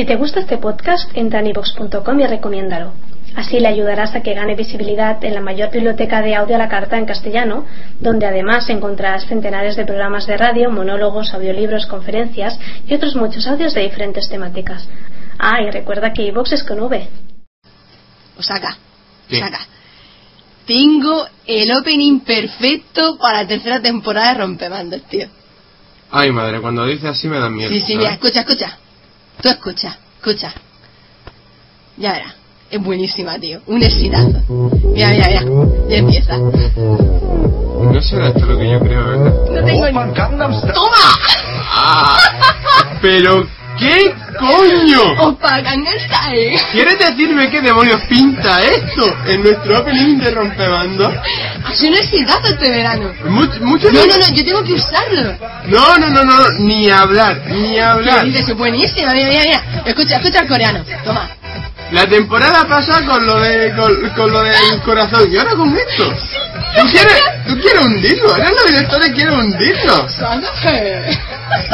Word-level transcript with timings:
Si 0.00 0.06
te 0.06 0.16
gusta 0.16 0.40
este 0.40 0.56
podcast, 0.56 1.10
entra 1.12 1.40
en 1.40 1.48
ivox.com 1.48 2.20
y 2.20 2.26
recomiéndalo. 2.26 2.94
Así 3.36 3.60
le 3.60 3.68
ayudarás 3.68 4.14
a 4.14 4.22
que 4.22 4.32
gane 4.32 4.54
visibilidad 4.54 5.22
en 5.22 5.34
la 5.34 5.42
mayor 5.42 5.70
biblioteca 5.70 6.22
de 6.22 6.34
audio 6.34 6.56
a 6.56 6.58
la 6.58 6.70
carta 6.70 6.96
en 6.96 7.04
castellano, 7.04 7.66
donde 8.00 8.24
además 8.24 8.70
encontrarás 8.70 9.26
centenares 9.26 9.76
de 9.76 9.84
programas 9.84 10.26
de 10.26 10.38
radio, 10.38 10.70
monólogos, 10.70 11.34
audiolibros, 11.34 11.84
conferencias 11.84 12.58
y 12.86 12.94
otros 12.94 13.14
muchos 13.14 13.46
audios 13.46 13.74
de 13.74 13.82
diferentes 13.82 14.26
temáticas. 14.30 14.88
Ah, 15.38 15.60
y 15.60 15.70
recuerda 15.70 16.14
que 16.14 16.22
iVox 16.22 16.52
es 16.52 16.64
con 16.64 16.80
V. 16.80 17.06
Osaka, 18.38 18.78
¿Qué? 19.28 19.36
Osaka. 19.36 19.66
Tengo 20.66 21.26
el 21.44 21.70
opening 21.72 22.20
perfecto 22.20 23.18
para 23.18 23.42
la 23.42 23.48
tercera 23.48 23.82
temporada 23.82 24.32
de 24.32 24.38
Rompemandos, 24.38 25.02
tío. 25.10 25.28
Ay, 26.10 26.32
madre, 26.32 26.62
cuando 26.62 26.86
dice 26.86 27.06
así 27.06 27.28
me 27.28 27.38
da 27.38 27.50
miedo. 27.50 27.68
Sí, 27.68 27.80
sí, 27.80 27.92
¿sabes? 27.92 27.98
mira, 27.98 28.12
escucha, 28.12 28.40
escucha. 28.40 28.78
Tú 29.42 29.48
escucha, 29.48 29.96
escucha. 30.18 30.52
Ya 31.96 32.12
verás. 32.12 32.34
Es 32.70 32.80
buenísima, 32.82 33.38
tío. 33.38 33.60
Un 33.66 33.82
exitazo. 33.82 34.42
Mira, 34.48 35.08
mira, 35.08 35.28
mira. 35.28 35.42
Ya 35.88 35.96
empieza. 35.96 36.38
No 36.38 38.00
será 38.02 38.28
esto 38.28 38.46
lo 38.46 38.58
que 38.58 38.70
yo 38.70 38.78
creo, 38.80 39.04
¿verdad? 39.04 39.34
No 39.50 39.64
tengo 39.64 39.86
ni... 39.86 40.14
¡Toma! 40.72 40.96
Ah, 41.72 42.16
pero, 43.00 43.46
¿qué 43.80 44.14
coño? 44.38 45.00
¡Opa, 45.28 45.60
Gangnam 45.60 45.94
Style! 45.98 46.60
¿Quieres 46.72 46.98
decirme 46.98 47.50
qué 47.50 47.60
demonios 47.60 48.00
pinta 48.08 48.62
esto 48.62 49.16
en 49.26 49.42
nuestro 49.42 49.80
opening 49.80 50.18
de 50.18 50.30
Rompebando? 50.30 51.08
Ha 51.64 51.72
sido 51.74 51.92
un 51.92 51.98
exitazo 51.98 52.46
este 52.48 52.70
verano. 52.70 53.12
Mucho, 53.24 53.60
mucho 53.62 53.90
No, 53.90 54.06
no, 54.06 54.16
no, 54.18 54.28
yo 54.34 54.44
tengo 54.44 54.62
que 54.62 54.74
usarlo. 54.74 55.34
no, 55.66 55.96
no, 55.98 56.08
no, 56.10 56.22
no, 56.24 56.34
ni 56.60 56.88
hablar, 56.90 57.42
ni 57.48 57.72
¿Qué 57.72 57.80
hablar. 57.82 58.24
dices? 58.24 58.48
Es 58.48 58.56
buenísima, 58.56 59.12
mira, 59.12 59.28
mira, 59.28 59.42
mira. 59.44 59.82
Escucha, 59.86 60.16
escucha 60.16 60.40
el 60.40 60.48
coreano. 60.48 60.84
Toma. 61.04 61.28
La 61.92 62.06
temporada 62.06 62.68
pasada 62.68 63.04
con 63.04 63.26
lo 63.26 63.40
de 63.40 63.74
con, 63.74 64.10
con 64.10 64.30
lo 64.32 64.42
del 64.44 64.80
corazón 64.84 65.28
y 65.32 65.36
ahora 65.36 65.56
con 65.56 65.76
esto. 65.76 66.14
¿Tú 66.76 66.86
quieres, 66.90 67.22
tú 67.46 67.58
quieres 67.60 67.84
hundirlo? 67.84 68.28
Ahora 68.32 68.50
los 68.50 68.66
directores 68.66 69.12
quieren 69.12 69.34
hundirlo. 69.34 70.06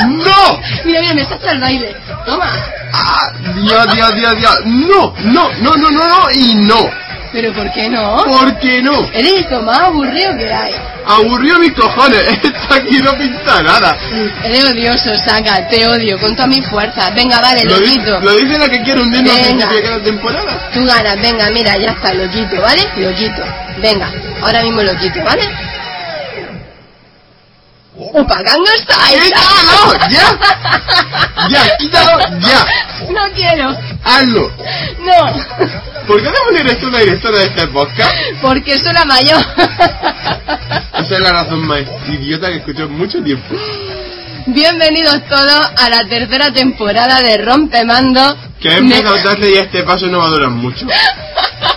¡No! 0.07 0.61
Mira, 0.85 1.01
mira, 1.01 1.15
me 1.15 1.25
salta 1.25 1.53
el 1.53 1.61
baile. 1.61 1.97
Toma. 2.25 2.51
¡Ah! 2.93 3.33
Dios, 3.55 3.87
Dios, 3.93 4.15
Dios, 4.17 4.37
Dios. 4.37 4.55
No, 4.65 5.15
no, 5.19 5.51
no, 5.61 5.77
no, 5.77 5.91
no, 5.91 6.09
no 6.09 6.31
y 6.35 6.55
no. 6.55 7.06
¿Pero 7.37 7.53
por 7.53 7.71
qué 7.71 7.91
no? 7.91 8.17
¿Por 8.25 8.59
qué 8.61 8.81
no? 8.81 9.11
Eres 9.13 9.51
lo 9.51 9.61
más 9.61 9.79
aburrido 9.81 10.35
que 10.39 10.51
hay. 10.51 10.73
Aburrió 11.07 11.59
mis 11.59 11.73
cojones. 11.75 12.23
Esto 12.43 12.75
aquí 12.75 12.97
no 13.03 13.13
pinta 13.19 13.63
nada. 13.63 13.95
Eres 14.43 14.65
odioso, 14.65 15.11
Saga, 15.19 15.69
te 15.69 15.87
odio 15.87 16.19
con 16.19 16.35
toda 16.35 16.49
mi 16.49 16.63
fuerza. 16.63 17.11
Venga, 17.11 17.39
vale, 17.43 17.63
Lo, 17.65 17.79
di- 17.79 17.95
loquito. 17.97 18.21
lo 18.21 18.33
dice 18.37 18.59
la 18.59 18.69
que 18.71 18.81
quiere 18.83 19.03
hundirnos 19.03 19.37
al 19.37 19.59
de 19.59 19.83
cada 19.83 20.03
temporada. 20.03 20.71
Tú 20.73 20.87
ganas, 20.87 21.21
venga, 21.21 21.51
mira, 21.51 21.77
ya 21.77 21.91
está, 21.91 22.15
loquito, 22.15 22.59
¿vale? 22.63 22.83
Loquito. 22.97 23.43
Venga, 23.83 24.11
ahora 24.43 24.63
mismo 24.63 24.83
loquito, 24.83 25.23
¿vale? 25.23 25.43
¡Opa, 27.99 28.43
Gangnam 28.43 28.77
Style! 28.77 29.23
¡Quítalo! 29.23 30.09
¡Ya! 30.11 31.49
¡Ya! 31.49 31.77
¡Quítalo! 31.79 32.39
¡Ya! 32.41 32.67
No 33.11 33.35
quiero. 33.35 33.75
¡Hazlo! 34.05 34.53
No. 35.01 36.07
¿Por 36.07 36.23
qué 36.23 36.29
no 36.29 36.59
eres 36.59 36.79
tú 36.79 36.91
la 36.91 36.99
directora 36.99 37.39
de 37.39 37.45
este 37.47 37.67
podcast? 37.69 38.13
Porque 38.43 38.79
soy 38.79 38.93
la 38.93 39.05
mayor. 39.07 39.43
Esa 40.99 41.15
es 41.15 41.21
la 41.21 41.33
razón 41.33 41.67
más 41.67 41.83
idiota 42.07 42.49
que 42.65 42.71
en 42.71 42.93
mucho 42.93 43.23
tiempo. 43.23 43.55
Bienvenidos 44.47 45.25
todos 45.29 45.71
a 45.77 45.89
la 45.89 46.05
tercera 46.07 46.53
temporada 46.53 47.23
de 47.23 47.39
Rompemando. 47.39 48.37
Que 48.61 48.69
he 48.69 48.77
empezado 48.77 49.17
tarde 49.23 49.51
y 49.51 49.59
este 49.59 49.83
paso 49.85 50.07
no 50.07 50.19
va 50.19 50.27
a 50.27 50.29
durar 50.29 50.51
mucho. 50.51 50.87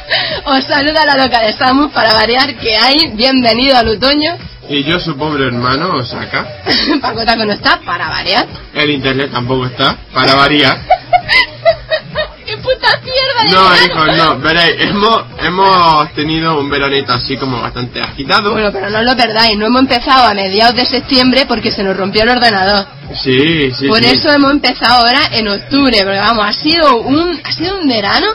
Os 0.52 0.64
saluda 0.66 1.06
la 1.06 1.16
loca 1.16 1.42
de 1.42 1.54
Samus 1.54 1.92
para 1.92 2.12
variar 2.14 2.56
que 2.58 2.76
hay. 2.76 3.12
Bienvenido 3.14 3.78
al 3.78 3.88
otoño. 3.90 4.36
Y 4.68 4.84
yo, 4.84 5.00
su 5.00 5.16
pobre 5.18 5.46
hermano, 5.48 5.96
Osaka. 5.96 6.46
Paco 7.02 7.24
Taco 7.26 7.46
no 7.46 7.54
está 7.54 7.80
para 7.86 8.08
variar. 8.10 8.48
El 8.74 8.90
internet 8.92 9.32
tampoco 9.32 9.66
está, 9.68 9.96
para 10.14 10.36
variar. 10.36 10.78
¡Qué 12.46 12.58
puta 12.58 13.00
mierda 13.04 13.44
de 13.44 13.52
No, 13.52 13.70
verano! 13.70 13.86
hijos, 13.86 14.18
no. 14.18 14.40
Veréis, 14.40 14.76
hemos, 14.82 15.24
hemos 15.40 16.14
tenido 16.14 16.60
un 16.60 16.70
veranito 16.70 17.14
así 17.14 17.38
como 17.38 17.62
bastante 17.62 18.02
agitado. 18.02 18.52
Bueno, 18.52 18.72
pero 18.72 18.90
no 18.90 19.04
lo 19.04 19.16
perdáis, 19.16 19.56
no 19.56 19.68
hemos 19.68 19.82
empezado 19.82 20.26
a 20.28 20.34
mediados 20.34 20.76
de 20.76 20.86
septiembre 20.86 21.46
porque 21.48 21.72
se 21.72 21.84
nos 21.84 21.96
rompió 21.96 22.24
el 22.24 22.30
ordenador. 22.30 22.88
Sí, 23.24 23.72
sí, 23.72 23.88
Por 23.88 24.00
sí. 24.00 24.06
eso 24.16 24.32
hemos 24.32 24.52
empezado 24.52 25.06
ahora 25.06 25.22
en 25.32 25.48
octubre, 25.48 25.98
porque 26.04 26.18
vamos, 26.20 26.46
ha 26.48 26.54
sido 26.54 26.98
un, 27.02 27.40
ha 27.44 27.52
sido 27.52 27.78
un 27.80 27.88
verano 27.88 28.28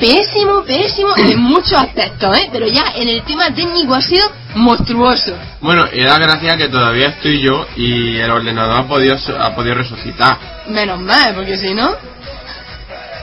pésimo, 0.00 0.64
pésimo 0.64 1.14
en 1.16 1.38
muchos 1.38 1.74
aspectos, 1.74 2.36
¿eh? 2.36 2.48
Pero 2.50 2.66
ya 2.66 2.84
en 2.96 3.08
el 3.08 3.22
tema 3.22 3.54
técnico 3.54 3.94
ha 3.94 4.00
sido 4.00 4.26
monstruoso. 4.54 5.36
Bueno, 5.60 5.84
y 5.92 6.02
da 6.02 6.18
gracia 6.18 6.56
que 6.56 6.68
todavía 6.68 7.08
estoy 7.08 7.40
yo 7.40 7.66
y 7.76 8.16
el 8.16 8.30
ordenador 8.30 8.80
ha 8.80 8.88
podido, 8.88 9.16
ha 9.38 9.54
podido 9.54 9.74
resucitar. 9.74 10.38
Menos 10.68 10.98
mal, 11.00 11.34
porque 11.34 11.56
si 11.56 11.74
no... 11.74 11.90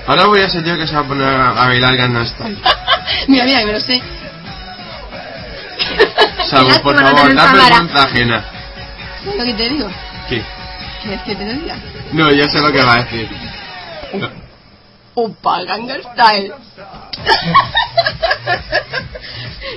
Ahora 0.05 0.25
voy 0.27 0.41
a 0.41 0.49
ser 0.49 0.63
yo 0.63 0.77
que 0.77 0.87
se 0.87 0.93
va 0.93 1.01
a 1.01 1.07
poner 1.07 1.27
a, 1.27 1.49
a 1.49 1.67
bailar 1.67 1.97
Gangnam 1.97 2.23
mira, 3.27 3.43
mira, 3.43 3.59
que 3.59 3.65
me 3.65 3.73
lo 3.73 3.79
sé. 3.81 4.01
Sabu, 6.49 6.81
por 6.81 6.97
favor, 6.97 7.35
da 7.35 7.51
vergüenza 7.51 8.03
ajena. 8.03 8.45
¿Sabes 9.25 9.37
lo 9.37 9.45
que 9.45 9.53
te 9.53 9.69
digo? 9.69 9.89
¿Qué? 10.29 10.41
¿Quieres 11.01 11.21
que 11.23 11.35
te 11.35 11.45
lo 11.45 11.53
diga? 11.59 11.75
No, 12.13 12.31
ya 12.31 12.47
sé 12.47 12.61
lo 12.61 12.71
que 12.71 12.81
va 12.81 12.93
a 12.93 13.03
decir. 13.03 13.29
No. 14.13 14.46
Opa, 15.19 15.63
Gangnam 15.65 15.97
Style. 16.13 16.53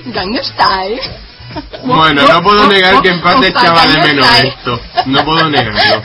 Gangnam 0.13 0.43
Style. 0.43 1.01
Bueno, 1.83 2.21
no 2.27 2.43
puedo 2.43 2.67
negar 2.67 3.01
que 3.01 3.09
en 3.09 3.21
parte 3.21 3.47
echaba 3.47 3.87
de 3.87 3.97
menos 3.97 4.27
esto. 4.43 4.79
No 5.07 5.25
puedo 5.25 5.49
negarlo. 5.49 6.03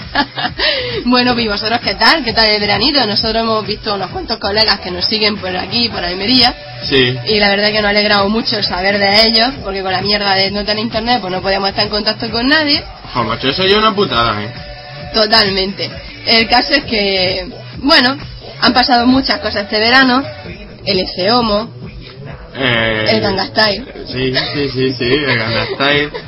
bueno, 1.05 1.39
¿y 1.39 1.49
vosotros 1.49 1.81
qué 1.85 1.95
tal? 1.97 2.25
¿Qué 2.25 2.33
tal 2.33 2.47
el 2.47 2.61
veranito? 2.61 3.05
Nosotros 3.07 3.43
hemos 3.43 3.67
visto 3.67 3.95
unos 3.95 4.11
cuantos 4.11 4.39
colegas 4.39 4.81
que 4.81 4.91
nos 4.91 5.05
siguen 5.05 5.37
por 5.37 5.55
aquí, 5.55 5.91
por 5.91 6.03
Almería, 6.03 6.55
Sí. 6.89 7.15
y 7.27 7.39
la 7.39 7.51
verdad 7.51 7.69
que 7.69 7.75
nos 7.83 7.85
ha 7.85 7.91
alegrado 7.91 8.29
mucho 8.31 8.57
el 8.57 8.65
saber 8.65 8.99
de 8.99 9.27
ellos, 9.27 9.51
porque 9.63 9.83
con 9.83 9.93
la 9.93 10.01
mierda 10.01 10.35
de 10.35 10.51
no 10.51 10.65
tener 10.65 10.83
internet, 10.83 11.19
pues 11.21 11.31
no 11.33 11.43
podíamos 11.43 11.69
estar 11.69 11.85
en 11.85 11.91
contacto 11.91 12.31
con 12.31 12.49
nadie. 12.49 12.83
Jo, 13.13 13.23
macho, 13.23 13.49
eso 13.49 13.63
ya 13.65 13.77
es 13.77 13.83
una 13.83 13.95
putada, 13.95 14.43
eh. 14.43 14.51
Totalmente. 15.13 15.91
El 16.27 16.49
caso 16.49 16.73
es 16.73 16.85
que, 16.85 17.49
bueno, 17.77 18.17
han 18.61 18.73
pasado 18.73 19.07
muchas 19.07 19.39
cosas 19.41 19.65
este 19.65 19.79
verano. 19.79 20.23
El 20.85 21.01
ECEOMO, 21.01 21.69
eh 22.55 23.07
el 23.11 23.21
Gangnam 23.21 23.47
Style, 23.49 23.85
Sí, 24.07 24.33
sí, 24.55 24.69
sí, 24.69 24.93
sí, 24.93 25.05
el 25.05 25.37
Gangnam 25.39 25.67
Style. 25.75 26.11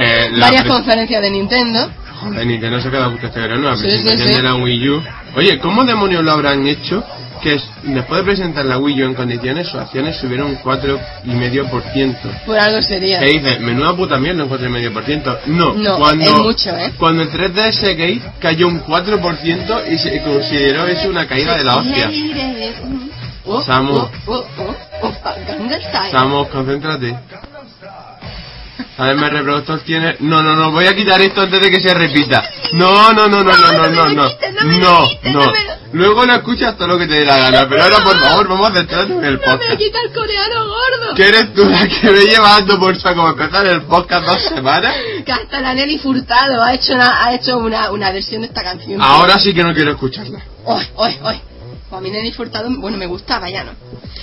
Eh, 0.00 0.30
varias 0.38 0.64
conferencias 0.66 1.20
de 1.22 1.30
Nintendo. 1.30 1.90
Joder, 2.20 2.46
Nintendo 2.46 2.80
se 2.80 2.86
ha 2.86 2.90
quedado 2.90 3.10
justo 3.10 3.26
este 3.26 3.40
verano, 3.40 3.70
la 3.70 3.76
Sí, 3.76 3.82
presentación 3.82 4.28
sí, 4.28 4.32
sí. 4.34 4.36
de 4.36 4.42
la 4.42 4.54
Wii 4.54 4.88
U. 4.90 5.02
Oye, 5.34 5.58
¿cómo 5.58 5.84
demonios 5.84 6.22
lo 6.22 6.30
habrán 6.32 6.68
hecho? 6.68 7.02
Que 7.42 7.54
es- 7.54 7.68
después 7.84 8.20
de 8.20 8.24
presentar 8.24 8.64
la 8.64 8.78
Wii 8.78 9.02
U 9.02 9.06
en 9.06 9.14
condiciones, 9.14 9.68
sus 9.68 9.80
acciones 9.80 10.16
subieron 10.16 10.48
un 10.50 10.56
4,5%. 10.56 12.28
Por 12.46 12.58
algo 12.58 12.82
sería. 12.82 13.20
¿Qué 13.20 13.26
dices? 13.26 13.60
Menuda 13.60 13.94
puta 13.94 14.18
mierda, 14.18 14.42
un 14.44 14.48
4,5%. 14.50 15.38
No, 15.46 15.72
No, 15.74 15.96
cuando, 15.98 16.24
es 16.24 16.38
mucho, 16.38 16.76
¿eh? 16.76 16.92
Cuando 16.98 17.22
el 17.22 17.30
3DS 17.30 17.94
Gate 17.96 18.22
cayó 18.40 18.68
un 18.68 18.80
4% 18.80 19.82
y 19.90 19.98
se 19.98 20.20
consideró 20.22 20.86
eso 20.86 21.08
una 21.08 21.26
caída 21.26 21.56
de 21.56 21.64
la 21.64 21.76
hostia. 21.76 22.10
Oh, 23.50 23.62
Samu. 23.62 23.94
oh, 23.94 24.10
oh, 24.26 24.44
oh. 24.62 24.74
Samus, 26.10 26.48
concéntrate. 26.48 27.16
A 28.98 29.06
ver, 29.06 29.16
mi 29.16 29.28
reproductor 29.28 29.80
tiene... 29.80 30.16
No, 30.20 30.42
no, 30.42 30.56
no, 30.56 30.72
voy 30.72 30.86
a 30.86 30.94
quitar 30.96 31.20
esto 31.22 31.42
antes 31.42 31.60
de 31.60 31.70
que 31.70 31.80
se 31.80 31.94
repita. 31.94 32.42
No, 32.72 33.12
no, 33.12 33.28
no, 33.28 33.44
no, 33.44 33.56
no, 33.56 33.72
no, 33.72 33.88
no, 33.88 34.08
no. 34.08 34.14
no 34.14 34.28
No, 34.64 35.08
no. 35.22 35.46
no 35.46 35.52
Luego 35.92 36.26
lo 36.26 36.34
escuchas 36.34 36.76
todo 36.76 36.88
lo 36.88 36.98
que 36.98 37.06
te 37.06 37.14
dé 37.14 37.24
la 37.24 37.38
gana, 37.38 37.66
pero 37.68 37.82
ahora 37.84 38.04
por 38.04 38.18
favor 38.18 38.48
vamos 38.48 38.70
a 38.70 38.74
centrarnos 38.74 39.18
en 39.20 39.24
el 39.24 39.34
No 39.34 39.40
me 39.40 39.46
podcast. 39.46 39.78
quita 39.78 39.98
el 40.02 40.12
coreano 40.12 40.66
gordo. 40.66 41.14
¿Qué 41.14 41.28
eres 41.28 41.54
tú 41.54 41.64
la 41.64 41.86
que 41.88 42.10
me 42.10 42.20
lleva 42.26 42.48
dando 42.50 42.78
por 42.78 43.00
saco 43.00 43.28
empezar 43.30 43.66
el 43.66 43.82
podcast 43.82 44.26
dos 44.26 44.42
semanas? 44.42 44.94
Que 45.24 45.32
hasta 45.32 45.60
la 45.60 45.72
Nelly 45.74 45.98
Furtado 45.98 46.62
ha 46.62 46.74
hecho 46.74 46.92
una, 46.94 47.24
ha 47.24 47.34
hecho 47.34 47.56
una, 47.56 47.90
una 47.92 48.10
versión 48.10 48.42
de 48.42 48.48
esta 48.48 48.62
canción. 48.62 49.00
Ahora 49.00 49.38
sí 49.38 49.54
que 49.54 49.62
no 49.62 49.72
quiero 49.72 49.92
escucharla. 49.92 50.40
Oy, 50.64 50.84
oy, 50.96 51.18
oy. 51.22 51.40
Pues 51.88 51.98
a 51.98 52.02
mí 52.02 52.10
Nelly 52.10 52.32
Furtado, 52.32 52.68
bueno, 52.78 52.98
me 52.98 53.06
gustaba, 53.06 53.48
ya 53.48 53.64
no. 53.64 53.70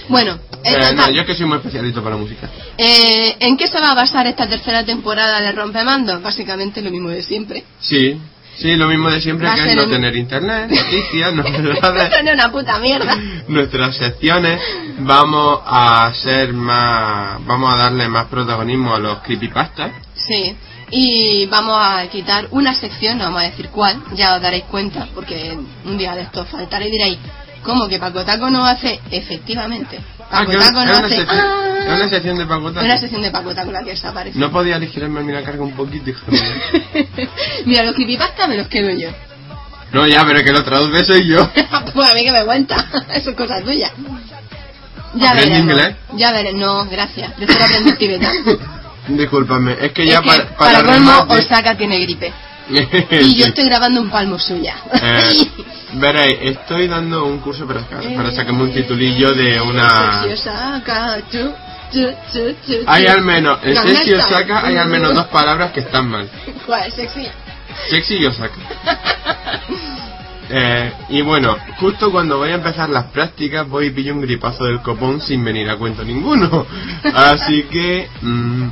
Bueno, 0.09 0.37
Eh, 0.65 0.73
entonces, 0.73 0.95
no, 0.95 1.11
yo 1.11 1.25
que 1.25 1.35
soy 1.35 1.45
muy 1.45 1.57
especialista 1.57 2.01
para 2.01 2.15
la 2.15 2.21
música. 2.21 2.49
eh, 2.77 3.35
¿en 3.39 3.55
qué 3.57 3.67
se 3.67 3.79
va 3.79 3.91
a 3.91 3.95
basar 3.95 4.25
esta 4.27 4.47
tercera 4.47 4.83
temporada 4.83 5.39
de 5.41 5.51
Rompemando? 5.51 6.19
Básicamente 6.21 6.81
lo 6.81 6.89
mismo 6.91 7.09
de 7.09 7.21
siempre. 7.21 7.63
Sí, 7.79 8.19
sí, 8.57 8.75
lo 8.75 8.87
mismo 8.87 9.09
de 9.11 9.21
siempre 9.21 9.47
Va 9.47 9.55
que 9.55 9.69
es 9.69 9.75
no 9.75 9.83
en- 9.83 9.89
tener 9.91 10.15
internet, 10.15 10.69
noticias, 10.71 11.33
no 11.35 11.43
es 11.43 12.33
una 12.33 12.51
puta 12.51 12.79
mierda. 12.79 13.15
nuestras 13.47 13.95
secciones 13.97 14.59
vamos 14.99 15.59
a 15.65 16.11
ser 16.15 16.51
más 16.53 17.45
vamos 17.45 17.73
a 17.73 17.77
darle 17.77 18.07
más 18.07 18.25
protagonismo 18.27 18.95
a 18.95 18.99
los 18.99 19.19
creepypastas 19.19 19.91
Sí. 20.15 20.55
Y 20.91 21.45
vamos 21.47 21.77
a 21.79 22.07
quitar 22.09 22.47
una 22.51 22.73
sección, 22.75 23.17
no 23.17 23.25
vamos 23.25 23.41
a 23.41 23.45
decir 23.45 23.69
cuál, 23.69 24.01
ya 24.13 24.35
os 24.35 24.41
daréis 24.41 24.63
cuenta, 24.65 25.07
porque 25.13 25.57
un 25.83 25.97
día 25.97 26.15
de 26.15 26.21
esto 26.21 26.45
faltará 26.45 26.85
y 26.87 26.91
diréis, 26.91 27.17
¿cómo 27.65 27.87
que 27.89 27.99
Paco 27.99 28.23
Taco 28.23 28.49
no 28.49 28.65
hace? 28.65 28.99
Efectivamente. 29.11 29.99
Ah, 30.31 30.39
Paco 30.45 30.51
que 30.51 30.57
Taco 30.57 30.79
es 30.81 30.85
no 30.87 30.93
una 30.97 31.05
hace. 31.05 31.15
sección- 31.17 31.39
¡Ah! 31.39 31.77
es 31.79 31.93
una 31.95 32.09
sección 32.09 32.37
de 32.37 32.45
Paco 32.45 32.71
Taco. 32.71 32.85
Una 32.85 32.97
sesión 32.97 33.21
de 33.21 33.31
Paco 33.31 33.53
Taco 33.53 33.71
la 33.71 33.83
que 33.83 33.89
desaparece. 33.91 34.39
No 34.39 34.51
podía 34.51 34.79
mí 35.23 35.31
la 35.33 35.43
carga 35.43 35.63
un 35.63 35.73
poquito, 35.75 36.09
hijo 36.09 36.31
mío. 36.31 36.41
Mira, 37.65 37.83
los 37.83 37.93
creepypasta 37.95 38.47
me 38.47 38.55
los 38.57 38.67
quedo 38.67 38.89
yo. 38.91 39.09
No, 39.91 40.07
ya, 40.07 40.23
pero 40.25 40.43
que 40.43 40.51
lo 40.51 40.63
traduce 40.63 41.03
soy 41.05 41.27
yo. 41.27 41.49
pues 41.93 42.09
a 42.11 42.13
mí 42.15 42.23
que 42.23 42.31
me 42.31 42.43
cuenta. 42.45 42.75
Eso 43.13 43.31
es 43.31 43.35
cosa 43.35 43.61
tuya. 43.63 43.91
Ya 45.15 45.29
¿Aprende 45.31 45.49
veremos. 45.55 45.71
inglés? 45.71 45.95
Ya 46.17 46.31
veré. 46.31 46.53
No, 46.53 46.85
gracias. 46.85 47.31
Prefiero 47.33 47.63
aprender 47.65 47.97
tibetano. 47.97 48.57
Discúlpame, 49.07 49.77
es 49.79 49.91
que 49.93 50.05
ya 50.07 50.15
es 50.15 50.21
que, 50.21 50.27
para, 50.27 50.45
para 50.57 50.83
colmo, 50.83 51.11
remate- 51.11 51.39
Osaka 51.39 51.77
tiene 51.77 51.99
gripe. 51.99 52.33
Y 53.11 53.35
yo 53.35 53.45
estoy 53.45 53.65
grabando 53.65 54.01
un 54.01 54.09
palmo 54.09 54.39
suya. 54.39 54.75
Eh, 55.01 55.51
veréis, 55.93 56.37
estoy 56.41 56.87
dando 56.87 57.25
un 57.25 57.39
curso 57.39 57.65
para, 57.65 57.81
para 57.81 58.31
sacarme 58.31 58.63
un 58.63 58.73
titulillo 58.73 59.31
de 59.31 59.61
una... 59.61 60.23
Hay 62.87 63.05
al 63.05 63.21
menos, 63.21 63.59
en 63.63 63.77
sexy. 63.77 64.13
Osaka 64.13 64.65
hay 64.65 64.77
al 64.77 64.89
menos 64.89 65.13
dos 65.13 65.27
palabras 65.27 65.71
que 65.71 65.81
están 65.81 66.09
mal. 66.09 66.29
¿Cuál? 66.65 66.91
Sexy. 66.91 67.27
Sexy 67.89 68.15
y 68.15 68.25
Osaka. 68.25 68.55
Eh, 70.47 70.93
y 71.09 71.21
bueno, 71.23 71.57
justo 71.79 72.11
cuando 72.11 72.37
voy 72.37 72.51
a 72.51 72.55
empezar 72.55 72.87
las 72.89 73.05
prácticas 73.05 73.67
voy 73.67 73.87
y 73.87 73.89
pillo 73.89 74.13
un 74.13 74.21
gripazo 74.21 74.65
del 74.65 74.79
copón 74.81 75.19
sin 75.19 75.43
venir 75.43 75.67
a 75.69 75.75
cuento 75.75 76.03
ninguno. 76.03 76.67
Así 77.15 77.63
que 77.63 78.07
mm, 78.21 78.67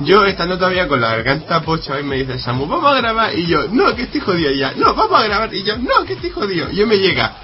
yo 0.00 0.24
estando 0.24 0.56
todavía 0.58 0.86
con 0.88 1.00
la 1.00 1.08
garganta 1.16 1.60
pocha 1.62 1.98
y 2.00 2.02
me 2.02 2.16
dice 2.16 2.38
Samu, 2.38 2.66
vamos 2.66 2.92
a 2.92 2.96
grabar 2.96 3.38
y 3.38 3.46
yo, 3.46 3.68
no, 3.70 3.94
que 3.94 4.02
estoy 4.02 4.20
jodido 4.20 4.50
ya, 4.52 4.72
no, 4.76 4.94
vamos 4.94 5.20
a 5.20 5.24
grabar 5.24 5.52
y 5.54 5.62
yo, 5.62 5.76
no, 5.78 6.04
que 6.04 6.14
estoy 6.14 6.30
jodido. 6.30 6.70
Y 6.70 6.76
yo 6.76 6.86
me 6.86 6.96
llega, 6.98 7.34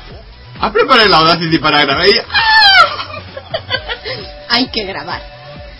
a 0.61 0.73
preparar 0.73 1.09
la 1.09 1.19
Audacity 1.19 1.59
para 1.59 1.85
grabar 1.85 2.07
y 2.09 2.15
yo, 2.15 2.23
¡ah! 2.33 3.07
Hay 4.51 4.69
que 4.69 4.85
grabar. 4.85 5.21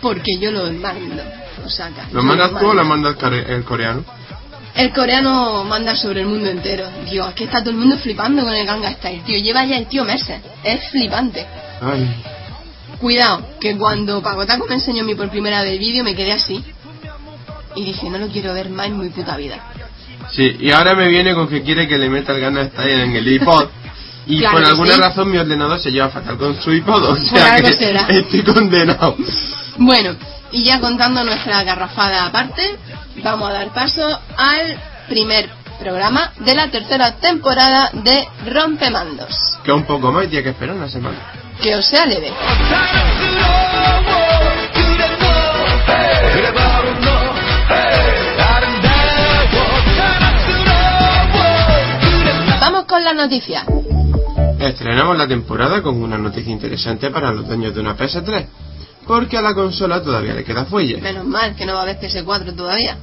Porque 0.01 0.39
yo 0.39 0.51
lo 0.53 0.71
mando. 0.73 1.23
Osaka. 1.65 2.07
¿Lo 2.13 2.21
Yo 2.21 2.27
mandas 2.27 2.51
tú 2.61 2.67
o 2.69 2.75
lo 2.75 2.85
manda 2.85 3.09
el, 3.11 3.17
core- 3.17 3.45
el 3.49 3.65
coreano? 3.65 4.05
El 4.75 4.93
coreano 4.93 5.65
manda 5.65 5.97
sobre 5.97 6.21
el 6.21 6.27
mundo 6.27 6.51
entero. 6.51 6.87
Dios, 7.11 7.29
es 7.29 7.35
que 7.35 7.45
está 7.45 7.61
todo 7.61 7.71
el 7.71 7.77
mundo 7.77 7.97
flipando 7.97 8.43
con 8.45 8.53
el 8.55 8.67
Ganga 8.67 8.93
Style, 8.93 9.23
tío. 9.25 9.39
Lleva 9.39 9.65
ya 9.65 9.79
el 9.79 9.87
tío 9.87 10.05
meses. 10.05 10.41
Es 10.63 10.91
flipante. 10.91 11.47
Ay, 11.81 12.23
Cuidado, 13.01 13.47
que 13.61 13.77
cuando 13.77 14.23
Pagotaco 14.23 14.67
me 14.67 14.77
enseñó 14.77 15.03
a 15.03 15.07
mí 15.07 15.15
por 15.15 15.29
primera 15.31 15.63
vez 15.63 15.73
el 15.73 15.79
vídeo 15.79 16.05
me 16.05 16.15
quedé 16.15 16.33
así. 16.33 16.65
Y 17.75 17.85
dije, 17.85 18.09
no 18.09 18.19
lo 18.19 18.29
quiero 18.29 18.55
ver 18.55 18.71
más 18.71 18.87
en 18.87 18.99
mi 18.99 19.09
puta 19.11 19.37
vida. 19.37 19.59
Sí, 20.33 20.57
y 20.61 20.71
ahora 20.71 20.95
me 20.95 21.09
viene 21.09 21.35
con 21.35 21.47
que 21.49 21.63
quiere 21.63 21.87
que 21.87 21.99
le 21.99 22.09
meta 22.09 22.33
el 22.33 22.41
ganas 22.41 22.69
estar 22.69 22.89
en 22.89 23.15
el 23.15 23.29
iPod. 23.29 23.69
Y 24.27 24.41
Claro 24.41 24.57
por 24.57 24.65
alguna 24.65 24.95
sí. 24.95 25.01
razón 25.01 25.31
mi 25.31 25.39
ordenador 25.39 25.79
se 25.79 25.91
lleva 25.91 26.09
fatal 26.09 26.37
con 26.37 26.61
su 26.61 26.73
iPod, 26.73 27.03
o 27.05 27.17
sea 27.17 27.57
que 27.61 27.73
será. 27.75 28.01
estoy 28.09 28.43
condenado. 28.43 29.17
Bueno, 29.77 30.17
y 30.51 30.65
ya 30.65 30.81
contando 30.81 31.23
nuestra 31.23 31.63
garrafada 31.63 32.27
aparte, 32.27 32.77
vamos 33.23 33.51
a 33.51 33.53
dar 33.53 33.73
paso 33.73 34.03
al 34.37 34.77
primer 35.09 35.49
programa 35.79 36.33
de 36.41 36.55
la 36.55 36.71
tercera 36.71 37.13
temporada 37.17 37.91
de 37.93 38.27
Rompemandos. 38.51 39.37
Que 39.63 39.71
un 39.71 39.85
poco 39.85 40.11
más 40.11 40.25
y 40.25 40.29
tiene 40.29 40.45
que 40.45 40.51
esperar 40.51 40.75
una 40.75 40.89
semana. 40.89 41.19
Que 41.63 41.75
os 41.75 41.87
sea 41.87 42.07
leve. 42.07 42.33
Vamos 52.61 52.85
con 52.85 53.05
la 53.05 53.13
noticia. 53.13 53.65
Estrenamos 54.59 55.17
la 55.17 55.29
temporada 55.29 55.83
con 55.83 56.03
una 56.03 56.19
noticia 56.19 56.53
interesante 56.53 57.11
para 57.11 57.31
los 57.33 57.47
dueños 57.47 57.75
de 57.75 57.81
una 57.81 57.97
PS3. 57.97 58.47
Porque 59.07 59.39
a 59.39 59.43
la 59.43 59.55
consola 59.55 60.03
todavía 60.03 60.35
le 60.35 60.45
queda 60.45 60.65
fuelle. 60.65 61.01
Menos 61.01 61.25
mal 61.25 61.55
que 61.55 61.65
no 61.65 61.75
va 61.75 61.81
a 61.81 61.83
haber 61.83 62.01
PS4 62.01 62.57
todavía. 62.57 62.99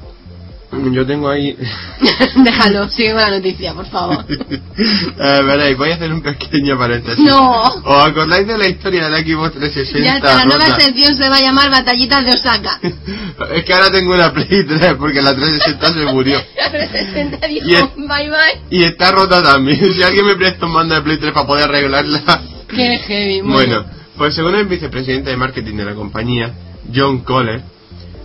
Yo 0.92 1.06
tengo 1.06 1.30
ahí... 1.30 1.56
Déjalo, 2.44 2.90
sigue 2.90 3.12
con 3.14 3.22
la 3.22 3.30
noticia, 3.31 3.74
por 3.74 3.86
favor. 3.88 4.25
Eh, 4.75 5.42
veréis, 5.46 5.78
voy 5.78 5.92
a 5.92 5.96
hacer 5.96 6.12
un 6.12 6.22
pequeño 6.22 6.78
paréntesis. 6.78 7.24
No. 7.24 7.62
¿Os 7.62 8.08
acordáis 8.08 8.48
de 8.48 8.58
la 8.58 8.68
historia 8.68 9.04
de 9.06 9.10
la 9.12 9.20
Xbox 9.20 9.54
360? 9.54 10.00
Ya 10.00 10.16
está, 10.18 10.36
la 10.38 10.46
nueva 10.46 10.66
rota? 10.66 10.80
sección 10.80 11.16
se 11.16 11.30
va 11.30 11.36
a 11.36 11.42
llamar 11.42 11.70
Batallitas 11.70 12.25
de 12.25 12.31
Osaka. 12.31 12.80
es 13.56 13.64
que 13.64 13.74
ahora 13.74 13.92
tengo 13.92 14.14
una 14.14 14.34
Play 14.34 14.66
3 14.66 14.96
porque 14.96 15.22
la 15.22 15.36
360 15.36 15.94
se 15.94 16.06
murió. 16.12 16.42
La 16.58 16.72
360 16.72 17.48
dijo, 17.48 17.68
Y 17.68 17.76
es- 17.76 17.96
bye 17.96 18.30
bye. 18.30 18.62
Y 18.72 18.84
está 18.84 19.12
rota 19.12 19.44
también. 19.44 19.94
Si 19.94 20.02
alguien 20.02 20.26
me 20.26 20.36
presta 20.36 20.66
un 20.66 20.74
mando 20.74 20.96
de 20.96 21.02
Play 21.02 21.18
3 21.18 21.31
para 21.31 21.48
poder 21.48 21.66
arreglarla. 21.66 22.42
Qué 22.68 22.98
heavy, 22.98 23.42
Bueno, 23.42 23.86
pues 24.18 24.34
según 24.34 24.56
el 24.56 24.66
vicepresidente 24.66 25.30
de 25.30 25.38
marketing 25.38 25.76
de 25.76 25.86
la 25.86 25.94
compañía, 25.94 26.52
John 26.94 27.19
Kohler, 27.24 27.62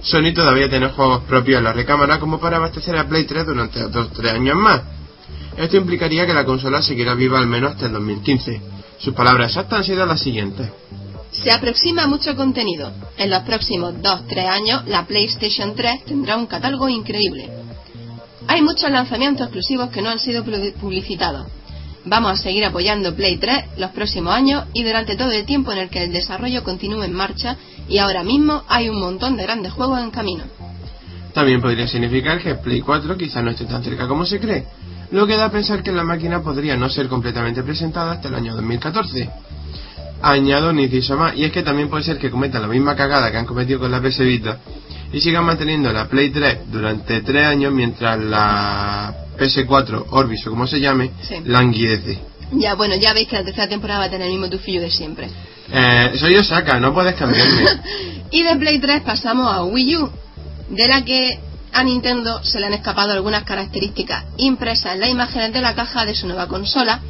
Sony 0.02 0.32
todavía 0.34 0.68
tiene 0.70 0.88
juegos 0.88 1.24
propios 1.24 1.58
en 1.58 1.64
la 1.64 1.72
recámara 1.72 2.18
como 2.18 2.38
para 2.40 2.56
abastecer 2.56 2.96
a 2.96 3.08
Play 3.08 3.24
3 3.24 3.46
durante 3.46 3.84
otros 3.84 4.12
tres 4.12 4.32
años 4.32 4.56
más. 4.56 4.82
Esto 5.56 5.76
implicaría 5.76 6.24
que 6.26 6.32
la 6.34 6.44
consola 6.44 6.80
seguirá 6.82 7.14
viva 7.14 7.38
al 7.38 7.46
menos 7.46 7.72
hasta 7.72 7.86
el 7.86 7.92
2015. 7.92 8.60
Sus 8.98 9.14
palabras 9.14 9.48
exactas 9.50 9.80
han 9.80 9.84
sido 9.84 10.06
las 10.06 10.20
siguientes. 10.20 10.68
Se 11.32 11.50
aproxima 11.52 12.06
mucho 12.06 12.34
contenido. 12.36 12.92
En 13.16 13.30
los 13.30 13.42
próximos 13.42 13.94
2-3 13.94 14.46
años, 14.48 14.82
la 14.86 15.04
PlayStation 15.06 15.74
3 15.74 16.04
tendrá 16.04 16.36
un 16.36 16.46
catálogo 16.46 16.88
increíble. 16.88 17.50
Hay 18.46 18.62
muchos 18.62 18.90
lanzamientos 18.90 19.46
exclusivos 19.46 19.90
que 19.90 20.00
no 20.00 20.10
han 20.10 20.18
sido 20.20 20.44
pu- 20.44 20.72
publicitados. 20.74 21.46
Vamos 22.04 22.32
a 22.32 22.42
seguir 22.42 22.64
apoyando 22.64 23.14
Play 23.14 23.36
3 23.36 23.64
los 23.76 23.90
próximos 23.90 24.32
años 24.32 24.64
y 24.72 24.84
durante 24.84 25.16
todo 25.16 25.30
el 25.32 25.44
tiempo 25.44 25.72
en 25.72 25.78
el 25.78 25.90
que 25.90 26.04
el 26.04 26.12
desarrollo 26.12 26.62
continúe 26.64 27.02
en 27.02 27.12
marcha 27.12 27.56
y 27.88 27.98
ahora 27.98 28.22
mismo 28.22 28.62
hay 28.68 28.88
un 28.88 29.00
montón 29.00 29.36
de 29.36 29.42
grandes 29.44 29.72
juegos 29.72 30.00
en 30.00 30.10
camino. 30.10 30.44
También 31.32 31.60
podría 31.60 31.86
significar 31.86 32.40
que 32.40 32.54
Play 32.56 32.80
4 32.80 33.16
quizá 33.16 33.42
no 33.42 33.50
esté 33.50 33.64
tan 33.64 33.82
cerca 33.82 34.08
como 34.08 34.24
se 34.24 34.40
cree, 34.40 34.64
lo 35.10 35.26
que 35.26 35.36
da 35.36 35.46
a 35.46 35.50
pensar 35.50 35.82
que 35.82 35.92
la 35.92 36.04
máquina 36.04 36.42
podría 36.42 36.76
no 36.76 36.88
ser 36.88 37.08
completamente 37.08 37.62
presentada 37.62 38.12
hasta 38.12 38.28
el 38.28 38.34
año 38.34 38.54
2014. 38.54 39.30
Añado 40.20 40.70
un 40.70 40.80
inciso 40.80 41.16
más, 41.16 41.36
y 41.36 41.44
es 41.44 41.52
que 41.52 41.62
también 41.62 41.88
puede 41.88 42.02
ser 42.02 42.18
que 42.18 42.30
cometan 42.30 42.62
la 42.62 42.68
misma 42.68 42.96
cagada 42.96 43.30
que 43.30 43.36
han 43.36 43.46
cometido 43.46 43.78
con 43.78 43.90
la 43.90 44.00
PS 44.02 44.18
Vita 44.24 44.58
y 45.12 45.20
sigan 45.20 45.44
manteniendo 45.44 45.92
la 45.92 46.08
Play 46.08 46.30
3 46.30 46.70
durante 46.70 47.20
3 47.20 47.46
años 47.46 47.72
mientras 47.72 48.18
la 48.18 49.14
PS4 49.38 50.06
Orbis 50.10 50.44
o 50.46 50.50
como 50.50 50.66
se 50.66 50.80
llame 50.80 51.12
Sí. 51.22 51.36
languidece. 51.44 52.18
Ya, 52.52 52.74
bueno, 52.74 52.96
ya 52.96 53.12
veis 53.12 53.28
que 53.28 53.36
la 53.36 53.44
tercera 53.44 53.68
temporada 53.68 54.00
va 54.00 54.06
a 54.06 54.10
tener 54.10 54.26
el 54.26 54.32
mismo 54.32 54.50
tufillo 54.50 54.80
de 54.80 54.90
siempre. 54.90 55.28
Eh, 55.70 56.12
soy 56.18 56.36
Osaka, 56.36 56.78
no 56.78 56.94
puedes 56.94 57.14
cambiarme. 57.14 57.64
y 58.30 58.42
de 58.42 58.56
Play 58.56 58.78
3 58.78 59.02
pasamos 59.02 59.52
a 59.52 59.64
Wii 59.64 59.96
U, 59.96 60.10
de 60.70 60.88
la 60.88 61.04
que 61.04 61.38
a 61.72 61.84
Nintendo 61.84 62.42
se 62.42 62.58
le 62.58 62.66
han 62.66 62.72
escapado 62.72 63.12
algunas 63.12 63.44
características 63.44 64.24
impresas 64.38 64.94
en 64.94 65.00
las 65.00 65.10
imágenes 65.10 65.52
de 65.52 65.60
la 65.60 65.74
caja 65.74 66.04
de 66.04 66.14
su 66.14 66.26
nueva 66.26 66.48
consola, 66.48 67.00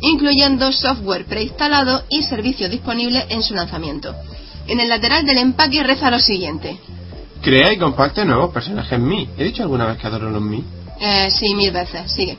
incluyendo 0.00 0.70
software 0.72 1.24
preinstalado 1.24 2.04
y 2.08 2.22
servicios 2.22 2.70
disponibles 2.70 3.24
en 3.28 3.42
su 3.42 3.54
lanzamiento. 3.54 4.14
En 4.66 4.80
el 4.80 4.88
lateral 4.88 5.26
del 5.26 5.38
empaque 5.38 5.82
reza 5.82 6.10
lo 6.10 6.18
siguiente. 6.18 6.78
Crea 7.42 7.72
y 7.72 7.78
comparte 7.78 8.24
nuevos 8.24 8.52
personajes 8.52 8.98
Mi. 8.98 9.28
¿He 9.36 9.44
dicho 9.44 9.62
alguna 9.62 9.86
vez 9.86 9.98
que 9.98 10.06
adoro 10.06 10.30
los 10.30 10.40
Mi? 10.40 10.64
Eh, 11.00 11.28
sí, 11.30 11.54
mil 11.54 11.70
veces, 11.72 12.10
sigue. 12.10 12.38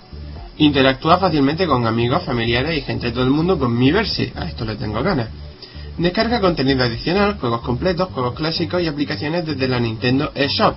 Interactúa 0.57 1.17
fácilmente 1.17 1.67
con 1.67 1.85
amigos, 1.85 2.23
familiares 2.23 2.77
y 2.77 2.81
gente 2.81 3.07
de 3.07 3.11
todo 3.11 3.25
el 3.25 3.29
mundo 3.29 3.59
con 3.59 3.77
Miiverse. 3.77 4.31
A 4.35 4.45
esto 4.45 4.65
le 4.65 4.77
tengo 4.77 5.03
ganas. 5.03 5.27
Descarga 5.97 6.41
contenido 6.41 6.83
adicional, 6.83 7.37
juegos 7.39 7.61
completos, 7.61 8.09
juegos 8.11 8.33
clásicos 8.35 8.81
y 8.81 8.87
aplicaciones 8.87 9.45
desde 9.45 9.67
la 9.67 9.79
Nintendo 9.79 10.31
eShop. 10.35 10.75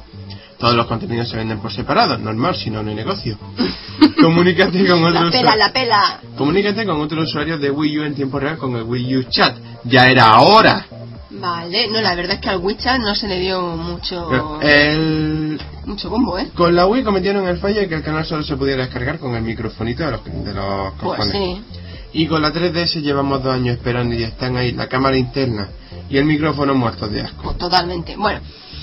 Todos 0.59 0.75
los 0.75 0.87
contenidos 0.87 1.29
se 1.29 1.37
venden 1.37 1.59
por 1.61 1.73
separado, 1.73 2.19
normal, 2.19 2.55
si 2.57 2.71
no, 2.71 2.83
no 2.83 2.91
hay 2.91 2.97
negocio. 2.97 3.39
Comunícate 4.21 4.87
con 4.87 5.03
La 5.03 5.09
otros 5.21 5.33
pela, 5.33 5.57
la 5.57 5.73
pela. 5.73 6.21
Comunícate 6.37 6.85
con 6.85 7.01
otros 7.01 7.29
usuarios 7.29 7.61
de 7.61 7.71
Wii 7.71 7.99
U 7.99 8.05
en 8.05 8.15
tiempo 8.15 8.39
real 8.39 8.59
con 8.59 8.77
el 8.77 8.83
Wii 8.83 9.17
U 9.19 9.23
Chat. 9.25 9.57
Ya 9.85 10.09
era 10.09 10.41
hora. 10.41 10.87
Vale, 11.31 11.89
no, 11.89 12.01
la 12.01 12.15
verdad 12.17 12.37
es 12.37 12.41
que 12.41 12.49
al 12.49 12.59
WeChat 12.59 12.99
no 13.01 13.15
se 13.15 13.29
le 13.29 13.39
dio 13.39 13.61
mucho, 13.77 14.61
El... 14.61 15.61
mucho 15.85 16.09
combo, 16.11 16.39
¿eh? 16.39 16.51
Con 16.55 16.75
la 16.75 16.87
Wii 16.87 17.05
cometieron 17.05 17.47
el 17.47 17.59
fallo 17.59 17.81
de 17.81 17.89
que 17.89 17.95
el 17.97 18.03
canal 18.03 18.25
solo 18.25 18.43
se 18.43 18.57
pudiera 18.57 18.83
descargar 18.83 19.19
con 19.19 19.37
el 19.37 19.43
microfonito 19.43 20.05
de 20.05 20.11
los, 20.13 20.25
de 20.25 20.55
los 20.55 20.93
Pues 20.95 21.19
cojones. 21.19 21.33
sí. 21.33 21.63
Y 22.13 22.27
con 22.27 22.43
la 22.43 22.53
3DS 22.53 23.03
llevamos 23.03 23.43
dos 23.43 23.55
años 23.55 23.77
esperando 23.77 24.15
y 24.15 24.21
ya 24.21 24.29
están 24.29 24.57
ahí 24.57 24.73
la 24.73 24.89
cámara 24.89 25.17
interna 25.17 25.69
y 26.09 26.17
el 26.17 26.25
micrófono 26.25 26.75
muertos 26.75 27.11
de 27.11 27.23
asco. 27.23 27.43
Pues 27.43 27.59
totalmente. 27.59 28.17
Bueno, 28.17 28.41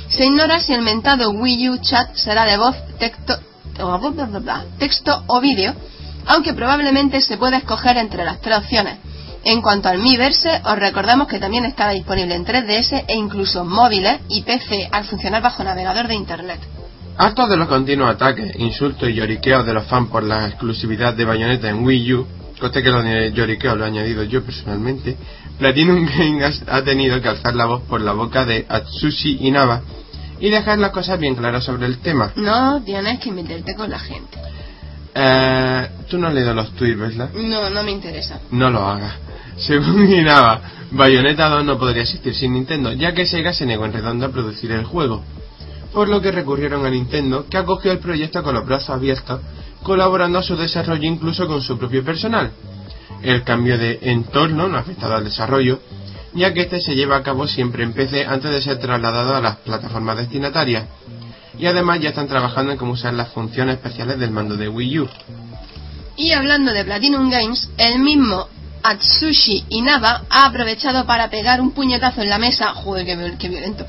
se 0.10 0.26
ignora 0.26 0.60
si 0.60 0.74
el 0.74 0.82
mentado 0.82 1.32
Wii 1.32 1.70
U 1.70 1.78
Chat 1.82 2.16
será 2.16 2.46
de 2.46 2.58
voz, 2.58 2.76
texto, 3.00 3.38
o 3.80 4.00
bla, 4.00 4.10
bla, 4.10 4.26
bla, 4.26 4.40
bla, 4.40 4.66
texto 4.78 5.24
o 5.28 5.42
vídeo, 5.42 5.74
aunque 6.28 6.54
probablemente 6.54 7.22
se 7.22 7.38
pueda 7.38 7.58
escoger 7.58 7.98
entre 7.98 8.24
las 8.24 8.40
tres 8.42 8.60
opciones. 8.60 9.00
En 9.44 9.62
cuanto 9.62 9.90
al 9.90 10.00
Miiverse, 10.00 10.62
os 10.66 10.80
recordamos 10.80 11.28
que 11.28 11.40
también 11.40 11.66
estará 11.66 11.92
disponible 11.92 12.34
en 12.34 12.46
3DS 12.46 13.06
e 13.08 13.16
incluso 13.16 13.64
móviles 13.64 14.22
y 14.28 14.42
PC 14.42 14.90
al 14.92 15.06
funcionar 15.06 15.42
bajo 15.42 15.64
navegador 15.64 16.08
de 16.08 16.16
Internet. 16.16 16.60
Hartos 17.18 17.50
de 17.50 17.58
los 17.58 17.68
continuos 17.68 18.10
ataques, 18.10 18.56
insultos 18.60 19.08
y 19.08 19.14
lloriqueos 19.14 19.66
de 19.66 19.74
los 19.74 19.86
fans 19.86 20.10
por 20.10 20.24
la 20.24 20.48
exclusividad 20.48 21.14
de 21.14 21.26
Bayonetta 21.26 21.70
en 21.70 21.86
Wii 21.86 22.14
U, 22.14 22.28
coste 22.60 22.82
que 22.82 22.90
los 22.90 23.04
lloriqueos 23.34 23.78
lo 23.78 23.86
he 23.86 23.88
añadido 23.88 24.24
yo 24.24 24.44
personalmente, 24.44 25.18
Platinum 25.58 26.06
Games 26.18 26.64
ha 26.68 26.82
tenido 26.84 27.22
que 27.22 27.30
alzar 27.30 27.56
la 27.56 27.66
voz 27.66 27.82
por 27.84 28.02
la 28.02 28.14
boca 28.14 28.46
de 28.46 28.66
Atsushi 28.68 29.48
Inaba 29.48 29.82
y 30.40 30.50
dejar 30.50 30.80
las 30.80 30.92
cosas 30.92 31.20
bien 31.20 31.36
claras 31.36 31.64
sobre 31.64 31.86
el 31.86 32.00
tema. 32.00 32.32
No 32.36 32.82
tienes 32.84 33.20
que 33.20 33.32
meterte 33.32 33.76
con 33.76 33.90
la 33.90 34.00
gente. 34.00 34.38
Eh, 35.14 35.90
tú 36.10 36.18
no 36.18 36.28
has 36.28 36.34
leído 36.34 36.54
los 36.54 36.72
tweets, 36.76 37.00
¿verdad? 37.00 37.30
No, 37.34 37.70
no 37.70 37.84
me 37.84 37.92
interesa. 37.92 38.42
No 38.52 38.70
lo 38.70 38.86
hagas. 38.86 39.14
Según 39.58 40.12
Inaba, 40.12 40.62
Bayonetta 40.92 41.48
2 41.48 41.64
no 41.64 41.80
podría 41.80 42.04
existir 42.04 42.36
sin 42.36 42.54
Nintendo, 42.54 42.92
ya 42.92 43.14
que 43.14 43.26
Sega 43.26 43.54
se 43.54 43.66
negó 43.66 43.86
en 43.86 43.94
redondo 43.94 44.26
a 44.26 44.30
producir 44.30 44.72
el 44.72 44.84
juego. 44.84 45.24
Por 45.94 46.10
lo 46.10 46.22
que 46.22 46.32
recurrieron 46.32 46.86
a 46.86 46.90
Nintendo, 46.90 47.46
que 47.50 47.58
acogió 47.58 47.94
el 47.94 48.00
proyecto 48.00 48.44
con 48.44 48.56
los 48.56 48.66
brazos 48.66 48.90
abiertos, 48.90 49.40
colaborando 49.86 50.40
a 50.40 50.44
su 50.44 50.58
desarrollo 50.58 51.08
incluso 51.08 51.46
con 51.46 51.62
su 51.62 51.78
propio 51.78 52.04
personal. 52.04 52.52
El 53.22 53.44
cambio 53.44 53.78
de 53.78 54.00
entorno 54.02 54.68
no 54.68 54.78
ha 54.78 54.82
afectado 54.82 55.14
al 55.14 55.24
desarrollo, 55.24 55.80
ya 56.34 56.54
que 56.54 56.62
este 56.62 56.82
se 56.82 56.96
lleva 56.96 57.18
a 57.18 57.24
cabo 57.24 57.48
siempre 57.48 57.84
en 57.84 57.94
PC 57.94 58.26
antes 58.26 58.50
de 58.50 58.64
ser 58.64 58.80
trasladado 58.80 59.36
a 59.36 59.42
las 59.42 59.58
plataformas 59.58 60.18
destinatarias. 60.18 60.86
Y 61.60 61.68
además 61.68 62.02
ya 62.02 62.10
están 62.10 62.28
trabajando 62.28 62.72
en 62.72 62.80
cómo 62.80 62.94
usar 62.94 63.14
las 63.14 63.30
funciones 63.30 63.76
especiales 63.76 64.18
del 64.20 64.32
mando 64.32 64.58
de 64.58 64.68
Wii 64.68 65.00
U. 65.00 65.10
Y 66.18 66.32
hablando 66.32 66.74
de 66.74 66.84
Platinum 66.84 67.30
Games, 67.30 67.70
el 67.78 68.00
mismo 68.00 68.48
Atsushi 68.82 69.66
Inaba 69.70 70.24
ha 70.32 70.48
aprovechado 70.48 71.06
para 71.06 71.30
pegar 71.30 71.62
un 71.62 71.72
puñetazo 71.72 72.24
en 72.24 72.30
la 72.30 72.40
mesa, 72.40 72.74
joder, 72.74 73.06
qué, 73.38 73.50
violento, 73.50 73.86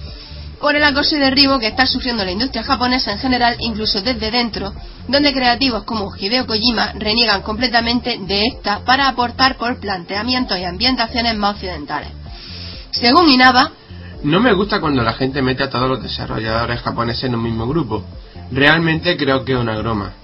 por 0.66 0.74
el 0.74 0.82
acoso 0.82 1.14
y 1.14 1.20
derribo 1.20 1.60
que 1.60 1.68
está 1.68 1.86
sufriendo 1.86 2.24
la 2.24 2.32
industria 2.32 2.64
japonesa 2.64 3.12
en 3.12 3.20
general, 3.20 3.54
incluso 3.60 4.02
desde 4.02 4.32
dentro, 4.32 4.74
donde 5.06 5.32
creativos 5.32 5.84
como 5.84 6.10
Hideo 6.16 6.44
Kojima 6.44 6.92
reniegan 6.94 7.42
completamente 7.42 8.18
de 8.18 8.46
esta 8.46 8.80
para 8.80 9.06
aportar 9.06 9.58
por 9.58 9.78
planteamientos 9.78 10.58
y 10.58 10.64
ambientaciones 10.64 11.36
más 11.36 11.54
occidentales. 11.54 12.08
Según 12.90 13.28
Inaba, 13.28 13.70
no 14.24 14.40
me 14.40 14.52
gusta 14.54 14.80
cuando 14.80 15.04
la 15.04 15.12
gente 15.12 15.40
mete 15.40 15.62
a 15.62 15.70
todos 15.70 15.88
los 15.88 16.02
desarrolladores 16.02 16.80
japoneses 16.80 17.22
en 17.22 17.36
un 17.36 17.44
mismo 17.44 17.68
grupo. 17.68 18.04
Realmente 18.50 19.16
creo 19.16 19.44
que 19.44 19.52
es 19.52 19.58
una 19.60 19.78
broma. 19.78 20.14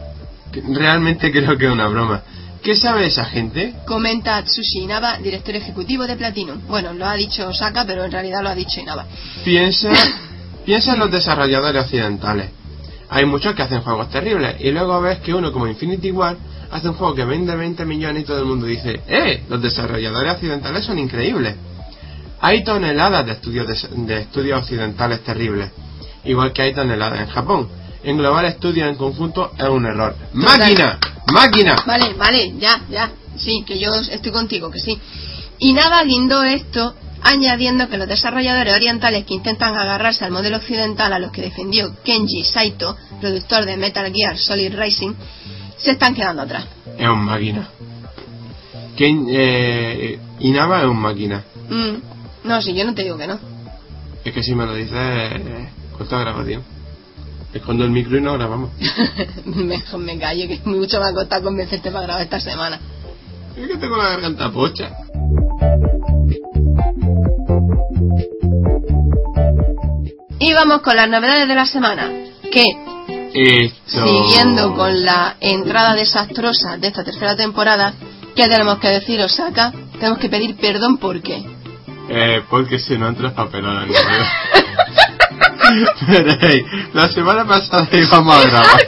Realmente 0.53 1.31
creo 1.31 1.57
que 1.57 1.67
es 1.67 1.73
una 1.73 1.87
broma. 1.87 2.21
¿Qué 2.65 2.75
sabe 2.75 3.07
esa 3.07 3.27
gente? 3.27 3.75
Comenta 3.87 4.39
Atsushi 4.39 4.81
Inaba, 4.81 5.19
director 5.19 5.55
ejecutivo 5.55 6.05
de 6.05 6.17
Platinum. 6.17 6.67
Bueno, 6.67 6.93
lo 6.93 7.07
ha 7.07 7.15
dicho 7.15 7.49
Osaka, 7.49 7.85
pero 7.85 8.05
en 8.05 8.11
realidad 8.11 8.43
lo 8.43 8.49
ha 8.49 8.55
dicho 8.57 8.81
Inaba. 8.81 9.07
Piensa, 9.45 9.91
piensa 10.65 10.95
en 10.95 11.01
los 11.01 11.11
desarrolladores 11.11 11.85
occidentales. 11.85 12.51
Hay 13.09 13.27
muchos 13.27 13.55
que 13.55 13.63
hacen 13.63 13.83
juegos 13.83 14.09
terribles 14.11 14.57
y 14.61 14.71
luego 14.71 15.01
ves 15.01 15.19
que 15.19 15.35
uno 15.35 15.53
como 15.53 15.67
Infinity 15.67 16.11
War 16.11 16.37
hace 16.71 16.89
un 16.89 16.95
juego 16.95 17.15
que 17.15 17.25
vende 17.25 17.55
20 17.55 17.85
millones 17.85 18.23
y 18.23 18.27
todo 18.27 18.39
el 18.39 18.47
mundo 18.47 18.67
dice, 18.67 19.03
¡eh! 19.07 19.43
Los 19.51 19.61
desarrolladores 19.61 20.33
occidentales 20.33 20.85
son 20.85 20.99
increíbles. 20.99 21.55
Hay 22.41 22.65
toneladas 22.65 23.27
de 23.27 23.33
estudios, 23.33 23.67
de, 23.91 24.19
estudios 24.19 24.63
occidentales 24.63 25.23
terribles, 25.23 25.71
igual 26.25 26.53
que 26.53 26.63
hay 26.63 26.75
toneladas 26.75 27.21
en 27.21 27.27
Japón. 27.27 27.69
Englobar 28.03 28.47
estudios 28.47 28.89
en 28.89 28.97
conjunto 28.97 29.53
es 29.59 29.69
un 29.69 29.85
error. 29.85 30.17
¡Máquina! 30.33 30.99
¡Máquina! 31.27 31.77
Vale, 31.87 32.15
vale, 32.15 32.55
ya, 32.59 32.81
ya. 32.91 33.13
Sí, 33.37 33.63
que 33.67 33.79
yo 33.79 33.95
estoy 33.95 34.33
contigo, 34.33 34.71
que 34.71 34.81
sí. 34.81 34.99
Y 35.59 35.73
nada 35.73 36.03
lindo 36.03 36.43
esto 36.43 36.95
añadiendo 37.23 37.89
que 37.89 37.99
los 37.99 38.09
desarrolladores 38.09 38.75
orientales 38.75 39.25
que 39.25 39.35
intentan 39.35 39.77
agarrarse 39.77 40.25
al 40.25 40.33
modelo 40.33 40.57
occidental 40.59 41.13
a 41.13 41.19
los 41.19 41.33
que 41.33 41.43
defendió 41.43 41.95
Kenji 42.05 42.45
Saito, 42.45 42.97
productor 43.21 43.65
de 43.65 43.77
Metal 43.77 44.13
Gear 44.13 44.37
Solid 44.37 44.75
Racing, 44.77 45.15
se 45.77 45.93
están 45.93 46.15
quedando 46.15 46.43
atrás. 46.43 46.67
Es 46.99 47.09
un 47.09 47.25
máquina. 47.25 47.69
Ken, 48.97 49.27
eh, 49.31 50.19
Inaba 50.41 50.81
es 50.81 50.87
un 50.87 51.01
máquina. 51.01 51.45
Mm. 51.69 52.49
No, 52.49 52.61
si 52.61 52.75
yo 52.75 52.85
no 52.85 52.95
te 52.95 53.05
digo 53.05 53.17
que 53.17 53.27
no. 53.27 53.39
Es 54.25 54.33
que 54.33 54.43
si 54.43 54.55
me 54.55 54.67
lo 54.67 54.75
dices, 54.75 55.33
corta 55.97 56.19
grabación. 56.19 56.63
Escondo 57.53 57.85
el 57.85 57.91
micro 57.91 58.17
y 58.17 58.21
no 58.21 58.35
grabamos. 58.35 58.71
Mejor 59.45 60.01
me 60.01 60.19
callo, 60.19 60.49
que 60.49 60.61
mucho 60.65 61.01
me 61.01 61.07
ha 61.07 61.13
costado 61.13 61.45
convencerte 61.45 61.91
para 61.91 62.07
grabar 62.07 62.23
esta 62.23 62.41
semana. 62.41 62.81
Es 63.57 63.69
que 63.69 63.77
tengo 63.77 63.97
la 63.97 64.09
garganta 64.09 64.51
pocha. 64.51 64.91
Y 70.39 70.53
vamos 70.55 70.83
con 70.83 70.97
las 70.97 71.09
novedades 71.09 71.49
de 71.49 71.55
la 71.55 71.67
semana. 71.67 72.11
Que, 72.51 72.65
siguiendo 73.87 74.75
con 74.75 75.05
la 75.05 75.37
entrada 75.41 75.95
desastrosa 75.95 76.77
de 76.77 76.89
esta 76.89 77.05
tercera 77.05 77.37
temporada, 77.37 77.95
¿qué 78.35 78.49
tenemos 78.49 78.79
que 78.79 78.89
decir, 78.89 79.21
Osaka? 79.23 79.73
Tenemos 79.93 80.19
que 80.19 80.29
pedir 80.29 80.57
perdón 80.57 80.99
por 80.99 81.23
qué. 81.23 81.45
Eh, 82.09 82.43
porque 82.51 82.79
si 82.79 82.99
no 82.99 83.09
entras 83.09 83.33
papelada 83.33 83.85
en 83.85 83.93
Pero 86.07 86.37
hey, 86.41 86.65
la 86.93 87.09
semana 87.09 87.47
pasada 87.47 87.89
íbamos 87.93 88.37
a 88.37 88.49
grabar. 88.49 88.81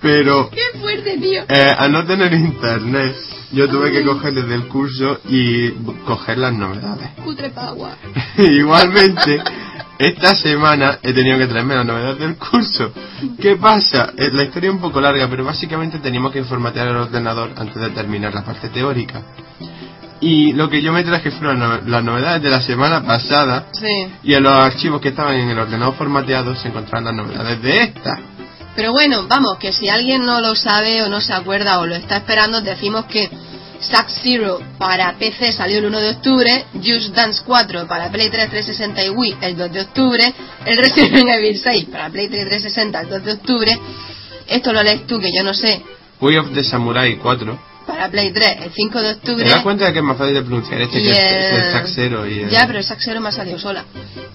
Pero. 0.00 0.50
¡Qué 0.50 0.78
fuerte, 0.80 1.18
tío! 1.18 1.44
Eh, 1.48 1.74
a 1.76 1.88
no 1.88 2.04
tener 2.06 2.32
internet, 2.32 3.14
yo 3.52 3.68
tuve 3.68 3.92
que 3.92 4.02
coger 4.02 4.34
desde 4.34 4.54
el 4.54 4.66
curso 4.68 5.20
y 5.28 5.70
coger 6.04 6.38
las 6.38 6.52
novedades. 6.54 7.10
Igualmente, 8.38 9.42
esta 9.98 10.34
semana 10.34 10.98
he 11.02 11.12
tenido 11.12 11.38
que 11.38 11.46
traerme 11.46 11.74
las 11.74 11.86
novedades 11.86 12.18
del 12.18 12.36
curso. 12.36 12.92
¿Qué 13.40 13.56
pasa? 13.56 14.12
Eh, 14.16 14.30
la 14.32 14.44
historia 14.44 14.70
es 14.70 14.74
un 14.74 14.80
poco 14.80 15.00
larga, 15.00 15.28
pero 15.28 15.44
básicamente 15.44 15.98
teníamos 15.98 16.32
que 16.32 16.42
formatear 16.44 16.88
el 16.88 16.96
ordenador 16.96 17.52
antes 17.56 17.76
de 17.76 17.90
terminar 17.90 18.34
la 18.34 18.44
parte 18.44 18.68
teórica. 18.70 19.22
Y 20.20 20.52
lo 20.52 20.70
que 20.70 20.80
yo 20.80 20.92
me 20.92 21.02
traje 21.02 21.32
fueron 21.32 21.90
las 21.90 22.04
novedades 22.04 22.42
de 22.42 22.50
la 22.50 22.62
semana 22.62 23.02
pasada. 23.04 23.66
Sí. 23.72 24.06
Y 24.22 24.34
en 24.34 24.44
los 24.44 24.52
archivos 24.52 25.00
que 25.00 25.08
estaban 25.08 25.34
en 25.34 25.50
el 25.50 25.58
ordenador 25.58 25.94
formateado 25.94 26.54
se 26.54 26.68
encontraban 26.68 27.04
las 27.04 27.14
novedades 27.14 27.60
de 27.60 27.82
esta. 27.82 28.20
Pero 28.74 28.92
bueno, 28.92 29.26
vamos, 29.28 29.58
que 29.58 29.72
si 29.72 29.88
alguien 29.88 30.24
no 30.24 30.40
lo 30.40 30.54
sabe 30.54 31.02
o 31.02 31.08
no 31.08 31.20
se 31.20 31.32
acuerda 31.32 31.78
o 31.78 31.86
lo 31.86 31.94
está 31.94 32.18
esperando, 32.18 32.60
decimos 32.62 33.04
que 33.06 33.30
Sack 33.80 34.08
Zero 34.22 34.60
para 34.78 35.12
PC 35.18 35.52
salió 35.52 35.78
el 35.78 35.86
1 35.86 36.00
de 36.00 36.10
octubre, 36.10 36.64
Just 36.74 37.14
Dance 37.14 37.42
4 37.44 37.86
para 37.86 38.10
Play 38.10 38.30
3 38.30 38.48
360 38.48 39.04
y 39.04 39.10
Wii 39.10 39.36
el 39.42 39.56
2 39.56 39.72
de 39.72 39.80
octubre, 39.80 40.34
el 40.64 40.76
Resident 40.78 41.28
Evil 41.28 41.58
6 41.58 41.86
para 41.86 42.08
Play 42.08 42.28
3 42.28 42.46
360 42.46 43.00
el 43.00 43.08
2 43.08 43.24
de 43.24 43.32
octubre. 43.32 43.78
Esto 44.46 44.72
lo 44.72 44.82
lees 44.82 45.06
tú, 45.06 45.20
que 45.20 45.32
yo 45.32 45.42
no 45.42 45.52
sé. 45.52 45.82
Way 46.20 46.38
of 46.38 46.54
the 46.54 46.62
Samurai 46.62 47.16
4 47.16 47.71
para 48.02 48.10
Play 48.10 48.32
3 48.32 48.56
el 48.62 48.72
5 48.72 49.00
de 49.00 49.10
octubre. 49.12 49.44
¿Te 49.44 49.50
das 49.50 49.62
cuenta 49.62 49.86
de 49.86 49.92
que 49.92 49.98
es 49.98 50.04
más 50.04 50.16
fácil 50.16 50.34
de 50.34 50.42
pronunciar 50.42 50.80
este 50.80 51.00
que 51.00 51.10
el, 51.10 51.56
el 51.56 51.72
Saxero 51.72 52.26
y 52.26 52.40
el... 52.40 52.50
Ya, 52.50 52.66
pero 52.66 52.78
el 52.78 52.84
Saxero 52.84 53.20
me 53.20 53.28
ha 53.28 53.32
salido 53.32 53.58
sola. 53.58 53.84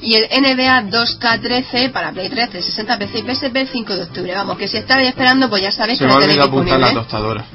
Y 0.01 0.15
el 0.15 0.23
NBA 0.23 0.83
2K13 0.83 1.91
para 1.91 2.11
Play 2.11 2.29
3, 2.29 2.49
360 2.49 2.97
PC 2.97 3.19
y 3.19 3.23
PSP 3.23 3.55
el 3.57 3.67
5 3.67 3.95
de 3.95 4.03
octubre. 4.03 4.33
Vamos, 4.33 4.57
que 4.57 4.67
si 4.67 4.77
estabais 4.77 5.09
esperando, 5.09 5.49
pues 5.49 5.63
ya 5.63 5.71
sabéis 5.71 5.99
se 5.99 6.05
que 6.05 6.07
me 6.07 6.13
ha 6.13 6.17
olvidado 6.17 6.47
apuntar 6.47 6.79
la 6.79 6.93
tostadora. 6.93 7.45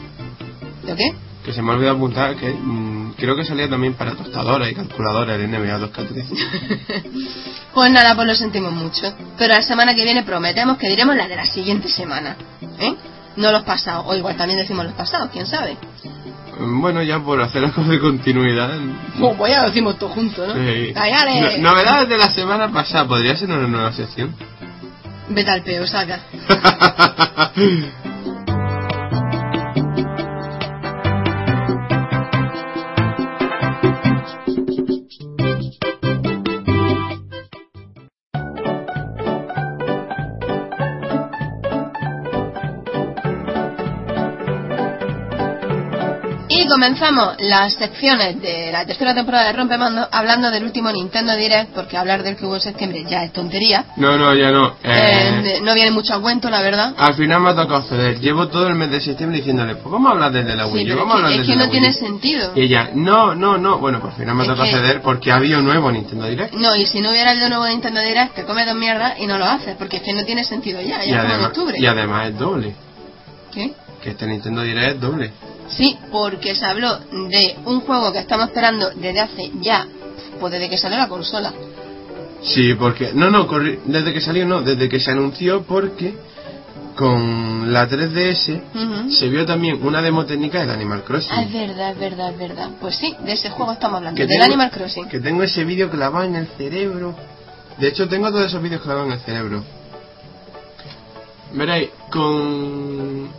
¿Lo 0.87 0.97
qué? 0.97 1.15
Que 1.45 1.53
se 1.53 1.63
me 1.63 1.71
ha 1.71 1.75
olvidado 1.75 1.97
apuntar 1.97 2.37
que 2.37 2.51
mmm, 2.51 3.15
creo 3.17 3.35
que 3.35 3.45
salía 3.45 3.69
también 3.69 3.95
para 3.95 4.15
tostadora 4.15 4.69
y 4.69 4.75
calculadora 4.75 5.35
el 5.35 5.51
NBA 5.51 5.79
2K13. 5.79 7.13
pues 7.75 7.91
nada, 7.91 8.15
pues 8.15 8.27
lo 8.29 8.35
sentimos 8.35 8.73
mucho. 8.73 9.15
Pero 9.39 9.55
la 9.55 9.63
semana 9.63 9.95
que 9.95 10.05
viene 10.05 10.23
prometemos 10.25 10.77
que 10.77 10.89
diremos 10.89 11.17
la 11.17 11.27
de 11.27 11.37
la 11.37 11.47
siguiente 11.47 11.89
semana. 11.89 12.37
¿Eh? 12.79 12.95
no 13.37 13.51
los 13.51 13.63
pasados, 13.63 14.05
o 14.07 14.15
igual 14.15 14.37
también 14.37 14.59
decimos 14.59 14.85
los 14.85 14.95
pasados, 14.95 15.31
quién 15.33 15.47
sabe. 15.47 15.77
Bueno, 16.81 17.03
ya 17.03 17.19
por 17.21 17.41
hacer 17.41 17.65
algo 17.65 17.83
de 17.85 17.99
continuidad. 17.99 18.71
pues 19.37 19.53
ya 19.53 19.63
lo 19.63 19.69
decimos 19.69 19.99
todo 19.99 20.11
junto, 20.11 20.47
¿no? 20.47 20.55
Sí. 20.55 20.93
novedades 21.61 22.09
de 22.09 22.19
la 22.19 22.31
semana 22.31 22.71
pasada, 22.73 23.07
¿podría 23.07 23.37
ser 23.37 23.51
una 23.51 23.67
nueva 23.67 23.93
sección? 23.93 24.35
Vete 25.29 25.51
al 25.51 25.63
peo, 25.63 25.87
saca. 25.87 26.21
comenzamos 46.87 47.35
las 47.39 47.75
secciones 47.75 48.43
de 48.43 48.73
la 48.73 48.85
tercera 48.85 49.15
temporada 49.15 49.47
de 49.47 49.53
Rompemando 49.53 50.09
hablando 50.11 50.51
del 50.51 50.65
último 50.65 50.91
Nintendo 50.91 51.37
Direct, 51.37 51.73
porque 51.73 51.97
hablar 51.97 52.25
del 52.25 52.35
que 52.35 52.45
hubo 52.45 52.57
en 52.57 52.61
septiembre 52.61 53.05
ya 53.09 53.23
es 53.23 53.33
tontería. 53.33 53.85
No, 53.99 54.19
no, 54.19 54.35
ya 54.35 54.51
no. 54.51 54.75
Eh, 54.83 55.43
Eh, 55.45 55.61
no 55.63 55.75
viene 55.75 55.93
mucho 55.93 56.13
a 56.15 56.21
cuento, 56.21 56.51
la 56.51 56.61
verdad. 56.61 56.93
Al 56.99 57.15
final 57.15 57.41
me 57.41 57.51
ha 57.51 57.55
tocado 57.55 57.83
ceder. 57.83 58.19
Llevo 58.19 58.49
todo 58.49 58.67
el 58.67 58.75
mes 58.75 58.91
de 58.91 59.01
septiembre 59.01 59.39
diciéndole, 59.39 59.77
pues 59.77 59.93
vamos 59.93 60.09
a 60.09 60.13
hablar 60.15 60.33
desde 60.33 60.57
la 60.57 60.65
Sí, 60.67 60.71
Wii 60.73 60.85
U, 60.85 60.89
pero 60.89 60.99
vamos 61.07 61.15
a 61.15 61.19
es 61.19 61.23
hablar 61.25 61.37
que, 61.37 61.43
es 61.43 61.47
que 61.59 61.65
no 61.65 61.71
tiene 61.71 61.93
sentido. 61.93 62.53
Y 62.57 62.61
ella, 62.63 62.91
no, 62.95 63.35
no, 63.37 63.59
no. 63.59 63.79
Bueno, 63.79 64.01
por 64.01 64.13
final 64.17 64.35
me 64.35 64.43
ha 64.43 64.47
tocado 64.49 64.65
que- 64.65 64.73
ceder 64.77 65.03
porque 65.03 65.31
había 65.31 65.59
un 65.59 65.65
nuevo 65.65 65.93
Nintendo 65.93 66.27
Direct. 66.27 66.55
No, 66.55 66.75
y 66.75 66.85
si 66.87 67.01
no 67.01 67.11
hubiera 67.11 67.31
habido 67.31 67.49
nuevo 67.49 67.69
Nintendo 67.69 68.01
Direct, 68.01 68.35
te 68.35 68.45
comes 68.45 68.67
dos 68.67 68.75
mierdas 68.75 69.15
y 69.21 69.27
no 69.29 69.39
lo 69.39 69.45
haces, 69.45 69.77
porque 69.79 69.99
es 69.99 70.03
que 70.03 70.15
no 70.15 70.25
tiene 70.25 70.43
sentido 70.43 70.81
ya, 70.81 71.05
Y 71.05 71.11
ya 71.11 71.21
en 71.21 71.27
además, 71.29 71.47
octubre. 71.47 71.77
y 71.79 71.87
además 71.87 72.29
es 72.31 72.39
doble. 72.39 72.75
¿Qué? 73.55 73.71
Que 74.03 74.11
este 74.11 74.27
Nintendo 74.27 74.63
Direct 74.63 75.01
doble. 75.01 75.33
Sí, 75.69 75.97
porque 76.11 76.55
se 76.55 76.67
habló 76.67 76.99
de 76.99 77.57
un 77.65 77.81
juego 77.81 78.13
que 78.13 78.19
estamos 78.19 78.49
esperando 78.49 78.91
desde 78.91 79.21
hace 79.21 79.51
ya, 79.61 79.87
pues 80.41 80.53
desde 80.53 80.69
que 80.69 80.77
salió 80.77 80.99
la 80.99 81.09
consola. 81.09 81.53
Sí, 82.43 82.75
porque... 82.75 83.13
No, 83.15 83.31
no, 83.31 83.47
desde 83.85 84.13
que 84.13 84.21
salió 84.21 84.45
no, 84.45 84.63
desde 84.63 84.89
que 84.89 84.99
se 84.99 85.13
anunció 85.13 85.63
porque 85.63 86.15
con 86.97 87.73
la 87.73 87.89
3DS 87.89 88.61
Ujú. 88.75 89.11
se 89.11 89.29
vio 89.29 89.47
también 89.47 89.79
una 89.87 90.03
demo 90.03 90.27
técnica 90.27 90.61
del 90.61 90.71
Animal 90.71 91.05
Crossing. 91.05 91.33
Ah, 91.33 91.43
es 91.45 91.53
verdad, 91.53 91.93
es 91.93 91.99
verdad, 91.99 92.31
es 92.31 92.39
verdad. 92.39 92.71
Pues 92.81 92.97
sí, 92.97 93.15
de 93.25 93.33
ese 93.33 93.51
juego 93.51 93.73
estamos 93.73 93.99
hablando, 93.99 94.17
que 94.17 94.27
del 94.27 94.33
tengo, 94.33 94.45
Animal 94.45 94.71
Crossing. 94.71 95.09
Que 95.09 95.21
tengo 95.21 95.43
ese 95.45 95.65
vídeo 95.65 95.89
clavado 95.89 96.25
en 96.27 96.35
el 96.35 96.49
cerebro. 96.49 97.15
De 97.79 97.89
hecho, 97.89 98.09
tengo 98.09 98.31
todos 98.31 98.47
esos 98.47 98.63
vídeos 98.63 98.83
clavados 98.83 99.07
en 99.07 99.13
el 99.15 99.21
cerebro. 99.21 99.65
Veréis, 101.55 101.91
con... 102.11 103.31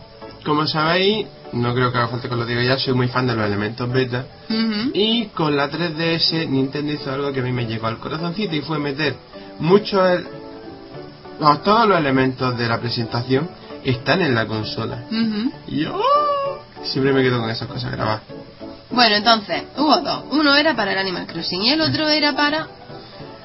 Como 0.45 0.67
sabéis, 0.67 1.27
no 1.53 1.73
creo 1.73 1.91
que 1.91 1.97
haga 1.97 2.07
falta 2.09 2.27
que 2.27 2.35
lo 2.35 2.45
diga 2.45 2.61
ya, 2.63 2.77
soy 2.77 2.93
muy 2.93 3.07
fan 3.07 3.27
de 3.27 3.35
los 3.35 3.45
elementos 3.45 3.89
beta. 3.91 4.25
Y 4.93 5.27
con 5.27 5.55
la 5.55 5.69
3DS 5.71 6.47
Nintendo 6.49 6.91
hizo 6.93 7.11
algo 7.11 7.31
que 7.31 7.39
a 7.39 7.43
mí 7.43 7.51
me 7.51 7.65
llegó 7.65 7.87
al 7.87 7.97
corazoncito 7.97 8.55
y 8.55 8.61
fue 8.61 8.79
meter 8.79 9.15
muchos... 9.59 10.07
el- 10.09 10.27
no, 11.39 11.59
todos 11.59 11.87
los 11.87 11.97
elementos 11.97 12.57
de 12.57 12.67
la 12.67 12.79
presentación 12.79 13.49
están 13.83 14.21
en 14.21 14.35
la 14.35 14.45
consola. 14.45 15.03
Y 15.67 15.81
yo 15.83 15.95
¡oh! 15.95 16.59
siempre 16.83 17.11
me 17.13 17.23
quedo 17.23 17.39
con 17.39 17.49
esas 17.49 17.67
cosas 17.67 17.91
grabadas. 17.91 18.21
Bueno, 18.91 19.15
entonces, 19.15 19.63
hubo 19.77 19.97
dos. 20.01 20.25
Uno 20.31 20.55
era 20.55 20.75
para 20.75 20.91
el 20.91 20.99
Animal 20.99 21.25
Crossing 21.25 21.63
y 21.63 21.69
el 21.69 21.81
otro 21.81 22.07
era 22.09 22.35
para... 22.35 22.67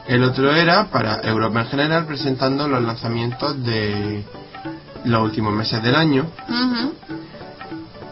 El 0.07 0.23
otro 0.25 0.55
era 0.55 0.87
para 0.91 1.21
Europa 1.23 1.61
en 1.61 1.67
general 1.69 2.07
presentando 2.07 2.67
los 2.69 2.83
lanzamientos 2.83 3.63
de 3.65 4.25
los 5.09 5.23
últimos 5.23 5.53
meses 5.53 5.83
del 5.83 5.95
año, 5.95 6.27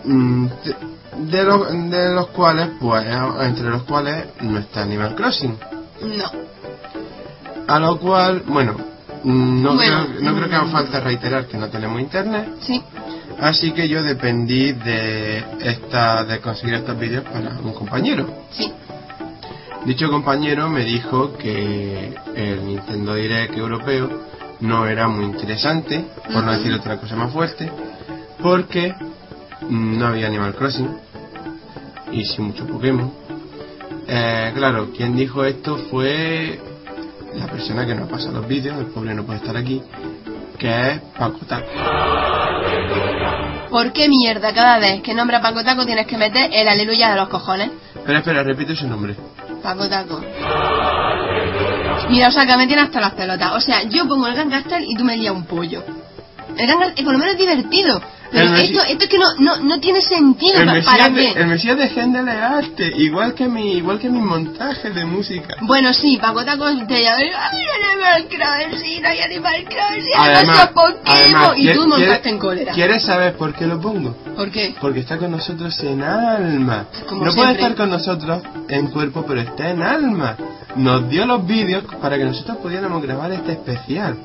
mm, 0.05 0.47
de, 0.47 0.77
de 1.39 1.45
los, 1.45 1.71
de 1.91 2.15
los 2.15 2.29
cuales, 2.29 2.69
pues, 2.81 3.05
entre 3.43 3.71
los 3.71 3.83
cuales 3.85 4.27
no 4.41 4.59
está 4.59 4.83
Animal 4.83 5.15
Crossing. 5.15 5.57
No. 6.03 6.25
A 7.69 7.79
lo 7.81 7.99
cual, 7.99 8.43
bueno, 8.47 8.77
no, 9.25 9.75
Bueno, 9.75 10.07
creo, 10.09 10.21
no 10.23 10.37
creo 10.37 10.49
que 10.49 10.55
haga 10.55 10.67
falta 10.71 11.01
reiterar 11.01 11.47
que 11.47 11.57
no 11.59 11.69
tenemos 11.69 12.01
internet, 12.01 12.49
Sí. 12.61 12.81
así 13.41 13.73
que 13.73 13.89
yo 13.89 14.03
dependí 14.03 14.73
de 14.73 15.45
esta 15.61 16.25
de 16.25 16.39
conseguir 16.41 16.75
estos 16.77 16.97
vídeos 16.99 17.25
para 17.25 17.59
un 17.59 17.73
compañero. 17.73 18.29
Sí. 18.53 18.73
Dicho 19.85 20.11
compañero 20.11 20.69
me 20.69 20.85
dijo 20.85 21.33
que 21.37 22.15
el 22.35 22.67
Nintendo 22.67 23.15
Direct 23.15 23.57
europeo 23.57 24.09
no 24.61 24.87
era 24.87 25.09
muy 25.09 25.25
interesante, 25.25 26.05
por 26.33 26.43
no 26.43 26.53
decir 26.53 26.73
otra 26.73 26.99
cosa 26.99 27.17
más 27.17 27.33
fuerte, 27.33 27.71
porque 28.43 28.95
no 29.69 30.07
había 30.07 30.27
Animal 30.27 30.55
Crossing 30.55 30.97
y 32.13 32.25
sí 32.25 32.41
mucho 32.41 32.67
Pokémon. 32.67 33.13
Eh, 34.09 34.53
claro, 34.55 34.91
quien 34.97 35.17
dijo 35.17 35.45
esto 35.45 35.77
fue 35.91 36.61
la 37.35 37.47
persona 37.47 37.87
que 37.87 37.95
nos 37.95 38.09
pasa 38.09 38.31
los 38.31 38.47
vídeos, 38.47 38.79
el 38.79 38.87
pobre 38.87 39.15
no 39.15 39.25
puede 39.25 39.41
estar 39.41 39.57
aquí, 39.57 39.83
que 40.59 40.91
es 40.91 41.01
Paco 41.19 41.45
Taco. 41.47 41.67
¿Por 43.71 43.93
qué 43.93 44.09
mierda 44.09 44.55
cada 44.55 44.79
vez 44.79 45.03
que 45.03 45.13
nombra 45.13 45.43
Paco 45.43 45.63
Taco 45.65 45.85
tienes 45.85 46.07
que 46.07 46.17
meter 46.17 46.51
el 46.53 46.69
aleluya 46.69 47.11
de 47.11 47.17
los 47.17 47.29
cojones? 47.29 47.71
Espera, 47.95 48.19
espera, 48.21 48.43
repite 48.43 48.75
su 48.75 48.87
nombre. 48.89 49.17
Paco 49.63 49.89
Taco. 49.89 50.23
Mira, 52.09 52.29
o 52.29 52.31
sea, 52.31 52.47
que 52.47 52.57
me 52.57 52.67
tiene 52.67 52.83
hasta 52.83 53.01
las 53.01 53.15
pelotas. 53.15 53.53
O 53.57 53.61
sea, 53.61 53.83
yo 53.83 54.07
pongo 54.07 54.27
el 54.29 54.35
Gangastar 54.35 54.83
y 54.83 54.95
tú 54.95 55.05
me 55.05 55.17
lías 55.17 55.35
un 55.35 55.45
pollo. 55.45 55.83
Gangastar, 56.57 57.05
por 57.05 57.13
lo 57.13 57.19
menos 57.19 57.35
es 57.35 57.39
divertido. 57.41 58.01
Pero 58.29 58.55
esto, 58.57 58.81
esto 58.83 59.05
es 59.05 59.09
que 59.09 59.19
no, 59.19 59.27
no, 59.39 59.57
no 59.59 59.79
tiene 59.81 60.01
sentido. 60.03 60.59
El 60.59 60.67
¿pa- 60.67 60.73
Mesías, 60.75 60.97
¿Para 60.99 61.09
de, 61.11 61.29
el 61.31 61.47
Mesías 61.47 61.79
de 61.79 61.85
Händel 61.89 62.27
es 62.29 62.35
arte, 62.35 62.93
igual 62.97 63.35
que 63.35 63.47
mi, 63.47 63.75
igual 63.75 64.01
que 64.01 64.09
mis 64.11 64.21
montajes 64.23 64.93
de 64.93 65.05
música. 65.05 65.57
Bueno, 65.61 65.95
sí, 65.95 66.19
Paco 66.21 66.45
Taco 66.45 66.65
te 66.89 67.03
llama, 67.03 67.19
¡ay, 67.19 67.31
Animal 67.93 68.27
Crossing, 68.29 69.07
ay, 69.07 69.21
Animal 69.21 69.65
Crossing, 69.65 70.13
Además, 70.19 70.67
Pokémon! 70.75 71.53
y 71.57 71.67
tú 71.69 71.73
¿quiere- 71.73 71.87
montaste 71.87 72.29
en 72.31 72.39
cólera. 72.39 72.73
¿Quieres 72.73 73.03
saber 73.05 73.37
por 73.37 73.55
qué 73.55 73.65
lo 73.67 73.81
pongo? 73.81 74.17
¿Por 74.35 74.51
qué? 74.51 74.75
Porque 74.81 75.01
está 75.01 75.19
con 75.19 75.31
nosotros 75.31 75.79
en 75.85 76.03
alma. 76.03 76.87
Como 77.09 77.25
no 77.25 77.33
puede 77.33 77.53
estar 77.53 77.77
con 77.77 77.91
nosotros 77.91 78.43
en 78.69 78.89
cuerpo, 78.89 79.25
pero 79.27 79.41
está 79.41 79.71
en 79.71 79.83
alma. 79.83 80.37
Nos 80.75 81.09
dio 81.09 81.25
los 81.27 81.47
vídeos 81.47 81.85
para 82.03 82.19
que 82.19 82.25
nosotros 82.25 82.57
pudiéramos 82.59 83.01
grabar 83.03 83.31
este 83.33 83.53
especial. 83.53 84.17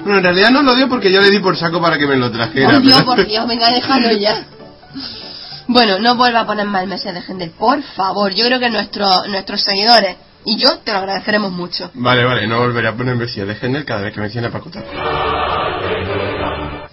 Bueno, 0.00 0.18
en 0.18 0.22
realidad 0.24 0.50
no 0.50 0.62
lo 0.62 0.74
dio 0.74 0.88
porque 0.88 1.12
yo 1.12 1.20
le 1.20 1.30
di 1.30 1.38
por 1.40 1.56
saco 1.56 1.80
para 1.80 1.98
que 1.98 2.06
me 2.06 2.16
lo 2.16 2.30
trajera. 2.30 2.70
Por 2.72 2.82
Dios, 2.82 2.94
pero- 3.02 3.06
por 3.06 3.26
Dios, 3.26 3.46
venga, 3.46 3.70
déjalo 3.70 4.12
ya. 4.12 4.44
Bueno, 5.70 5.98
no 5.98 6.14
vuelva 6.16 6.40
a 6.40 6.46
poner 6.46 6.64
mal 6.66 6.88
de 6.88 6.98
gente, 7.20 7.48
por 7.58 7.82
favor. 7.82 8.32
Yo 8.32 8.46
creo 8.46 8.58
que 8.58 8.70
nuestro, 8.70 9.26
nuestros 9.26 9.60
seguidores 9.60 10.16
y 10.46 10.56
yo 10.56 10.78
te 10.78 10.92
lo 10.92 10.98
agradeceremos 11.00 11.52
mucho. 11.52 11.90
Vale, 11.92 12.24
vale, 12.24 12.46
no 12.46 12.58
volveré 12.58 12.88
a 12.88 12.94
poner 12.96 13.16
Mesías 13.16 13.46
de 13.46 13.54
Händel 13.54 13.84
cada 13.84 14.00
vez 14.00 14.14
que 14.14 14.20
mencione 14.22 14.46
a 14.46 14.50
Paco 14.50 14.70
Taco. 14.70 14.86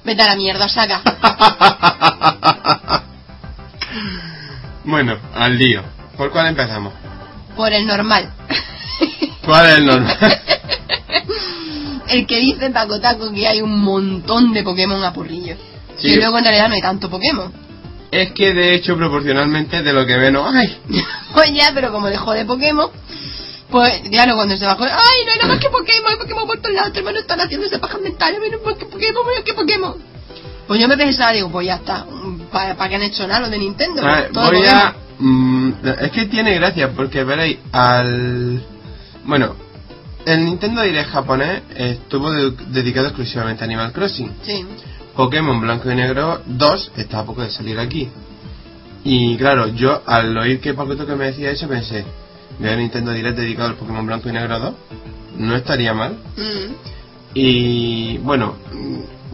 Vete 0.03 0.21
a 0.21 0.25
la 0.27 0.35
mierda, 0.35 0.67
saca. 0.67 1.01
bueno, 4.83 5.17
al 5.33 5.57
lío. 5.57 5.81
¿Por 6.17 6.31
cuál 6.31 6.47
empezamos? 6.47 6.93
Por 7.55 7.71
el 7.71 7.87
normal. 7.87 8.29
¿Cuál 9.45 9.65
es 9.67 9.77
el 9.77 9.85
normal? 9.85 10.17
el 12.09 12.25
que 12.27 12.37
dice 12.39 12.69
Paco 12.71 12.99
Taco 12.99 13.31
que 13.31 13.47
hay 13.47 13.61
un 13.61 13.79
montón 13.81 14.53
de 14.53 14.63
Pokémon 14.63 15.03
a 15.03 15.13
porrillo. 15.13 15.55
Sí. 15.97 16.09
Y 16.09 16.15
luego 16.15 16.37
en 16.37 16.43
realidad 16.43 16.67
no 16.69 16.75
hay 16.75 16.81
tanto 16.81 17.09
Pokémon. 17.09 17.51
es 18.11 18.31
que 18.33 18.53
de 18.53 18.75
hecho 18.75 18.95
proporcionalmente 18.97 19.81
de 19.83 19.93
lo 19.93 20.05
que 20.05 20.17
menos 20.17 20.53
hay. 20.53 20.77
Pues 21.33 21.51
ya, 21.53 21.71
pero 21.73 21.91
como 21.91 22.07
dejó 22.07 22.31
de 22.33 22.45
Pokémon, 22.45 22.89
pues 23.69 24.01
claro, 24.09 24.35
cuando 24.35 24.55
se 24.57 24.65
bajó, 24.65 24.83
¡ay, 24.85 25.25
no 25.25 25.31
hay 25.31 25.37
nada 25.37 25.49
más 25.49 25.59
que 25.59 25.69
Pokémon! 25.69 26.11
Hay 26.11 26.17
Pokémon 26.17 26.47
por 26.47 26.57
todos 26.61 26.73
lados, 26.75 26.93
tu 26.93 26.99
hermano 26.99 27.19
están 27.19 27.39
haciéndose 27.41 27.77
pajas 27.79 27.99
mentales, 28.01 28.39
menos 28.39 28.61
más 28.63 28.75
que 28.75 28.85
Pokémon, 28.85 29.25
menos 29.27 29.43
que 29.43 29.53
Pokémon. 29.53 29.95
Pues 30.67 30.79
yo 30.79 30.87
me 30.87 30.95
pensaba, 30.97 31.31
digo, 31.33 31.49
pues 31.51 31.67
ya 31.67 31.75
está, 31.75 32.05
¿para 32.51 32.89
qué 32.89 32.95
han 32.95 33.03
hecho 33.03 33.27
nada 33.27 33.41
los 33.41 33.51
de 33.51 33.57
Nintendo? 33.59 34.01
A 34.05 34.21
ver, 34.21 34.31
Todo 34.31 34.45
voy 34.51 34.65
a... 34.65 34.95
mm, 35.19 35.73
es 36.01 36.11
que 36.11 36.25
tiene 36.25 36.55
gracia 36.55 36.91
porque 36.91 37.23
veréis 37.23 37.57
al... 37.73 38.63
Bueno, 39.25 39.55
el 40.25 40.45
Nintendo 40.45 40.81
Direct 40.81 41.09
japonés 41.09 41.61
estuvo 41.75 42.31
de- 42.31 42.51
dedicado 42.67 43.07
exclusivamente 43.07 43.63
a 43.63 43.65
Animal 43.65 43.91
Crossing. 43.93 44.31
Sí. 44.43 44.65
Pokémon 45.15 45.61
Blanco 45.61 45.89
y 45.91 45.95
Negro 45.95 46.41
2 46.45 46.91
está 46.97 47.19
a 47.19 47.25
poco 47.25 47.41
de 47.41 47.49
salir 47.49 47.79
aquí. 47.79 48.09
Y 49.03 49.37
claro, 49.37 49.67
yo 49.67 50.01
al 50.05 50.35
oír 50.37 50.59
que 50.59 50.73
Paco 50.73 51.05
que 51.05 51.15
me 51.15 51.25
decía 51.27 51.51
eso 51.51 51.67
pensé, 51.67 52.03
veo 52.59 52.75
Nintendo 52.75 53.11
Direct 53.11 53.37
dedicado 53.37 53.69
al 53.69 53.75
Pokémon 53.75 54.05
Blanco 54.05 54.29
y 54.29 54.31
Negro 54.33 54.59
2, 54.59 54.73
no 55.37 55.55
estaría 55.55 55.93
mal. 55.93 56.17
Mm. 56.35 56.73
Y 57.35 58.17
bueno, 58.19 58.55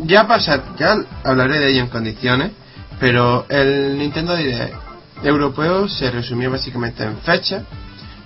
ya 0.05 0.27
pasar, 0.27 0.75
ya 0.77 0.97
hablaré 1.23 1.59
de 1.59 1.71
ello 1.71 1.81
en 1.83 1.87
condiciones, 1.89 2.51
pero 2.99 3.45
el 3.49 3.97
Nintendo 3.97 4.35
Direct 4.35 4.73
europeo 5.23 5.87
se 5.87 6.11
resumió 6.11 6.51
básicamente 6.51 7.03
en 7.03 7.17
fechas 7.17 7.63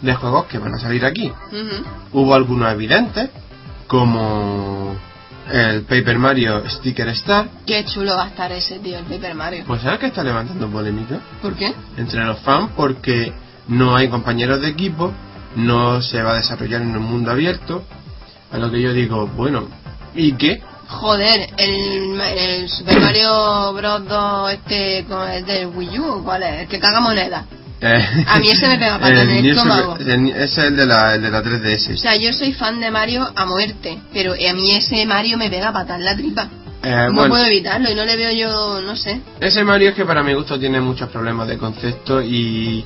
de 0.01 0.13
juegos 0.13 0.45
que 0.45 0.58
van 0.58 0.73
a 0.75 0.79
salir 0.79 1.05
aquí. 1.05 1.27
Ujú. 1.51 1.86
Hubo 2.21 2.34
algunos 2.36 2.71
evidentes, 2.71 3.29
como 3.88 4.95
el 5.51 5.84
Paper 5.84 6.17
Mario 6.17 6.67
Sticker 6.69 7.08
Star, 7.10 7.47
Qué 7.65 7.86
chulo 7.86 8.15
va 8.15 8.25
a 8.25 8.27
estar 8.27 8.51
ese 8.51 8.79
tío, 8.79 8.97
el 8.97 9.05
Paper 9.05 9.36
Mario. 9.36 9.63
pues 9.67 9.81
sabes 9.81 9.99
que 9.99 10.08
está 10.08 10.23
levantando 10.23 10.67
polémica 10.69 11.19
¿Por 11.41 11.53
qué? 11.55 11.71
entre 11.97 12.25
los 12.25 12.39
fans 12.39 12.71
porque 12.75 13.31
no 13.67 13.95
hay 13.95 14.10
compañeros 14.10 14.62
de 14.62 14.69
equipo, 14.69 15.12
no 15.55 16.01
se 16.01 16.21
va 16.21 16.31
a 16.34 16.36
desarrollar 16.36 16.81
en 16.81 16.95
un 16.97 17.03
mundo 17.03 17.31
abierto, 17.31 17.84
a 18.51 18.58
lo 18.58 18.71
que 18.71 18.81
yo 18.81 18.91
digo, 18.93 19.27
bueno, 19.27 19.67
¿y 20.15 20.34
qué? 20.34 20.62
Joder, 20.88 21.49
el, 21.58 22.19
el 22.21 22.69
Super 22.69 22.99
Mario 23.01 23.73
Bros. 23.73 24.08
2 24.08 24.51
este 24.51 24.99
el 24.99 25.45
del 25.45 25.67
Wii 25.67 25.99
U, 25.99 26.23
¿cuál 26.23 26.43
es? 26.43 26.62
El 26.62 26.67
que 26.67 26.79
caga 26.79 26.99
moneda. 27.01 27.45
Eh, 27.81 28.23
A 28.27 28.39
mí 28.39 28.49
ese 28.49 28.67
me 28.67 28.77
pega 28.77 28.97
pata 28.99 29.21
en 29.21 29.29
el 29.31 29.45
estómago. 29.49 29.97
Super- 29.97 30.09
el- 30.13 30.29
ese 30.31 30.43
es 30.43 30.57
el 30.59 30.75
de 30.77 30.85
la, 30.85 31.15
el 31.15 31.21
de 31.21 31.29
la 31.29 31.39
O 31.39 31.43
3DS. 31.43 31.97
sea, 31.97 32.15
yo 32.15 32.31
soy 32.33 32.53
fan 32.53 32.79
de 32.79 32.89
Mario 32.91 33.27
a 33.35 33.45
muerte, 33.45 33.99
pero 34.13 34.33
a 34.33 34.53
mí 34.53 34.71
ese 34.71 35.05
Mario 35.05 35.38
me 35.38 35.49
pega 35.49 35.71
patas 35.73 35.97
en 35.99 36.05
la 36.05 36.15
tripa. 36.15 36.49
Eh, 36.83 36.89
no 37.07 37.13
bueno, 37.13 37.29
puedo 37.29 37.45
evitarlo 37.45 37.89
y 37.91 37.95
no 37.95 38.05
le 38.05 38.15
veo 38.15 38.31
yo, 38.31 38.81
no 38.81 38.95
sé. 38.95 39.19
ese 39.39 39.63
Mario 39.63 39.89
es 39.89 39.95
que 39.95 40.05
para 40.05 40.21
mi 40.23 40.33
gusto 40.33 40.59
tiene 40.59 40.79
muchos 40.79 41.09
problemas 41.09 41.47
de 41.47 41.57
concepto 41.57 42.21
y 42.21 42.85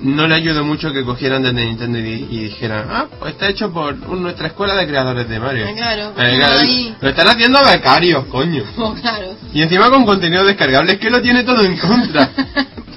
no 0.00 0.26
le 0.28 0.34
ayudó 0.34 0.62
mucho 0.64 0.92
que 0.92 1.04
cogieran 1.04 1.42
desde 1.42 1.64
Nintendo 1.64 1.98
y, 1.98 2.26
y 2.30 2.38
dijeran, 2.44 2.86
ah, 2.90 3.06
pues 3.18 3.32
está 3.32 3.48
hecho 3.48 3.72
por 3.72 3.94
un- 3.94 4.22
nuestra 4.22 4.46
escuela 4.48 4.74
de 4.74 4.86
creadores 4.86 5.28
de 5.28 5.38
Mario. 5.40 5.66
Eh, 5.66 5.74
claro, 5.74 6.10
Eh, 6.18 6.34
claro, 6.36 6.58
ahí. 6.60 6.94
Lo 7.00 7.08
están 7.08 7.28
haciendo 7.28 7.58
becarios, 7.64 8.26
coño. 8.26 8.62
Oh, 8.76 8.94
claro. 8.94 9.34
Y 9.54 9.62
encima 9.62 9.88
con 9.90 10.04
contenido 10.06 10.44
descargable, 10.44 10.92
es 10.92 10.98
que 10.98 11.10
lo 11.10 11.20
tiene 11.22 11.42
todo 11.42 11.62
en 11.64 11.76
contra. 11.78 12.30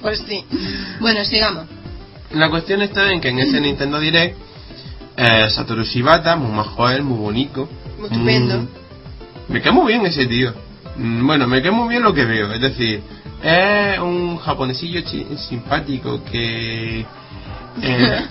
pues 0.04 0.20
sí. 0.28 0.46
Bueno, 1.00 1.26
sigamos. 1.26 1.66
La 2.32 2.50
cuestión 2.50 2.82
está 2.84 3.12
en 3.12 3.22
que 3.22 3.30
en 3.30 3.40
ese 3.40 3.60
Nintendo 3.60 4.00
Direct, 4.00 4.38
eh, 5.18 5.50
Satoru 5.50 5.84
Shibata, 5.84 6.36
muy 6.36 6.52
majo 6.52 6.90
él, 6.90 7.02
muy 7.04 7.18
bonito. 7.18 7.68
Muy 7.98 8.10
estupendo. 8.10 8.58
Mm, 8.60 8.68
me 9.54 9.62
cae 9.62 9.72
muy 9.72 9.88
bien 9.94 10.06
ese 10.06 10.28
tío. 10.28 10.54
Mm, 10.98 11.26
Bueno, 11.26 11.48
me 11.48 11.62
cae 11.62 11.72
muy 11.72 11.90
bien 11.90 12.04
lo 12.04 12.14
que 12.14 12.26
veo. 12.26 12.52
Es 12.54 12.62
decir, 12.62 13.02
es 13.42 14.00
un 14.00 14.38
japonesillo 14.38 15.02
simpático 15.50 16.24
que... 16.26 17.06
eh, 17.82 18.26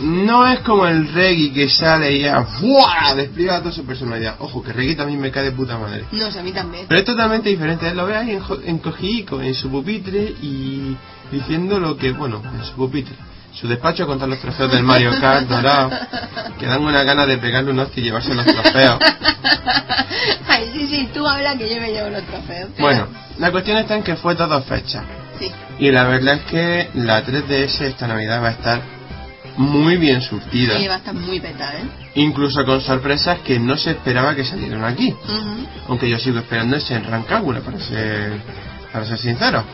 no 0.00 0.46
es 0.46 0.60
como 0.60 0.86
el 0.86 1.12
Reggie 1.12 1.52
que 1.52 1.68
sale 1.68 2.12
y 2.12 2.20
ya 2.22 2.46
¡buah! 2.60 3.14
despliega 3.14 3.60
toda 3.60 3.72
su 3.72 3.84
personalidad. 3.84 4.36
Ojo, 4.40 4.62
que 4.62 4.72
Reggie 4.72 4.94
también 4.94 5.20
me 5.20 5.30
cae 5.30 5.44
de 5.44 5.52
puta 5.52 5.78
madre. 5.78 6.04
no, 6.12 6.26
o 6.28 6.30
sea, 6.30 6.40
a 6.40 6.44
mí 6.44 6.52
también. 6.52 6.86
Pero 6.88 6.98
es 7.00 7.04
totalmente 7.06 7.48
diferente. 7.48 7.88
Él 7.88 7.96
lo 7.96 8.06
ve 8.06 8.16
ahí 8.16 8.30
en, 8.32 8.40
jo- 8.40 8.60
en 8.64 8.78
cojico, 8.78 9.40
en 9.40 9.54
su 9.54 9.70
pupitre 9.70 10.34
y 10.42 10.96
diciendo 11.32 11.80
lo 11.80 11.96
que, 11.96 12.12
bueno, 12.12 12.42
en 12.58 12.64
su 12.64 12.72
pupitre. 12.74 13.14
Su 13.52 13.66
despacho 13.68 14.06
con 14.06 14.18
todos 14.18 14.28
los 14.28 14.38
trofeos 14.40 14.70
del 14.70 14.82
Mario 14.82 15.10
Kart 15.18 15.48
dorado. 15.48 15.90
Que 16.58 16.66
dan 16.66 16.82
una 16.84 17.02
gana 17.04 17.24
de 17.24 17.38
pegarle 17.38 17.70
un 17.70 17.78
hostia 17.78 18.02
y 18.02 18.04
llevarse 18.04 18.34
los 18.34 18.44
trofeos. 18.44 18.98
Ay, 20.48 20.70
sí, 20.74 20.86
sí, 20.86 21.08
tú 21.14 21.26
habla 21.26 21.56
que 21.56 21.68
yo 21.74 21.80
me 21.80 21.90
llevo 21.90 22.10
los 22.10 22.22
trofeos. 22.24 22.68
Bueno, 22.78 23.08
la 23.38 23.50
cuestión 23.50 23.78
está 23.78 23.96
en 23.96 24.02
que 24.02 24.16
fue 24.16 24.34
todo 24.34 24.60
fecha. 24.62 25.02
Sí. 25.38 25.50
Y 25.78 25.90
la 25.90 26.04
verdad 26.04 26.36
es 26.36 26.42
que 26.44 26.88
la 26.94 27.24
3DS 27.24 27.80
esta 27.82 28.06
Navidad 28.06 28.42
va 28.42 28.48
a 28.48 28.52
estar 28.52 28.82
muy 29.56 29.96
bien 29.96 30.20
surtida. 30.20 30.78
Sí, 30.78 30.86
va 30.86 30.94
a 30.94 30.98
estar 30.98 31.14
muy 31.14 31.40
peta, 31.40 31.74
¿eh? 31.74 31.84
Incluso 32.16 32.64
con 32.64 32.80
sorpresas 32.80 33.40
que 33.40 33.58
no 33.58 33.76
se 33.76 33.90
esperaba 33.92 34.34
que 34.34 34.44
salieran 34.44 34.84
aquí. 34.84 35.14
Aunque 35.88 36.08
yo 36.08 36.18
sigo 36.18 36.38
esperando 36.38 36.76
ese 36.76 36.94
en 36.94 37.04
Rancagua, 37.04 37.60
para 37.60 37.78
ser, 37.80 38.40
para 38.92 39.04
ser 39.06 39.18
sincero. 39.18 39.64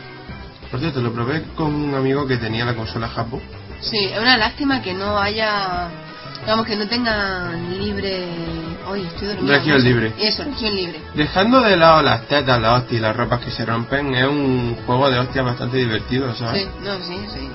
Por 0.71 0.79
cierto, 0.79 1.01
lo 1.01 1.13
probé 1.13 1.43
con 1.55 1.73
un 1.73 1.93
amigo 1.93 2.25
que 2.25 2.37
tenía 2.37 2.65
la 2.65 2.75
consola 2.75 3.07
Japo. 3.07 3.41
Sí, 3.81 3.97
es 4.05 4.19
una 4.19 4.37
lástima 4.37 4.81
que 4.81 4.93
no 4.93 5.19
haya. 5.19 5.89
Vamos, 6.47 6.65
que 6.65 6.75
no 6.75 6.87
tengan 6.87 7.77
libre. 7.77 8.25
Estoy. 9.01 9.35
Región 9.47 9.83
libre. 9.83 10.13
Eso, 10.19 10.43
región 10.43 10.75
libre. 10.75 10.99
Dejando 11.15 11.61
de 11.61 11.77
lado 11.77 12.01
las 12.01 12.27
tetas, 12.27 12.61
las 12.61 12.79
hostias 12.81 12.99
y 12.99 13.01
las 13.01 13.15
ropas 13.15 13.39
que 13.41 13.51
se 13.51 13.65
rompen, 13.65 14.13
es 14.15 14.25
un 14.27 14.75
juego 14.85 15.09
de 15.09 15.19
hostias 15.19 15.45
bastante 15.45 15.77
divertido, 15.77 16.33
¿sabes? 16.35 16.63
Sí, 16.63 16.69
no, 16.83 16.95
sí, 16.97 17.17
sí. 17.33 17.49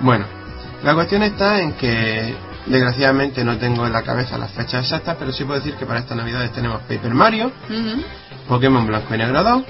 Bueno, 0.00 0.24
la 0.82 0.94
cuestión 0.94 1.22
está 1.22 1.60
en 1.60 1.72
que 1.74 2.34
desgraciadamente 2.66 3.44
no 3.44 3.56
tengo 3.58 3.86
en 3.86 3.92
la 3.92 4.02
cabeza 4.02 4.38
las 4.38 4.50
fechas 4.52 4.84
exactas, 4.84 5.16
pero 5.18 5.32
sí 5.32 5.44
puedo 5.44 5.58
decir 5.60 5.74
que 5.74 5.86
para 5.86 6.00
estas 6.00 6.16
navidades 6.16 6.52
tenemos 6.52 6.80
Paper 6.82 7.12
Mario. 7.14 7.52
Pokémon 8.48 8.86
Blanco 8.86 9.14
y 9.14 9.18
Negro 9.18 9.42
2. 9.42 9.62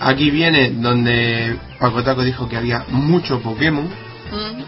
Aquí 0.00 0.30
viene 0.30 0.70
donde 0.72 1.56
Paco 1.78 2.02
Taco 2.02 2.22
dijo 2.22 2.48
que 2.48 2.56
había 2.56 2.84
mucho 2.88 3.40
Pokémon 3.40 3.88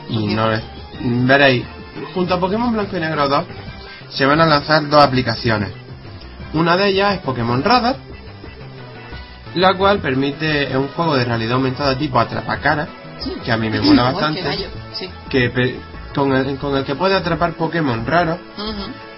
y 0.09 0.27
no 0.35 0.51
es- 0.53 0.63
veréis, 1.01 1.65
junto 2.15 2.35
a 2.35 2.41
Pokémon 2.41 2.73
Blanco 2.73 2.97
y 2.97 3.01
Negro 3.01 3.29
2 3.29 3.45
se 4.11 4.27
van 4.27 4.41
a 4.41 4.47
lanzar 4.47 4.89
dos 4.89 5.03
aplicaciones. 5.03 5.71
Una 6.55 6.77
de 6.77 6.89
ellas 6.89 7.15
es 7.17 7.21
Pokémon 7.21 7.63
Radar, 7.63 7.97
la 9.55 9.75
cual 9.75 9.99
permite 10.01 10.77
un 10.77 10.89
juego 10.89 11.17
de 11.17 11.25
realidad 11.25 11.55
aumentada 11.55 11.97
tipo 11.99 12.19
atrapacara, 12.19 12.89
Sí. 13.19 13.33
que 13.45 13.51
a 13.51 13.57
mí 13.57 13.69
me 13.69 13.81
mola 13.81 14.05
bastante. 14.13 14.69
Sí. 14.93 15.09
que 15.29 15.79
con 16.15 16.33
el, 16.35 16.57
con 16.57 16.77
el 16.77 16.85
que 16.85 16.95
puede 16.95 17.15
atrapar 17.15 17.53
Pokémon 17.55 18.05
raros 18.07 18.39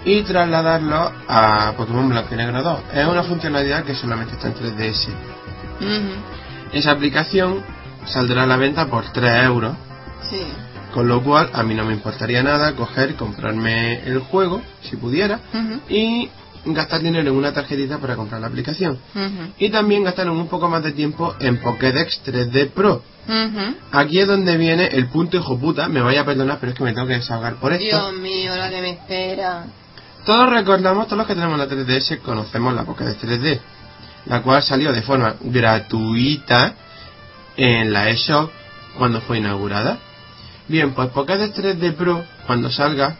y 0.05 0.21
trasladarlo 0.23 1.11
a 1.27 1.73
Pokémon 1.77 2.09
Blanco 2.09 2.33
y 2.33 2.37
Negro 2.37 2.61
2. 2.61 2.79
Es 2.93 3.05
una 3.07 3.23
funcionalidad 3.23 3.83
que 3.83 3.95
solamente 3.95 4.33
está 4.35 4.47
en 4.47 4.55
3DS. 4.55 5.07
Ujú. 5.79 6.73
Esa 6.73 6.91
aplicación 6.91 7.63
saldrá 8.05 8.43
a 8.43 8.45
la 8.45 8.57
venta 8.57 8.87
por 8.87 9.05
3 9.11 9.45
euros, 9.45 9.75
Sí. 10.29 10.41
Con 10.93 11.07
lo 11.07 11.23
cual 11.23 11.49
a 11.53 11.63
mí 11.63 11.73
no 11.73 11.85
me 11.85 11.93
importaría 11.93 12.43
nada 12.43 12.73
coger, 12.75 13.15
comprarme 13.15 14.03
el 14.05 14.19
juego, 14.19 14.61
si 14.81 14.95
pudiera, 14.97 15.39
y 15.89 16.29
gastar 16.65 17.01
dinero 17.01 17.29
en 17.29 17.35
una 17.35 17.53
tarjetita 17.53 17.97
para 17.97 18.15
comprar 18.15 18.41
la 18.41 18.47
aplicación. 18.47 18.99
Y 19.57 19.69
también 19.69 20.03
gastar 20.03 20.29
un 20.29 20.47
poco 20.47 20.69
más 20.69 20.83
de 20.83 20.91
tiempo 20.91 21.35
en 21.39 21.57
Pokédex 21.57 22.21
3D 22.25 22.71
Pro. 22.71 23.03
Aquí 23.91 24.19
es 24.19 24.27
donde 24.27 24.57
viene 24.57 24.87
el 24.87 25.07
punto 25.07 25.37
hijo 25.37 25.57
puta, 25.57 25.87
me 25.87 26.01
vaya 26.01 26.21
a 26.21 26.25
perdonar, 26.25 26.57
pero 26.59 26.71
es 26.71 26.77
que 26.77 26.83
me 26.83 26.93
tengo 26.93 27.07
que 27.07 27.15
desahogar 27.15 27.55
por 27.55 27.73
esto. 27.73 27.85
Dios 27.85 28.21
mío, 28.21 28.55
la 28.55 28.69
que 28.69 28.81
me 28.81 28.91
espera. 28.91 29.65
Todos 30.25 30.49
recordamos, 30.51 31.05
todos 31.05 31.17
los 31.17 31.27
que 31.27 31.33
tenemos 31.33 31.57
la 31.57 31.67
3DS 31.67 32.19
conocemos 32.21 32.73
la 32.75 32.83
Pokédex 32.83 33.23
3D, 33.23 33.59
la 34.25 34.43
cual 34.43 34.61
salió 34.61 34.91
de 34.91 35.01
forma 35.01 35.35
gratuita 35.41 36.75
en 37.57 37.91
la 37.91 38.09
eShop 38.09 38.51
cuando 38.97 39.21
fue 39.21 39.39
inaugurada. 39.39 39.97
Bien, 40.67 40.93
pues 40.93 41.09
Pokédex 41.09 41.55
3D 41.55 41.93
Pro, 41.95 42.23
cuando 42.47 42.69
salga, 42.69 43.15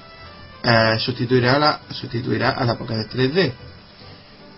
eh, 0.64 0.98
sustituirá, 1.00 1.56
a 1.56 1.60
la, 1.60 1.80
sustituirá 1.90 2.52
a 2.52 2.64
la 2.66 2.78
Pokédex 2.78 3.10
3D. 3.14 3.52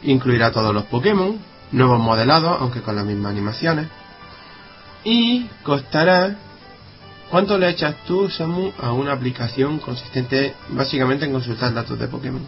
Incluirá 0.03 0.51
todos 0.51 0.73
los 0.73 0.85
Pokémon, 0.85 1.37
nuevos 1.71 1.99
modelados, 1.99 2.57
aunque 2.59 2.81
con 2.81 2.95
las 2.95 3.05
mismas 3.05 3.31
animaciones. 3.31 3.87
Y 5.03 5.47
costará 5.63 6.35
¿Cuánto 7.33 7.57
le 7.57 7.67
echas 7.67 7.95
tú, 8.05 8.29
Samu, 8.29 8.71
a 8.79 8.91
una 8.91 9.13
aplicación 9.13 9.79
consistente 9.79 10.53
básicamente 10.69 11.25
en 11.25 11.31
consultar 11.31 11.73
datos 11.73 11.97
de 11.97 12.07
Pokémon? 12.07 12.45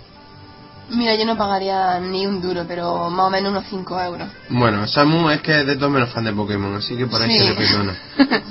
Mira, 0.91 1.15
yo 1.15 1.26
no 1.26 1.36
pagaría 1.36 2.00
ni 2.00 2.28
un 2.28 2.39
duro, 2.39 2.65
pero 2.67 3.10
más 3.10 3.26
o 3.26 3.30
menos 3.32 3.50
unos 3.50 3.65
5 3.67 4.00
euros. 4.00 4.28
Bueno, 4.50 4.86
Samu 4.86 5.32
es 5.32 5.41
que 5.41 5.62
es 5.62 5.65
de 5.65 5.76
todos 5.78 5.91
menos 5.91 6.12
fan 6.12 6.26
de 6.26 6.34
Pokémon, 6.34 6.76
así 6.76 6.95
que 6.95 7.08
por 7.08 7.19
ahí 7.19 7.32
Sí. 7.32 7.39
se 7.39 7.50
le 7.50 7.56
perdona. 7.56 7.98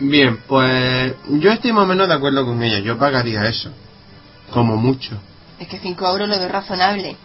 Bien, 0.00 0.38
pues 0.46 1.14
yo 1.28 1.52
estoy 1.52 1.72
más 1.72 1.84
o 1.84 1.86
menos 1.86 2.08
de 2.08 2.14
acuerdo 2.14 2.44
con 2.44 2.62
ella, 2.62 2.78
yo 2.78 2.98
pagaría 2.98 3.46
eso, 3.46 3.70
como 4.50 4.76
mucho. 4.76 5.20
Es 5.58 5.68
que 5.68 5.78
5 5.78 6.06
euros 6.08 6.28
lo 6.28 6.38
veo 6.38 6.48
razonable. 6.48 7.16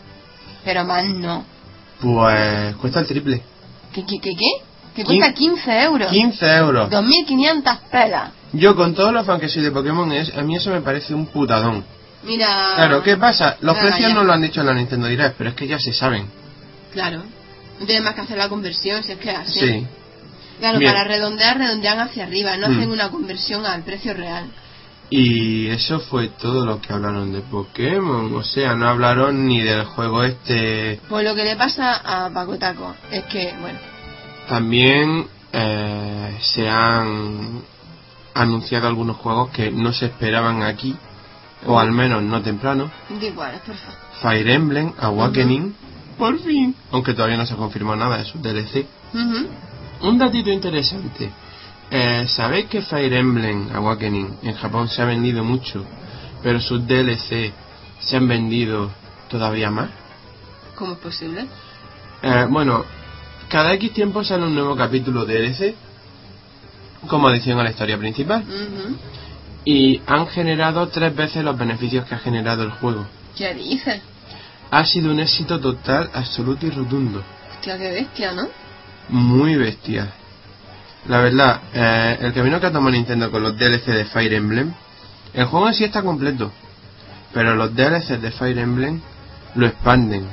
Pero 0.66 0.84
más 0.84 1.06
no. 1.06 1.46
Pues 2.02 2.76
cuesta 2.76 3.00
el 3.00 3.08
triple. 3.08 3.42
¿Qué, 3.94 4.06
qué, 4.06 4.20
qué, 4.20 4.36
qué? 4.36 4.52
Que 4.96 5.04
cuesta 5.06 5.34
15 5.34 5.84
euros. 5.84 6.12
15 6.12 6.56
euros. 6.58 6.90
2.500 6.90 7.80
pelas. 7.92 8.32
Yo 8.52 8.76
con 8.76 8.94
todos 8.94 9.14
los 9.14 9.26
fans 9.26 9.42
que 9.42 9.50
soy 9.50 9.64
de 9.64 9.72
Pokémon, 9.72 10.12
es, 10.12 10.36
a 10.36 10.42
mí 10.42 10.56
eso 10.56 10.70
me 10.72 10.82
parece 10.82 11.14
un 11.14 11.28
putadón. 11.28 11.84
Mira. 12.24 12.74
Claro, 12.76 13.04
¿qué 13.04 13.16
pasa? 13.18 13.58
Los 13.62 13.78
precios 13.78 14.10
ya. 14.10 14.16
no 14.16 14.24
lo 14.24 14.34
han 14.34 14.42
dicho 14.42 14.62
en 14.62 14.68
la 14.68 14.74
Nintendo 14.74 15.08
Direct, 15.08 15.36
pero 15.38 15.52
es 15.52 15.56
que 15.56 15.68
ya 15.68 15.80
se 15.80 15.94
saben. 15.94 16.28
Claro. 16.92 17.22
No 17.80 17.86
tienes 17.86 18.04
más 18.04 18.16
que 18.16 18.22
hacer 18.22 18.38
la 18.38 18.50
conversión, 18.50 19.04
si 19.04 19.12
es 19.12 19.20
que 19.20 19.30
así. 19.30 19.60
Sí. 19.60 19.88
Claro, 20.60 20.80
Bien. 20.80 20.92
para 20.92 21.04
redondear, 21.04 21.58
redondean 21.58 22.00
hacia 22.00 22.24
arriba, 22.26 22.56
no 22.58 22.68
Mm. 22.70 22.72
hacen 22.78 22.92
una 22.92 23.10
conversión 23.10 23.66
al 23.66 23.84
precio 23.84 24.14
real. 24.14 24.46
Y 25.10 25.68
eso 25.68 26.00
fue 26.00 26.30
todo 26.30 26.66
lo 26.66 26.82
que 26.82 26.92
hablaron 26.92 27.32
de 27.32 27.42
Pokémon. 27.42 28.34
O 28.36 28.44
sea, 28.44 28.74
no 28.76 28.88
hablaron 28.88 29.46
ni 29.46 29.62
del 29.62 29.84
juego 29.86 30.24
este. 30.24 31.00
Pues 31.08 31.24
lo 31.24 31.36
que 31.36 31.44
le 31.44 31.56
pasa 31.56 32.02
a 32.26 32.30
Paco 32.32 32.58
Taco 32.58 32.96
es 33.12 33.24
que, 33.26 33.54
bueno, 33.62 33.78
También 34.50 35.28
eh, 35.54 36.38
se 36.56 36.68
han 36.70 37.62
anunciado 38.34 38.88
algunos 38.88 39.18
juegos 39.18 39.50
que 39.52 39.72
no 39.72 39.94
se 39.94 40.08
esperaban 40.08 40.64
aquí, 40.64 40.96
o 41.66 41.80
al 41.80 41.92
menos 41.92 42.22
no 42.24 42.42
temprano. 42.42 42.92
da 43.10 43.26
igual, 43.26 43.62
por 43.66 43.76
favor. 43.76 44.00
Fire 44.22 44.50
Emblem, 44.50 44.92
Awakening, 45.00 45.76
por 46.18 46.40
fin. 46.40 46.76
Aunque 46.92 47.14
todavía 47.14 47.38
no 47.38 47.46
se 47.46 47.56
confirmó 47.56 47.96
nada 47.96 48.18
de 48.18 48.26
su 48.26 48.40
DLC. 48.40 48.86
Ujú. 49.14 49.48
Un 50.02 50.18
datito 50.18 50.50
interesante. 50.50 51.32
Eh, 51.90 52.26
¿Sabéis 52.28 52.66
que 52.66 52.82
Fire 52.82 53.14
Emblem 53.14 53.70
Awakening 53.74 54.38
en 54.44 54.54
Japón 54.56 54.88
se 54.88 55.02
ha 55.02 55.06
vendido 55.06 55.44
mucho, 55.44 55.86
pero 56.42 56.60
sus 56.60 56.86
DLC 56.86 57.54
se 58.00 58.18
han 58.18 58.28
vendido 58.28 58.92
todavía 59.30 59.70
más? 59.70 59.90
¿Cómo 60.76 60.94
es 60.94 61.00
posible? 61.00 61.46
Eh, 62.22 62.48
bueno, 62.50 62.84
cada 63.50 63.74
X 63.74 63.94
tiempo 63.94 64.24
sale 64.24 64.46
un 64.46 64.56
nuevo 64.56 64.76
capítulo 64.76 65.26
DLC 65.26 65.76
como 67.08 67.28
adición 67.28 67.60
a 67.60 67.64
la 67.64 67.70
historia 67.70 67.98
principal 67.98 68.44
y 69.64 70.02
han 70.08 70.28
generado 70.28 70.88
tres 70.88 71.16
veces 71.16 71.44
los 71.44 71.58
beneficios 71.58 72.06
que 72.06 72.16
ha 72.16 72.20
generado 72.20 72.64
el 72.64 72.72
juego. 72.72 73.06
¿Qué 73.38 73.54
dices? 73.54 74.02
Ha 74.72 74.86
sido 74.86 75.12
un 75.12 75.20
éxito 75.20 75.60
total, 75.60 76.10
absoluto 76.14 76.66
y 76.66 76.72
rotundo. 76.72 77.24
Hostia, 77.52 77.78
qué 77.78 77.92
bestia, 77.92 78.32
¿no? 78.32 78.48
Muy 79.10 79.56
bestia. 79.56 80.12
La 81.08 81.20
verdad, 81.20 81.62
eh, 81.74 82.18
el 82.22 82.34
camino 82.34 82.60
que 82.60 82.68
ha 82.68 82.72
tomado 82.72 82.92
Nintendo 82.92 83.30
con 83.30 83.44
los 83.44 83.58
DLC 83.58 83.86
de 83.88 84.06
Fire 84.06 84.34
Emblem, 84.34 84.74
el 85.34 85.46
juego 85.46 85.68
en 85.68 85.74
sí 85.76 85.84
está 85.84 86.02
completo, 86.02 86.52
pero 87.34 87.56
los 87.56 87.76
DLC 87.76 88.18
de 88.20 88.32
Fire 88.32 88.58
Emblem 88.58 89.02
lo 89.56 89.68
expanden. 89.68 90.28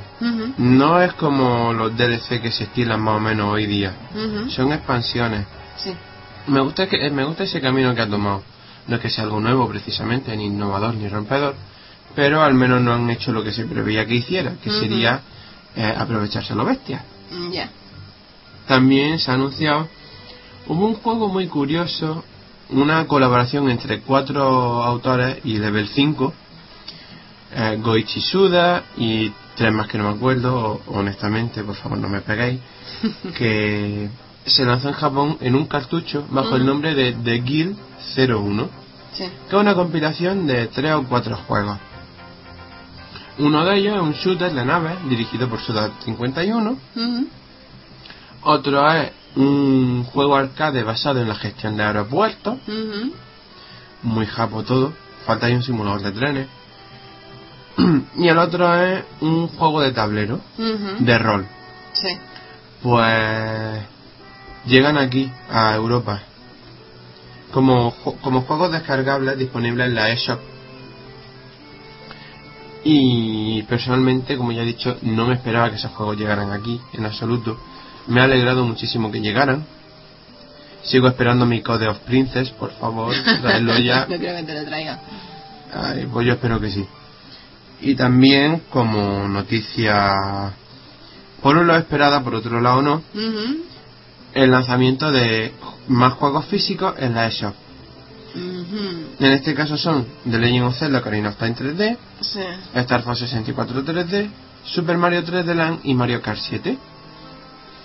No 0.57 1.01
es 1.01 1.13
como 1.13 1.73
los 1.73 1.95
DLC 1.95 2.41
que 2.41 2.51
se 2.51 2.63
estilan 2.65 3.01
más 3.01 3.17
o 3.17 3.19
menos 3.19 3.53
hoy 3.53 3.65
día. 3.67 3.93
Son 4.49 4.71
expansiones. 4.71 5.45
Sí. 5.77 5.93
Me 6.47 6.61
gusta 6.61 6.87
que 6.87 7.09
me 7.09 7.23
gusta 7.23 7.43
ese 7.43 7.61
camino 7.61 7.93
que 7.93 8.01
ha 8.01 8.09
tomado. 8.09 8.43
No 8.87 8.95
es 8.95 9.01
que 9.01 9.09
sea 9.09 9.23
algo 9.23 9.39
nuevo 9.39 9.67
precisamente, 9.69 10.35
ni 10.35 10.45
innovador 10.45 10.93
ni 10.95 11.07
rompedor, 11.07 11.55
pero 12.15 12.41
al 12.41 12.53
menos 12.53 12.81
no 12.81 12.93
han 12.93 13.09
hecho 13.09 13.31
lo 13.31 13.43
que 13.43 13.53
se 13.53 13.65
preveía 13.65 14.05
que 14.05 14.15
hiciera, 14.15 14.53
que 14.61 14.69
sería 14.71 15.21
eh, 15.75 15.93
aprovecharse 15.97 16.53
a 16.53 16.55
lo 16.55 16.65
bestia. 16.65 17.03
Ya. 17.51 17.69
También 18.67 19.19
se 19.19 19.31
ha 19.31 19.33
anunciado 19.35 19.87
hubo 20.67 20.85
un 20.87 20.95
juego 20.95 21.27
muy 21.27 21.47
curioso, 21.47 22.23
una 22.69 23.05
colaboración 23.05 23.69
entre 23.69 23.99
cuatro 23.99 24.83
autores 24.83 25.39
y 25.43 25.57
Level 25.57 25.87
5, 25.89 26.33
eh, 27.55 27.77
Goichi 27.81 28.21
Suda 28.21 28.83
y 28.97 29.29
tres 29.55 29.73
más 29.73 29.87
que 29.87 29.97
no 29.97 30.05
me 30.05 30.15
acuerdo, 30.15 30.81
honestamente, 30.87 31.63
por 31.63 31.75
favor 31.75 31.97
no 31.97 32.07
me 32.07 32.21
peguéis, 32.21 32.59
que 33.37 34.09
se 34.45 34.63
lanzó 34.65 34.87
en 34.87 34.93
Japón 34.95 35.37
en 35.41 35.55
un 35.55 35.65
cartucho 35.67 36.25
bajo 36.29 36.55
el 36.55 36.65
nombre 36.65 36.95
de 36.95 37.11
The 37.11 37.41
Guild 37.41 37.77
01, 38.17 38.69
Sí. 39.13 39.25
que 39.47 39.55
es 39.55 39.61
una 39.61 39.75
compilación 39.75 40.47
de 40.47 40.67
tres 40.67 40.93
o 40.93 41.03
cuatro 41.03 41.35
juegos. 41.45 41.77
Uno 43.37 43.63
de 43.65 43.77
ellos 43.77 43.95
es 43.95 44.01
un 44.01 44.13
shooter 44.13 44.51
de 44.53 44.65
naves 44.65 44.97
dirigido 45.09 45.47
por 45.49 45.59
Suda 45.59 45.91
51, 46.03 46.71
Ujú. 46.95 47.27
Otro 48.43 48.91
es 48.91 49.11
un 49.35 50.03
juego 50.05 50.35
arcade 50.35 50.83
basado 50.83 51.21
en 51.21 51.27
la 51.27 51.35
gestión 51.35 51.77
de 51.77 51.83
aeropuertos, 51.83 52.57
muy 54.03 54.25
japo 54.25 54.63
todo, 54.63 54.93
falta 55.25 55.47
ahí 55.47 55.53
un 55.53 55.63
simulador 55.63 56.01
de 56.01 56.11
trenes. 56.11 56.47
y 58.17 58.27
el 58.27 58.37
otro 58.37 58.75
es 58.75 59.03
un 59.21 59.47
juego 59.47 59.81
de 59.81 59.91
tablero, 59.91 60.39
de 60.99 61.17
rol. 61.17 61.47
Sí. 61.93 62.17
Pues 62.81 63.81
llegan 64.65 64.97
aquí, 64.97 65.31
a 65.49 65.75
Europa, 65.75 66.21
como, 67.51 67.93
como 68.21 68.41
juegos 68.41 68.71
descargables 68.71 69.37
disponibles 69.37 69.87
en 69.87 69.95
la 69.95 70.09
eShop. 70.09 70.39
Y 72.85 73.63
personalmente, 73.63 74.35
como 74.35 74.51
ya 74.51 74.63
he 74.63 74.65
dicho, 74.65 74.97
no 75.03 75.25
me 75.25 75.35
esperaba 75.35 75.69
que 75.69 75.77
esos 75.77 75.91
juegos 75.91 76.17
llegaran 76.17 76.51
aquí, 76.51 76.81
en 76.93 77.05
absoluto. 77.05 77.57
Me 78.07 78.21
ha 78.21 78.25
alegrado 78.25 78.65
muchísimo 78.65 79.11
que 79.11 79.21
llegaran. 79.21 79.65
Sigo 80.83 81.07
esperando 81.07 81.45
mi 81.45 81.61
Code 81.61 81.87
of 81.87 81.99
Princess, 81.99 82.49
por 82.51 82.71
favor, 82.73 83.13
traedlo 83.41 83.77
ya. 83.79 84.01
no 84.09 84.17
creo 84.17 84.35
que 84.37 84.43
te 84.43 84.53
lo 84.53 84.65
traiga. 84.65 84.99
Ay, 85.73 86.07
pues 86.11 86.27
yo 86.27 86.33
espero 86.33 86.59
que 86.59 86.69
sí. 86.71 86.85
Y 87.81 87.95
también 87.95 88.63
como 88.69 89.27
noticia, 89.27 90.53
por 91.41 91.57
un 91.57 91.67
lado 91.67 91.79
esperada, 91.79 92.21
por 92.23 92.35
otro 92.35 92.59
lado 92.61 92.81
no, 92.81 93.01
el 94.33 94.51
lanzamiento 94.51 95.11
de 95.11 95.53
más 95.87 96.13
juegos 96.13 96.45
físicos 96.45 96.95
en 96.97 97.13
la 97.15 97.27
eShop. 97.27 97.53
En 98.35 99.31
este 99.31 99.53
caso 99.53 99.77
son 99.77 100.07
The 100.29 100.37
Legend 100.39 100.65
of 100.65 100.77
Zelda 100.77 100.99
Ocarina 100.99 101.29
of 101.29 101.37
Time 101.37 101.55
3D, 101.55 101.97
Sí. 102.21 102.39
Star 102.73 103.03
Fox 103.03 103.19
64 103.19 103.83
3D, 103.85 104.29
Super 104.65 104.97
Mario 104.97 105.23
3D 105.23 105.53
Land 105.53 105.79
y 105.83 105.93
Mario 105.93 106.21
Kart 106.21 106.39
7. 106.39 106.77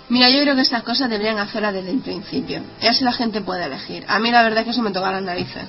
Mira, 0.09 0.29
yo 0.29 0.41
creo 0.41 0.55
que 0.55 0.61
esas 0.61 0.83
cosas 0.83 1.09
deberían 1.09 1.37
hacerlas 1.37 1.73
desde 1.73 1.91
el 1.91 1.99
principio. 1.99 2.61
Y 2.81 2.87
así 2.87 3.03
la 3.03 3.11
gente 3.13 3.41
puede 3.41 3.65
elegir. 3.65 4.03
A 4.07 4.19
mí 4.19 4.31
la 4.31 4.41
verdad 4.43 4.59
es 4.59 4.65
que 4.65 4.71
eso 4.71 4.81
me 4.81 4.91
toca 4.91 5.11
las 5.11 5.21
narices. 5.23 5.63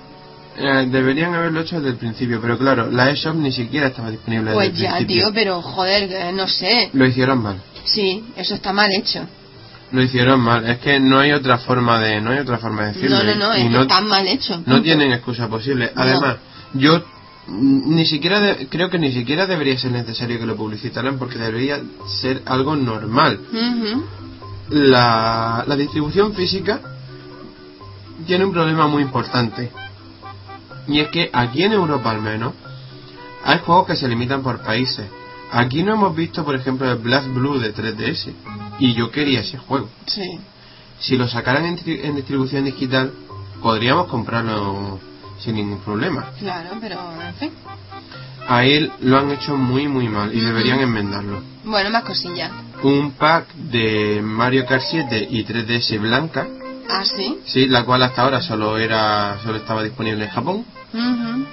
Eh, 0.57 0.87
deberían 0.91 1.35
haberlo 1.35 1.61
hecho 1.61 1.77
desde 1.77 1.91
el 1.91 1.97
principio, 1.97 2.41
pero 2.41 2.59
claro, 2.59 2.91
la 2.91 3.11
eShop 3.11 3.37
ni 3.37 3.53
siquiera 3.53 3.89
estaba 3.89 4.11
disponible 4.11 4.53
Pues 4.53 4.73
desde 4.73 4.85
el 4.87 4.91
ya, 4.91 4.97
principio. 4.97 5.25
tío, 5.27 5.35
pero 5.35 5.63
joder, 5.63 6.09
que 6.09 6.33
no 6.33 6.49
sé. 6.49 6.91
Lo 6.93 7.07
hicieron 7.07 7.43
mal. 7.43 7.63
Sí, 7.85 8.25
eso 8.37 8.55
está 8.55 8.73
mal 8.73 8.91
hecho. 8.93 9.27
Lo 9.93 10.03
hicieron 10.03 10.41
mal. 10.41 10.69
Es 10.69 10.79
que 10.79 11.01
no 11.01 11.19
hay 11.19 11.33
otra 11.33 11.59
forma 11.59 12.01
de, 12.01 12.21
no 12.21 12.31
hay 12.31 12.39
otra 12.39 12.59
forma 12.59 12.83
de 12.87 12.93
decirlo. 12.95 13.19
No, 13.19 13.25
no, 13.25 13.35
no, 13.35 13.57
Y 13.59 13.63
es 13.63 13.69
que 13.75 13.81
está 13.83 14.01
mal 14.01 14.27
hecho. 14.27 14.63
No 14.67 14.83
tienen 14.83 15.13
excusa 15.13 15.49
posible. 15.49 15.91
Además, 15.95 16.37
yo 16.75 17.03
ni 17.49 18.07
siquiera 18.07 18.39
de- 18.41 18.69
creo 18.69 18.91
que 18.91 18.99
ni 18.99 19.13
siquiera 19.13 19.47
debería 19.47 19.77
ser 19.79 19.91
necesario 19.93 20.39
que 20.39 20.47
lo 20.47 20.57
publicitaran 20.57 21.19
porque 21.19 21.39
debería 21.39 21.81
ser 22.21 22.43
algo 22.47 22.77
normal. 22.77 23.41
Ujú. 23.53 24.05
La, 24.71 25.65
la 25.67 25.77
distribución 25.77 26.33
física 26.35 26.81
tiene 28.27 28.45
un 28.45 28.53
problema 28.53 28.87
muy 28.87 29.03
importante. 29.03 29.71
Y 30.87 31.01
es 31.01 31.09
que 31.09 31.31
aquí 31.33 31.63
en 31.65 31.73
Europa 31.73 32.11
al 32.11 32.23
menos 32.23 32.55
hay 33.45 33.59
juegos 33.61 33.87
que 33.89 33.97
se 33.97 34.09
limitan 34.09 34.43
por 34.43 34.61
países. 34.63 35.07
Aquí 35.53 35.83
no 35.83 35.95
hemos 35.95 36.15
visto, 36.15 36.45
por 36.45 36.55
ejemplo, 36.55 36.91
el 36.91 36.99
Blast 36.99 37.27
Blue 37.29 37.59
de 37.59 37.75
3DS. 37.75 38.33
Y 38.79 38.95
yo 38.95 39.11
quería 39.11 39.41
ese 39.41 39.59
juego. 39.59 39.89
Sí. 40.07 40.39
Si 41.01 41.17
lo 41.17 41.27
sacaran 41.27 41.65
en, 41.67 41.77
tri- 41.79 42.01
en 42.05 42.15
distribución 42.17 42.65
digital, 42.65 43.13
podríamos 43.61 44.07
comprarlo 44.07 45.01
sin 45.41 45.57
ningún 45.57 45.81
problema. 45.81 46.31
Claro, 46.39 46.71
pero 46.81 46.99
en 47.27 47.35
fin. 47.35 47.51
Ahí 48.49 48.91
lo 49.01 49.19
han 49.19 49.31
hecho 49.33 49.57
muy 49.57 49.87
muy 49.89 50.09
mal 50.09 50.35
y 50.35 50.41
deberían 50.41 50.81
enmendarlo. 50.81 51.43
Bueno, 51.65 51.91
más 51.91 52.05
cosillas. 52.05 52.51
Un 52.83 53.13
pack 53.13 53.53
de 53.55 54.21
Mario 54.23 54.65
Kart 54.67 54.83
7 54.83 55.27
y 55.31 55.45
3DS 55.45 55.99
blanca, 56.01 56.47
Ah, 56.89 57.05
sí. 57.05 57.39
sí, 57.45 57.67
la 57.69 57.85
cual 57.85 58.03
hasta 58.03 58.23
ahora 58.23 58.41
solo 58.41 58.79
era 58.79 59.39
solo 59.43 59.59
estaba 59.59 59.83
disponible 59.83 60.25
en 60.25 60.31
Japón. 60.31 60.65
Ujú. 60.93 61.47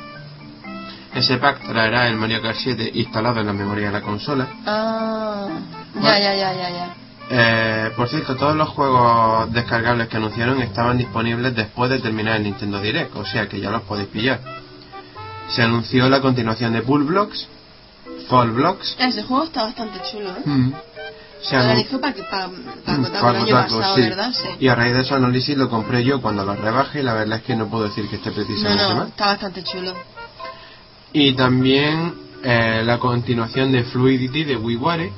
Ese 1.16 1.38
pack 1.38 1.68
traerá 1.68 2.08
el 2.08 2.16
Mario 2.16 2.42
Kart 2.42 2.58
7 2.58 2.92
instalado 2.96 3.40
en 3.42 3.48
la 3.48 3.54
memoria 3.54 3.88
de 3.88 3.94
la 3.94 4.02
consola. 4.02 4.48
Ah. 4.66 5.48
Ya, 5.96 6.00
Bueno. 6.02 6.18
ya, 6.20 6.36
ya, 6.36 6.54
ya, 6.54 6.70
ya. 6.70 6.96
Eh, 7.30 7.92
por 7.98 8.08
cierto, 8.08 8.36
todos 8.38 8.56
los 8.56 8.70
juegos 8.70 9.52
descargables 9.52 10.08
que 10.08 10.16
anunciaron 10.18 10.62
estaban 10.62 10.98
disponibles 10.98 11.54
después 11.56 11.90
de 11.90 12.00
terminar 12.00 12.38
el 12.38 12.44
Nintendo 12.44 12.80
Direct, 12.80 13.14
o 13.18 13.26
sea 13.26 13.50
que 13.50 13.60
ya 13.60 13.70
los 13.70 13.82
podéis 13.82 14.08
pillar. 14.08 14.40
Se 15.50 15.62
anunció 15.62 16.08
la 16.10 16.22
continuación 16.22 16.72
de 16.74 16.82
Pool 16.84 17.04
Blocks, 17.04 17.48
Fall 18.30 18.52
Blocks. 18.52 18.96
Ese 19.00 19.24
juego 19.24 19.44
está 19.44 19.64
bastante 19.64 20.00
chulo, 20.10 20.30
¿eh? 20.30 20.42
Mm. 20.46 20.74
Se 21.42 21.56
Lo 21.56 21.62
analizó 21.62 22.02
para 22.02 22.14
pa, 22.16 22.50
pa, 22.86 22.94
Mm, 22.98 23.04
Kotaku 23.04 23.22
para 23.26 23.40
el 23.40 23.46
año 23.46 23.54
pasado, 23.56 23.96
sí. 23.96 24.02
¿verdad? 24.02 24.32
Sí. 24.34 24.48
Y 24.60 24.68
a 24.68 24.76
raíz 24.76 24.96
de 24.96 25.04
su 25.04 25.14
análisis 25.16 25.56
lo 25.58 25.70
compré 25.70 26.04
yo 26.04 26.22
cuando 26.22 26.44
lo 26.44 26.56
rebaje 26.56 27.00
y 27.00 27.04
la 27.04 27.14
verdad 27.14 27.38
es 27.40 27.44
que 27.44 27.56
no 27.56 27.68
puedo 27.68 27.84
decir 27.86 28.08
que 28.10 28.16
esté 28.18 28.30
No, 28.30 28.36
precisamente 28.36 28.84
no, 28.90 28.96
mal. 28.96 29.08
está 29.10 29.26
bastante 29.28 29.64
chulo. 29.64 29.94
Y 31.14 31.34
también 31.36 32.14
eh, 32.44 32.82
la 32.84 32.98
continuación 33.00 33.72
de 33.72 33.84
Fluidity 33.84 34.44
de 34.46 34.58
WiiWare, 34.58 35.12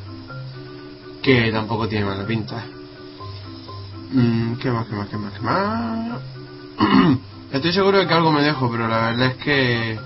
que 1.24 1.52
tampoco 1.52 1.88
tiene 1.88 2.06
mala 2.06 2.26
pinta. 2.26 2.64
Mm, 4.12 4.56
¿Qué 4.56 4.72
más, 4.72 4.88
qué 4.88 4.96
más, 4.96 5.08
qué 5.10 5.18
más, 5.18 5.34
qué 5.34 5.40
más? 5.40 6.20
Estoy 7.54 7.74
seguro 7.74 7.98
de 8.00 8.08
que 8.08 8.14
algo 8.14 8.32
me 8.32 8.42
dejo, 8.44 8.70
pero 8.70 8.88
la 8.88 9.08
verdad 9.12 9.28
es 9.28 9.36
que 9.38 10.00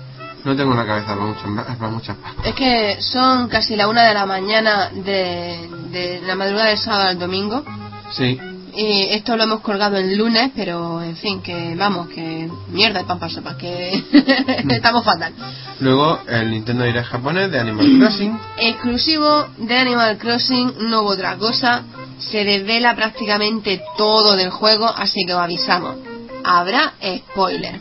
no 0.44 0.56
tengo 0.56 0.74
la 0.74 0.86
cabeza 0.86 1.14
para 1.14 1.20
muchas, 1.20 1.76
para 1.78 1.90
muchas. 1.90 2.16
Es 2.44 2.54
que 2.54 2.96
son 3.00 3.48
casi 3.48 3.76
la 3.76 3.88
una 3.88 4.02
de 4.04 4.14
la 4.14 4.26
mañana 4.26 4.90
de, 4.90 5.68
de 5.90 6.20
la 6.26 6.34
madrugada 6.34 6.68
del 6.68 6.78
sábado 6.78 7.08
al 7.08 7.18
domingo. 7.18 7.64
Sí, 8.12 8.38
Y 8.76 9.02
esto 9.14 9.36
lo 9.36 9.44
hemos 9.44 9.60
colgado 9.60 9.96
el 9.96 10.16
lunes, 10.16 10.50
pero 10.54 11.00
en 11.02 11.16
fin, 11.16 11.40
que 11.42 11.74
vamos, 11.76 12.08
que 12.08 12.48
mierda 12.70 13.00
de 13.00 13.04
pan 13.06 13.18
para 13.18 13.32
sopa, 13.32 13.56
que 13.56 14.02
estamos 14.70 15.04
fatal. 15.04 15.32
luego 15.80 16.18
el 16.28 16.50
Nintendo 16.50 16.84
Direct 16.84 17.06
japonés 17.08 17.50
de 17.50 17.60
Animal 17.60 17.86
Crossing. 17.98 18.38
Exclusivo 18.58 19.46
de 19.58 19.76
Animal 19.78 20.18
Crossing, 20.18 20.74
no 20.90 21.00
hubo 21.02 21.10
otra 21.10 21.36
cosa. 21.36 21.82
Se 22.18 22.44
desvela 22.44 22.94
prácticamente 22.94 23.80
todo 23.96 24.36
del 24.36 24.50
juego, 24.50 24.86
así 24.86 25.24
que 25.26 25.34
os 25.34 25.40
avisamos. 25.40 25.96
Habrá 26.44 26.92
spoiler. 27.30 27.80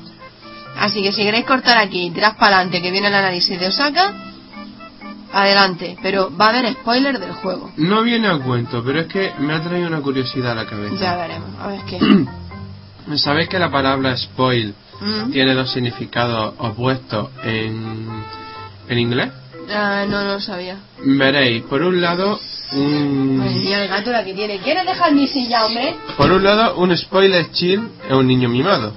Así 0.77 1.01
que 1.03 1.11
si 1.11 1.23
queréis 1.23 1.45
cortar 1.45 1.77
aquí 1.77 2.07
y 2.07 2.11
tirar 2.11 2.35
para 2.37 2.57
adelante 2.57 2.81
que 2.81 2.91
viene 2.91 3.07
el 3.07 3.15
análisis 3.15 3.59
de 3.59 3.67
Osaka, 3.67 4.13
adelante. 5.33 5.97
Pero 6.01 6.35
va 6.35 6.47
a 6.47 6.49
haber 6.49 6.73
spoiler 6.73 7.19
del 7.19 7.31
juego. 7.33 7.71
No 7.77 8.03
viene 8.03 8.27
a 8.27 8.37
cuento, 8.37 8.83
pero 8.83 9.01
es 9.01 9.07
que 9.07 9.33
me 9.39 9.53
ha 9.53 9.61
traído 9.61 9.87
una 9.87 10.01
curiosidad 10.01 10.51
a 10.51 10.55
la 10.55 10.65
cabeza. 10.65 10.95
Ya 10.95 11.15
veremos, 11.15 11.49
a 11.59 11.67
ver 11.67 11.81
qué. 11.89 11.99
¿Sabéis 13.17 13.49
que 13.49 13.59
la 13.59 13.69
palabra 13.69 14.15
spoil 14.15 14.73
¿Mm? 15.01 15.31
tiene 15.31 15.53
dos 15.53 15.71
significados 15.71 16.53
opuestos 16.57 17.29
en, 17.43 18.07
en 18.87 18.99
inglés? 18.99 19.29
Ah, 19.73 20.05
no, 20.07 20.23
no 20.23 20.33
lo 20.33 20.39
sabía. 20.41 20.77
Veréis, 21.03 21.63
por 21.63 21.81
un 21.81 22.01
lado, 22.01 22.39
un, 22.73 23.39
mía, 23.39 23.83
el 23.83 23.89
gato 23.89 24.11
la 24.11 24.23
que 24.23 24.33
tiene. 24.33 24.59
¿Quieres 24.59 24.85
dejar 24.85 25.13
mi 25.13 25.27
silla, 25.27 25.65
hombre? 25.65 25.95
por 26.17 26.31
un 26.31 26.43
lado, 26.43 26.75
un 26.77 26.95
spoiler 26.97 27.49
chill 27.51 27.87
es 28.07 28.13
un 28.13 28.27
niño 28.27 28.49
mimado. 28.49 28.93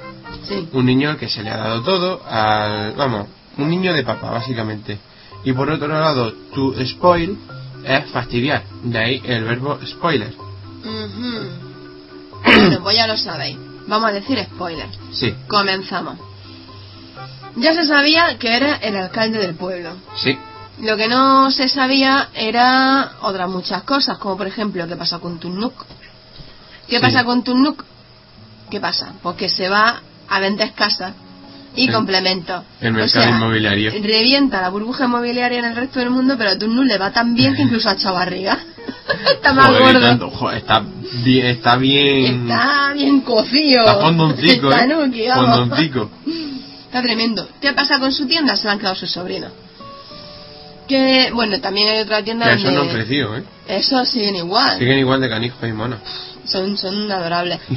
Sí. 0.49 0.69
Un 0.73 0.87
niño 0.87 1.17
que 1.17 1.29
se 1.29 1.43
le 1.43 1.51
ha 1.51 1.57
dado 1.57 1.83
todo, 1.83 2.23
al, 2.27 2.93
vamos, 2.93 3.27
un 3.59 3.69
niño 3.69 3.93
de 3.93 4.03
papá, 4.05 4.31
básicamente. 4.31 4.99
Y 5.45 5.53
por 5.53 5.71
otro 5.71 5.89
lado, 5.89 6.33
to 6.55 6.75
spoil 6.85 7.39
es 7.85 8.11
fastidiar. 8.11 8.65
De 8.83 8.99
ahí 8.99 9.23
el 9.25 9.45
verbo 9.45 9.79
spoiler. 9.87 10.35
Ujú. 10.35 11.49
bueno, 12.45 12.81
pues 12.83 12.97
ya 12.97 13.07
lo 13.07 13.17
sabéis. 13.17 13.57
Vamos 13.87 14.11
a 14.11 14.13
decir 14.13 14.39
spoiler. 14.45 14.89
Sí, 15.13 15.35
Comenzamos. 15.49 16.19
Ya 17.57 17.73
se 17.75 17.87
sabía 17.87 18.37
que 18.39 18.55
era 18.55 18.77
el 18.77 18.97
alcalde 18.97 19.39
del 19.39 19.55
pueblo. 19.55 19.91
sí. 20.17 20.39
Lo 20.79 20.95
que 20.99 21.09
no 21.09 21.51
se 21.53 21.71
sabía 21.71 22.29
era 22.35 23.13
otras 23.23 23.49
muchas 23.49 23.83
cosas, 23.85 24.19
como 24.19 24.37
por 24.37 24.47
ejemplo, 24.47 24.87
¿qué 24.87 24.95
pasa 24.95 25.19
con 25.21 25.39
Tunuk? 25.39 25.73
¿Qué 26.87 26.97
Sí. 26.97 27.01
pasa 27.03 27.25
con 27.25 27.43
Tunuk? 27.43 27.83
¿Qué 28.71 28.79
pasa? 28.79 29.15
Pues 29.23 29.37
que 29.37 29.49
se 29.49 29.71
va 29.71 30.03
a 30.29 30.41
vender 30.41 30.73
casas 30.73 31.15
y 31.75 31.89
complementos. 31.89 32.63
el 32.81 32.89
O 32.91 32.93
mercado 32.95 33.25
sea, 33.25 33.37
inmobiliario. 33.37 33.91
Revienta 34.03 34.61
la 34.63 34.71
burbuja 34.71 35.05
inmobiliaria 35.05 35.59
en 35.59 35.65
el 35.67 35.77
resto 35.77 35.99
del 36.01 36.11
mundo, 36.11 36.35
pero 36.39 36.51
a 36.51 36.59
Tunuk 36.59 36.85
le 36.87 36.97
va 36.99 37.11
tan 37.13 37.35
bien 37.35 37.55
que 37.55 37.63
incluso 37.67 37.89
ha 37.91 37.93
echado 37.93 38.15
barriga. 38.15 38.59
Está 39.33 39.53
más 39.53 39.69
Joder, 39.69 39.93
gordo. 39.95 40.01
tanto, 40.01 40.51
está 40.53 40.83
bien, 41.25 41.47
está 41.47 41.77
bien, 41.77 42.51
Está 42.51 42.93
bien 42.95 43.21
cocido. 43.21 43.81
está 43.81 43.95
fondoncico, 44.01 44.71
Está 44.71 44.85
eh, 44.85 44.89
nuki, 44.89 45.25
fondoncico. 45.35 46.11
Está 46.87 47.03
tremendo. 47.03 47.49
¿Qué 47.61 47.73
pasa 47.73 47.99
con 47.99 48.13
su 48.13 48.27
tienda? 48.27 48.57
Se 48.57 48.67
la 48.67 48.73
han 48.73 48.79
quedado 48.79 48.95
sus 48.95 49.11
sobrinos. 49.11 49.53
Que, 50.89 51.31
bueno, 51.35 51.61
también 51.61 51.89
hay 51.89 51.99
otra 52.01 52.23
tienda 52.23 52.47
Que 52.47 52.55
eso 52.55 52.71
no 52.71 52.79
donde... 52.79 52.93
han 52.93 52.99
crecido, 52.99 53.37
eh. 53.37 53.43
Eso 53.69 54.05
siguen 54.05 54.37
igual. 54.37 54.79
Siguen 54.79 54.99
igual 55.01 55.21
de 55.21 55.29
canijos 55.29 55.59
y 55.69 55.73
monos. 55.73 55.99
Son, 56.47 56.77
son 56.79 57.11
adorables. 57.11 57.59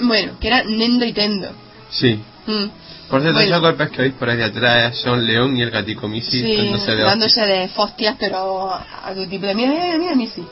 bueno, 0.00 0.38
que 0.40 0.48
era 0.48 0.62
Nendo 0.64 1.04
y 1.04 1.12
Tendo. 1.12 1.50
Sí. 1.90 2.20
Mm. 2.46 2.64
Por 3.08 3.20
cierto, 3.20 3.38
Bueno. 3.38 3.50
esos 3.50 3.60
golpes 3.60 3.90
que 3.90 4.02
oís 4.02 4.12
por 4.14 4.30
ahí 4.30 4.40
atrás 4.40 4.96
son 4.98 5.26
León 5.26 5.56
y 5.56 5.62
el 5.62 5.70
gatico 5.70 6.06
Missy 6.08 6.40
Sí, 6.42 6.56
dándose 6.56 6.92
de 6.92 7.02
dándose 7.02 7.40
de 7.40 7.68
fostias, 7.68 8.16
pero 8.18 8.72
a 8.72 9.12
tu 9.14 9.26
tipo 9.26 9.46
de... 9.46 9.54
Mira, 9.54 9.70
mira, 9.72 9.98
mira, 9.98 10.14
Missy. 10.14 10.46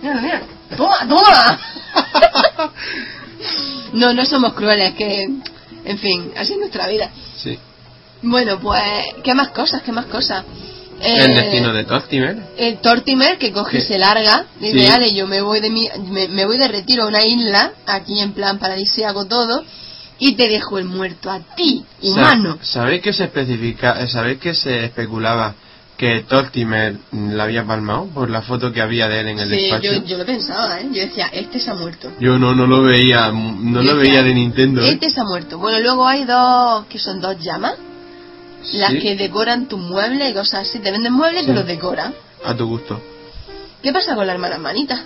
Mira, 0.00 0.14
mira. 0.20 0.42
¡Toma, 0.76 1.06
toma! 1.06 1.60
no, 3.92 4.14
no 4.14 4.24
somos 4.24 4.54
crueles, 4.54 4.94
que... 4.94 5.28
En 5.84 5.98
fin, 5.98 6.32
así 6.36 6.52
es 6.54 6.58
nuestra 6.58 6.88
vida. 6.88 7.10
Sí. 7.36 7.58
Bueno, 8.22 8.58
pues, 8.60 8.82
¿qué 9.24 9.34
más 9.34 9.48
cosas? 9.48 9.82
¿Qué 9.82 9.92
más 9.92 10.06
cosas? 10.06 10.44
El 11.00 11.30
Eh, 11.30 11.34
destino 11.34 11.72
de 11.72 11.84
Tortimer. 11.84 12.36
el 12.58 12.78
Tortimer 12.78 13.38
que 13.38 13.52
coge 13.52 13.78
y 13.78 13.80
se 13.80 13.98
larga 13.98 14.46
dice 14.60 14.80
Sí. 14.80 14.86
"Ale, 14.86 15.14
yo 15.14 15.26
me 15.26 15.40
voy 15.40 15.60
de 15.60 15.70
mi, 15.70 15.88
me, 16.10 16.28
me 16.28 16.44
voy 16.44 16.58
de 16.58 16.68
retiro 16.68 17.04
a 17.04 17.06
una 17.08 17.24
isla 17.24 17.72
aquí 17.86 18.20
en 18.20 18.32
plan 18.32 18.58
paradisíaco 18.58 19.24
todo 19.26 19.64
y 20.18 20.34
te 20.34 20.48
dejo 20.48 20.78
el 20.78 20.84
muerto 20.84 21.30
a 21.30 21.40
ti 21.56 21.84
humano 22.02 22.58
Sa- 22.60 22.80
¿Sabéis 22.80 23.00
que 23.02 23.12
se 23.14 23.24
especifica, 23.24 24.00
eh, 24.02 24.08
sabéis 24.08 24.38
que 24.40 24.52
se 24.54 24.84
especulaba 24.84 25.54
que 25.96 26.20
Tortimer 26.28 26.96
la 27.12 27.44
había 27.44 27.64
palmado 27.66 28.06
por 28.06 28.28
la 28.30 28.42
foto 28.42 28.72
que 28.72 28.80
había 28.82 29.08
de 29.08 29.20
él 29.20 29.28
en 29.28 29.38
el 29.38 29.48
sí 29.50 29.56
despacho? 29.56 29.92
yo, 29.92 30.04
yo 30.04 30.18
lo 30.18 30.26
pensaba 30.26 30.80
¿eh? 30.80 30.86
yo 30.92 31.00
decía 31.02 31.28
este 31.32 31.58
se 31.60 31.70
ha 31.70 31.74
muerto 31.74 32.10
Yo 32.20 32.38
no, 32.38 32.54
no 32.54 32.66
lo 32.66 32.82
veía, 32.82 33.30
no 33.32 33.82
Yo 33.82 33.92
lo 33.92 33.96
decía, 33.98 34.12
veía 34.20 34.22
de 34.22 34.34
Nintendo. 34.34 34.82
¿eh? 34.82 34.90
este 34.92 35.08
se 35.10 35.20
ha 35.20 35.24
muerto 35.24 35.58
bueno 35.58 35.78
luego 35.80 36.06
hay 36.06 36.24
dos 36.24 36.84
que 36.86 36.98
son 36.98 37.20
dos 37.20 37.36
llamas 37.40 37.74
las 38.74 38.92
que 38.94 39.16
decoran 39.16 39.66
tus 39.68 39.80
muebles 39.80 40.30
y 40.30 40.34
cosas 40.34 40.68
así 40.68 40.78
te 40.80 40.90
venden 40.90 41.12
muebles 41.12 41.44
y 41.44 41.46
te 41.46 41.54
los 41.54 41.66
decoran 41.66 42.14
A 42.44 42.54
tu 42.56 42.66
gusto. 42.66 43.00
¿qué 43.82 43.92
pasa 43.92 44.14
con 44.14 44.26
la 44.26 44.32
hermana 44.34 44.58
manita? 44.58 45.02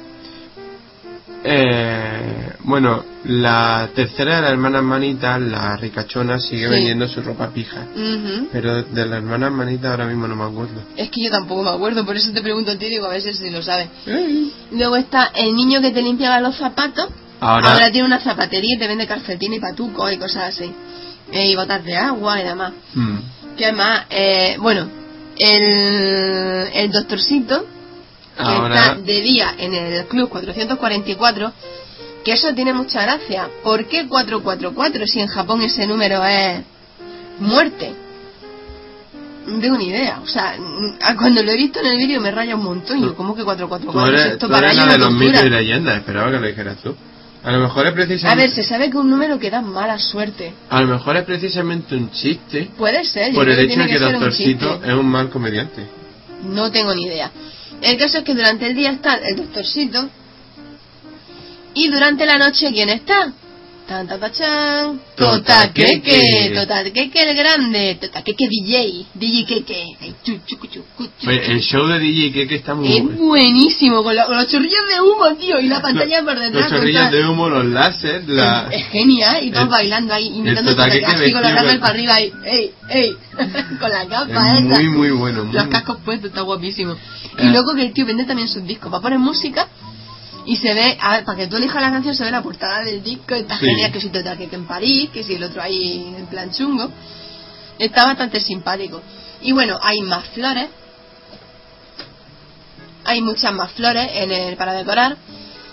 Eh, 1.47 2.53
bueno, 2.61 3.05
la 3.25 3.88
tercera 3.95 4.37
de 4.37 4.43
las 4.43 4.51
hermanas 4.53 4.83
manitas, 4.83 5.38
la 5.40 5.77
ricachona, 5.77 6.38
sigue 6.40 6.64
Sí. 6.67 6.71
vendiendo 6.71 7.07
su 7.07 7.21
ropa 7.21 7.51
pija. 7.51 7.87
Pero 8.51 8.83
de 8.83 9.07
las 9.07 9.19
hermanas 9.19 9.53
manitas 9.53 9.90
ahora 9.90 10.07
mismo 10.07 10.27
no 10.27 10.37
me 10.37 10.45
acuerdo. 10.45 10.81
es 10.97 11.11
que 11.11 11.23
yo 11.25 11.31
tampoco 11.31 11.62
me 11.62 11.71
acuerdo 11.71 12.05
por 12.07 12.17
eso 12.17 12.33
te 12.33 12.40
pregunto 12.40 12.71
a 12.71 12.77
ti 12.77 12.87
digo 12.87 13.07
a 13.07 13.11
ver 13.11 13.21
si 13.21 13.51
lo 13.51 13.62
sabes 13.62 13.88
Luego 14.73 14.97
está 14.97 15.31
el 15.35 15.55
niño 15.55 15.81
que 15.83 15.90
te 15.90 16.01
limpiaba 16.03 16.40
los 16.40 16.57
zapatos. 16.57 17.09
Ahora- 17.40 17.90
tiene 17.93 18.07
una 18.07 18.21
zapatería 18.21 18.75
y 18.77 18.79
te 18.79 18.87
vende 18.88 19.07
calcetines 19.07 19.59
y 19.59 19.61
patucos 19.61 20.12
y 20.12 20.17
cosas 20.17 20.55
así. 20.55 20.73
Eh, 21.31 21.49
y 21.51 21.57
botas 21.57 21.85
de 21.85 21.97
agua 21.97 22.40
y 22.40 22.45
demás. 22.45 22.73
Mm. 22.95 23.17
¿Qué 23.57 23.73
más? 23.73 24.07
Eh, 24.11 24.57
bueno, 24.59 24.88
el, 25.38 26.69
el 26.73 26.90
doctorcito, 26.90 27.67
que 28.37 28.43
Ahora, 28.43 28.75
está 28.75 28.95
de 28.97 29.21
día 29.21 29.55
en 29.59 29.75
el 29.75 30.07
club 30.07 30.29
444, 30.29 31.53
que 32.25 32.33
eso 32.33 32.53
tiene 32.55 32.73
mucha 32.73 33.03
gracia. 33.03 33.49
¿Por 33.62 33.87
qué 33.87 34.09
444 34.09 35.07
si 35.07 35.21
en 35.21 35.29
Japón 35.29 35.62
ese 35.62 35.87
número 35.87 36.25
es 36.25 36.62
muerte? 37.38 37.95
Tengo 39.61 39.77
ni 39.77 39.88
idea. 39.88 40.21
O 40.23 40.27
sea, 40.27 40.57
cuando 41.19 41.43
lo 41.43 41.51
he 41.51 41.57
visto 41.57 41.81
en 41.81 41.87
el 41.87 41.99
vídeo 41.99 42.21
me 42.21 42.31
raya 42.31 42.57
un 42.57 42.64
montón. 42.64 43.03
Yo, 43.03 43.14
¿cómo 43.14 43.35
que 43.35 43.43
tú 43.43 43.47
444? 43.47 43.93
Si 43.93 44.09
eres, 44.09 44.33
esto 44.33 44.47
tú 44.47 44.53
para 44.53 44.67
eres 44.69 44.79
es 44.79 44.85
de 44.88 44.95
una 44.97 45.05
los 45.05 45.12
mitos 45.12 45.45
y 45.45 45.51
leyendas, 45.51 45.99
esperaba 45.99 46.31
que 46.31 46.40
lo 46.40 46.47
dijeras 46.47 46.77
tú. 46.83 46.97
A 47.44 47.52
lo 47.52 47.61
mejor 47.61 47.87
es 47.87 47.92
A 47.92 47.94
ver, 47.94 48.07
precisamente, 48.09 48.48
se 48.48 48.62
sabe 48.64 48.90
que 48.90 48.96
un 48.96 49.11
número 49.11 49.38
que 49.38 49.50
da 49.50 49.61
mala 49.61 49.98
suerte. 49.98 50.54
a 50.70 50.80
lo 50.80 50.87
mejor 50.88 51.16
es 51.18 51.24
precisamente 51.24 51.94
un 51.94 52.11
chiste 52.11 52.70
Puede 52.78 53.04
ser, 53.04 53.28
yo 53.28 53.35
por 53.35 53.44
creo 53.44 53.59
el 53.59 53.66
que 53.66 53.72
hecho 53.72 53.83
de 53.83 53.87
que 53.87 53.98
que 53.98 54.04
un 54.04 54.12
Doctorcito 54.12 54.80
es 54.83 54.94
un 54.94 55.07
mal 55.07 55.28
comediante. 55.28 55.87
No 56.42 56.70
tengo 56.70 56.94
ni 56.94 57.04
idea. 57.04 57.30
El 57.83 57.98
caso 57.98 58.18
es 58.18 58.24
que 58.24 58.35
durante 58.35 58.66
el 58.66 58.74
día 58.74 58.92
está 58.92 59.16
el 59.16 59.37
doctorcito 59.37 60.09
y 61.74 61.88
durante 61.88 62.24
la 62.24 62.38
noche 62.38 62.70
¿quién 62.72 62.88
está? 62.88 63.33
Tan, 63.87 64.07
tan, 64.09 64.18
chan. 64.33 64.99
Totaqueque. 65.14 66.01
Totaqueque, 66.01 66.55
Totaqueque 66.55 67.31
el 67.31 67.37
grande, 67.37 67.99
Totaqueque 68.01 68.49
DJ, 68.49 69.07
DJ 69.12 69.44
Keke. 69.44 69.85
Ay, 70.01 70.14
chu, 70.25 70.38
chu, 70.47 70.57
chu. 70.73 70.83
Oye, 71.27 71.53
el 71.53 71.61
show 71.61 71.87
de 71.87 71.99
DJ 71.99 72.33
que, 72.33 72.49
que 72.49 72.55
está 72.55 72.75
muy 72.75 72.97
Es 72.97 73.05
buenísimo, 73.18 74.03
con, 74.03 74.16
la- 74.16 74.25
con 74.25 74.37
los 74.37 74.49
chorrillos 74.49 74.88
de 74.88 75.01
humo, 75.03 75.37
tío, 75.38 75.61
y 75.61 75.68
la 75.68 75.83
pantalla 75.87 76.23
por 76.25 76.38
detrás. 76.38 76.70
Los 76.70 76.81
chorrillos 76.81 77.11
de 77.11 77.27
humo, 77.29 77.49
los 77.51 77.66
láser, 77.66 78.27
la... 78.27 78.68
Es 78.73 78.87
genial, 78.88 79.44
y 79.44 79.51
todos 79.51 79.64
el- 79.64 79.70
bailando 79.70 80.14
ahí, 80.14 80.29
imitando 80.29 80.70
el 80.70 80.77
Totaqueque, 80.77 81.05
así 81.07 81.33
con 81.33 81.42
rappers 81.42 81.70
con- 81.73 81.81
para 81.81 81.92
arriba 81.92 82.14
ahí, 82.14 82.33
ey, 82.47 82.70
ey, 82.88 83.12
con 83.81 83.90
la 83.90 84.07
capa 84.07 84.55
Es 84.59 84.64
esa. 84.64 84.81
muy, 84.81 84.88
muy 84.88 85.11
bueno. 85.11 85.44
muy 85.44 85.53
Los 85.55 85.66
cascos 85.66 85.99
puestos, 86.03 86.31
está 86.31 86.40
guapísimo. 86.40 86.92
Eh. 86.92 86.99
Y 87.42 87.47
luego 87.49 87.75
que 87.75 87.83
el 87.83 87.92
tío 87.92 88.07
vende 88.07 88.25
también 88.25 88.49
sus 88.49 88.64
discos. 88.66 88.90
Va 88.90 88.99
a 88.99 89.03
poner 89.03 89.18
música 89.18 89.68
y 90.46 90.57
se 90.57 90.74
ve, 90.74 90.96
a 91.00 91.12
ver, 91.16 91.24
para 91.24 91.38
que 91.38 91.46
tú 91.46 91.57
elijas 91.57 91.80
la 91.83 91.90
canción, 91.90 92.14
se 92.14 92.24
ve 92.24 92.30
la 92.30 92.42
portada 92.42 92.83
del 92.85 93.02
disco. 93.02 93.35
Está 93.35 93.59
Sí. 93.59 93.66
genial, 93.66 93.92
que 93.92 94.00
si 94.00 94.09
total 94.11 94.37
que 94.38 94.48
en 94.52 94.66
París, 94.66 95.11
que 95.11 95.22
si 95.22 95.35
el 95.35 95.42
otro 95.44 95.62
ahí 95.62 96.14
en 96.16 96.26
plan 96.26 96.50
chungo. 96.52 96.90
Está 97.78 98.04
bastante 98.04 98.40
simpático. 98.40 99.00
Y 99.42 99.52
bueno, 99.52 99.78
hay 99.83 100.00
más 100.02 100.26
flores. 100.28 100.68
Hay 103.04 103.20
muchas 103.20 103.52
más 103.52 103.72
flores 103.72 104.11
en 104.14 104.33
el, 104.33 104.57
para 104.57 104.72
decorar. 104.72 105.16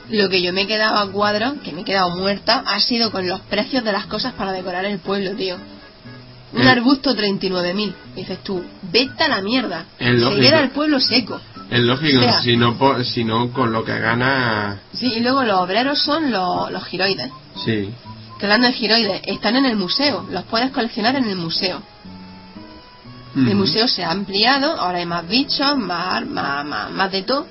Lo 0.10 0.27
que 0.29 0.41
yo 0.41 0.51
me 0.51 0.62
he 0.63 0.67
quedado 0.67 0.97
a 0.97 1.10
cuadro, 1.12 1.55
que 1.63 1.71
me 1.71 1.81
he 1.81 1.86
quedado 1.86 2.10
muerta, 2.10 2.63
ha 2.65 2.79
sido 2.81 3.12
con 3.12 3.27
los 3.27 3.39
precios 3.41 3.84
de 3.84 3.91
las 3.93 4.07
cosas 4.07 4.34
para 4.34 4.51
decorar 4.51 4.84
el 4.86 4.99
pueblo, 4.99 5.36
tío. 5.36 5.55
Un 6.53 6.63
Eh. 6.63 6.69
arbusto 6.69 7.15
39.000. 7.15 7.93
Dices 8.15 8.39
tú, 8.43 8.62
vete 8.81 9.23
a 9.23 9.29
la 9.29 9.41
mierda. 9.41 9.86
Se 9.97 10.41
queda 10.41 10.60
el 10.62 10.71
pueblo 10.71 10.99
seco. 10.99 11.39
Es 11.71 11.79
lógico, 11.79 12.19
O 12.19 12.23
sea- 12.23 12.41
si, 12.41 12.57
no, 12.57 13.03
si 13.03 13.23
no 13.23 13.51
con 13.53 13.71
lo 13.71 13.84
que 13.84 13.97
gana... 13.97 14.81
Sí, 14.93 15.13
y 15.13 15.19
luego 15.21 15.43
los 15.43 15.57
obreros 15.60 15.99
son 15.99 16.29
los, 16.29 16.69
los 16.71 16.84
giroides. 16.86 17.31
Sí. 17.65 17.93
Que 18.38 18.45
hablando 18.45 18.67
de 18.67 18.73
giroides, 18.73 19.21
están 19.25 19.55
en 19.55 19.65
el 19.65 19.77
museo. 19.77 20.27
Los 20.29 20.43
puedes 20.45 20.71
coleccionar 20.71 21.15
en 21.15 21.25
el 21.29 21.38
museo. 21.38 21.81
El 23.34 23.55
museo 23.55 23.88
se 23.88 24.03
ha 24.03 24.12
ampliado, 24.12 24.73
ahora 24.77 24.97
hay 24.97 25.05
más 25.05 25.25
bichos, 25.25 25.77
más, 25.77 26.25
más, 26.25 26.65
más, 26.65 26.91
más 26.91 27.12
de 27.13 27.23
todo. 27.23 27.47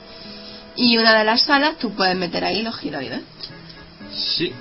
Y 0.76 0.98
una 0.98 1.14
de 1.14 1.24
las 1.24 1.40
salas 1.42 1.78
tú 1.78 1.94
puedes 1.94 2.14
meter 2.16 2.44
ahí 2.44 2.62
los 2.62 2.76
giroides. 2.76 3.22
Sí. 4.12 4.52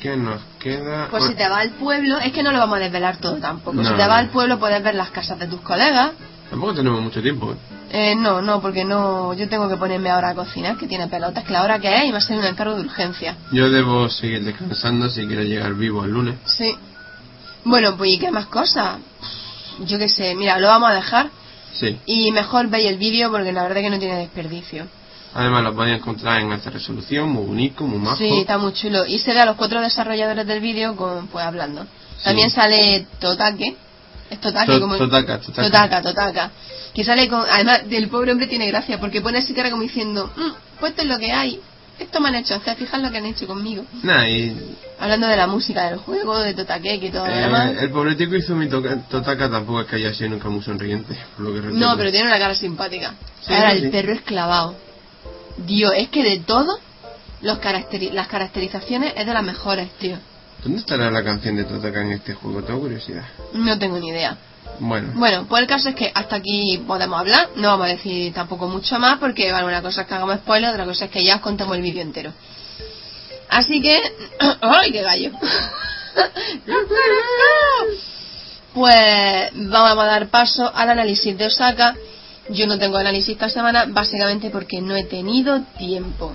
¿Qué 0.00 0.16
nos 0.16 0.40
queda? 0.58 1.06
Pues 1.08 1.24
si 1.26 1.34
te 1.34 1.48
vas 1.48 1.60
al 1.60 1.70
pueblo, 1.70 2.18
es 2.18 2.32
que 2.32 2.42
no 2.42 2.50
lo 2.50 2.58
vamos 2.58 2.78
a 2.78 2.80
desvelar 2.80 3.18
todo 3.18 3.36
tampoco. 3.36 3.76
No. 3.76 3.84
Si 3.88 3.90
te 3.94 3.98
vas 4.08 4.18
al 4.18 4.30
pueblo 4.30 4.58
puedes 4.58 4.82
ver 4.82 4.96
las 4.96 5.10
casas 5.10 5.38
de 5.38 5.46
tus 5.46 5.60
colegas. 5.60 6.12
Tampoco 6.50 6.74
tenemos 6.74 7.00
mucho 7.00 7.22
tiempo. 7.22 7.52
¿eh? 7.52 7.56
Eh, 7.92 8.14
no, 8.16 8.42
no, 8.42 8.60
porque 8.60 8.84
no, 8.84 9.32
yo 9.34 9.48
tengo 9.48 9.68
que 9.68 9.76
ponerme 9.76 10.10
ahora 10.10 10.30
a 10.30 10.34
cocinar, 10.34 10.76
que 10.76 10.86
tiene 10.86 11.06
pelotas, 11.08 11.44
que 11.44 11.52
la 11.52 11.62
hora 11.62 11.78
que 11.78 11.96
es 11.96 12.04
y 12.06 12.10
va 12.12 12.18
a 12.18 12.20
ser 12.20 12.38
un 12.38 12.44
encargo 12.44 12.74
de 12.74 12.82
urgencia. 12.82 13.36
Yo 13.52 13.70
debo 13.70 14.08
seguir 14.08 14.44
descansando 14.44 15.08
si 15.08 15.26
quiero 15.26 15.42
llegar 15.42 15.74
vivo 15.74 16.04
el 16.04 16.10
lunes. 16.10 16.36
Sí. 16.44 16.76
Bueno, 17.64 17.96
pues 17.96 18.10
¿y 18.10 18.18
qué 18.18 18.30
más 18.30 18.46
cosas? 18.46 18.98
Yo 19.86 19.98
qué 19.98 20.08
sé, 20.08 20.34
mira, 20.34 20.58
lo 20.58 20.68
vamos 20.68 20.90
a 20.90 20.94
dejar 20.94 21.30
Sí. 21.72 21.98
y 22.06 22.30
mejor 22.32 22.68
veis 22.68 22.88
el 22.88 22.98
vídeo 22.98 23.30
porque 23.30 23.52
la 23.52 23.62
verdad 23.62 23.80
que 23.80 23.90
no 23.90 23.98
tiene 23.98 24.18
desperdicio. 24.18 24.86
Además 25.32 25.62
lo 25.62 25.74
podéis 25.74 25.98
encontrar 25.98 26.40
en 26.40 26.50
alta 26.50 26.70
resolución, 26.70 27.28
muy 27.28 27.46
bonito, 27.46 27.84
muy 27.84 27.98
majo. 27.98 28.16
Sí, 28.16 28.40
está 28.40 28.58
muy 28.58 28.72
chulo. 28.72 29.06
Y 29.06 29.18
se 29.20 29.32
ve 29.32 29.40
a 29.40 29.46
los 29.46 29.56
cuatro 29.56 29.80
desarrolladores 29.80 30.46
del 30.46 30.60
vídeo 30.60 30.96
con, 30.96 31.28
pues 31.28 31.44
hablando. 31.44 31.86
También 32.24 32.50
sale 32.50 33.06
Totake. 33.20 33.76
Es 34.30 34.40
Totake 34.40 34.72
To- 34.72 34.80
como... 34.80 34.96
Totaka, 34.96 35.40
Totaka. 35.40 35.62
Totaka, 35.68 36.02
Totaka. 36.02 36.50
Que 36.94 37.04
sale 37.04 37.28
con... 37.28 37.44
Además, 37.48 37.82
el 37.90 38.08
pobre 38.08 38.32
hombre 38.32 38.46
tiene 38.46 38.66
gracia 38.68 38.98
porque 39.00 39.20
pone 39.20 39.38
así 39.38 39.52
cara 39.54 39.70
como 39.70 39.82
diciendo, 39.82 40.30
"Mm, 40.36 40.50
pues 40.78 40.90
esto 40.92 41.02
es 41.02 41.08
lo 41.08 41.18
que 41.18 41.32
hay. 41.32 41.60
Esto 41.98 42.18
me 42.20 42.28
han 42.30 42.36
hecho 42.36 42.54
hacer, 42.54 42.76
fijad 42.76 43.00
lo 43.00 43.10
que 43.10 43.18
han 43.18 43.26
hecho 43.26 43.46
conmigo. 43.46 43.84
Nah, 44.02 44.26
y, 44.26 44.76
Hablando 44.98 45.26
de 45.26 45.36
la 45.36 45.46
música 45.46 45.90
del 45.90 45.98
juego, 45.98 46.38
de 46.38 46.54
Totake 46.54 46.94
y 46.94 47.10
todo 47.10 47.26
lo 47.26 47.32
eh, 47.32 47.40
demás. 47.40 47.72
el 47.78 47.90
pobre 47.90 48.14
tico 48.14 48.36
hizo 48.36 48.54
mi 48.54 48.68
Totaka 48.68 49.50
tampoco 49.50 49.82
es 49.82 49.86
que 49.86 49.96
haya 49.96 50.14
sido 50.14 50.30
nunca 50.30 50.48
muy 50.48 50.62
sonriente. 50.62 51.14
Por 51.36 51.46
lo 51.46 51.52
que 51.54 51.60
No, 51.60 51.66
recuerdo. 51.72 51.96
pero 51.98 52.10
tiene 52.10 52.26
una 52.28 52.38
cara 52.38 52.54
simpática. 52.54 53.14
Sí, 53.42 53.52
Ahora, 53.52 53.72
sí, 53.72 53.78
el 53.84 53.90
perro 53.90 54.12
esclavado. 54.14 54.76
Dios, 55.58 55.92
es 55.96 56.08
que 56.08 56.22
de 56.22 56.38
todo, 56.40 56.78
los 57.42 57.58
caracteri- 57.58 58.12
las 58.12 58.28
caracterizaciones 58.28 59.12
es 59.16 59.26
de 59.26 59.34
las 59.34 59.42
mejores, 59.42 59.90
tío. 59.98 60.16
¿Dónde 60.62 60.78
estará 60.78 61.10
la 61.10 61.24
canción 61.24 61.56
de 61.56 61.64
Totaka 61.64 62.02
en 62.02 62.12
este 62.12 62.34
juego? 62.34 62.62
Tengo 62.62 62.80
curiosidad. 62.80 63.24
No 63.54 63.78
tengo 63.78 63.98
ni 63.98 64.08
idea. 64.08 64.36
Bueno. 64.78 65.12
Bueno, 65.14 65.46
pues 65.48 65.62
el 65.62 65.68
caso 65.68 65.88
es 65.90 65.94
que 65.94 66.12
hasta 66.14 66.36
aquí 66.36 66.82
podemos 66.86 67.18
hablar. 67.18 67.50
No 67.56 67.68
vamos 67.68 67.86
a 67.86 67.90
decir 67.90 68.32
tampoco 68.34 68.68
mucho 68.68 68.98
más 68.98 69.18
porque 69.18 69.50
bueno, 69.50 69.66
una 69.66 69.82
cosa 69.82 70.02
es 70.02 70.06
que 70.06 70.14
hagamos 70.14 70.36
spoiler, 70.36 70.70
otra 70.70 70.84
cosa 70.84 71.06
es 71.06 71.10
que 71.10 71.24
ya 71.24 71.36
os 71.36 71.40
contemos 71.40 71.76
el 71.76 71.82
vídeo 71.82 72.02
entero. 72.02 72.32
Así 73.48 73.80
que... 73.80 74.00
¡Ay, 74.60 74.92
qué 74.92 75.02
gallo! 75.02 75.32
pues 78.74 79.50
vamos 79.54 80.04
a 80.04 80.06
dar 80.06 80.28
paso 80.28 80.70
al 80.74 80.90
análisis 80.90 81.36
de 81.36 81.46
Osaka. 81.46 81.96
Yo 82.50 82.66
no 82.66 82.78
tengo 82.78 82.98
análisis 82.98 83.30
esta 83.30 83.48
semana 83.48 83.86
básicamente 83.88 84.50
porque 84.50 84.80
no 84.80 84.94
he 84.94 85.04
tenido 85.04 85.62
tiempo. 85.78 86.34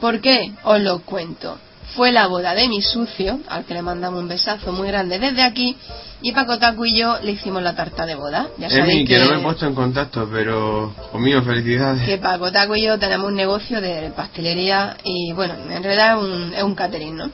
¿Por 0.00 0.20
qué? 0.20 0.52
Os 0.64 0.80
lo 0.80 1.00
cuento. 1.00 1.58
Fue 1.94 2.12
la 2.12 2.26
boda 2.26 2.54
de 2.54 2.68
mi 2.68 2.82
sucio, 2.82 3.40
al 3.48 3.64
que 3.64 3.74
le 3.74 3.82
mandamos 3.82 4.20
un 4.20 4.28
besazo 4.28 4.72
muy 4.72 4.88
grande 4.88 5.18
desde 5.18 5.42
aquí, 5.42 5.76
y 6.20 6.32
Paco 6.32 6.58
Taku 6.58 6.84
y 6.86 6.98
yo 6.98 7.18
le 7.22 7.32
hicimos 7.32 7.62
la 7.62 7.74
tarta 7.74 8.04
de 8.04 8.14
boda. 8.14 8.48
Ya 8.58 8.68
Emi, 8.68 9.04
que 9.04 9.18
no 9.18 9.30
me 9.30 9.40
he 9.40 9.42
puesto 9.42 9.66
en 9.66 9.74
contacto, 9.74 10.28
pero 10.30 10.94
conmigo 11.12 11.42
felicidades. 11.42 12.04
que 12.04 12.18
Paco 12.18 12.50
Taco 12.50 12.74
y 12.74 12.82
yo 12.82 12.98
tenemos 12.98 13.28
un 13.28 13.36
negocio 13.36 13.80
de 13.80 14.10
pastelería 14.16 14.96
y 15.04 15.32
bueno, 15.32 15.54
en 15.70 15.82
realidad 15.82 16.18
es 16.18 16.24
un, 16.24 16.54
es 16.54 16.62
un 16.62 16.74
catering, 16.74 17.16
¿no? 17.16 17.30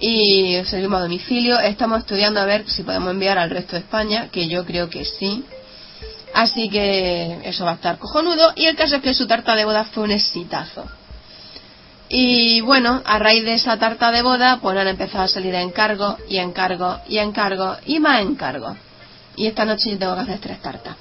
Y 0.00 0.58
servimos 0.64 0.98
a 1.00 1.02
domicilio, 1.02 1.58
estamos 1.58 1.98
estudiando 2.00 2.40
a 2.40 2.44
ver 2.44 2.68
si 2.68 2.84
podemos 2.84 3.10
enviar 3.10 3.36
al 3.36 3.50
resto 3.50 3.72
de 3.72 3.80
España, 3.80 4.28
que 4.30 4.48
yo 4.48 4.64
creo 4.64 4.88
que 4.88 5.04
sí. 5.04 5.44
Así 6.34 6.68
que 6.68 7.40
eso 7.44 7.64
va 7.64 7.72
a 7.72 7.74
estar 7.74 7.98
cojonudo. 7.98 8.52
Y 8.54 8.66
el 8.66 8.76
caso 8.76 8.96
es 8.96 9.02
que 9.02 9.14
su 9.14 9.26
tarta 9.26 9.56
de 9.56 9.64
boda 9.64 9.84
fue 9.84 10.04
un 10.04 10.12
exitazo. 10.12 10.84
Y 12.08 12.62
bueno, 12.62 13.02
a 13.04 13.18
raíz 13.18 13.44
de 13.44 13.54
esa 13.54 13.78
tarta 13.78 14.10
de 14.10 14.22
boda, 14.22 14.60
pues 14.60 14.76
han 14.76 14.88
empezado 14.88 15.24
a 15.24 15.28
salir 15.28 15.54
encargos 15.54 16.16
y 16.28 16.38
encargos 16.38 17.00
y 17.06 17.18
encargos 17.18 17.78
y 17.84 18.00
más 18.00 18.22
encargos. 18.22 18.76
Y 19.36 19.46
esta 19.46 19.64
noche 19.64 19.90
yo 19.90 19.98
tengo 19.98 20.14
que 20.14 20.22
hacer 20.22 20.38
tres 20.38 20.60
tartas. 20.60 20.96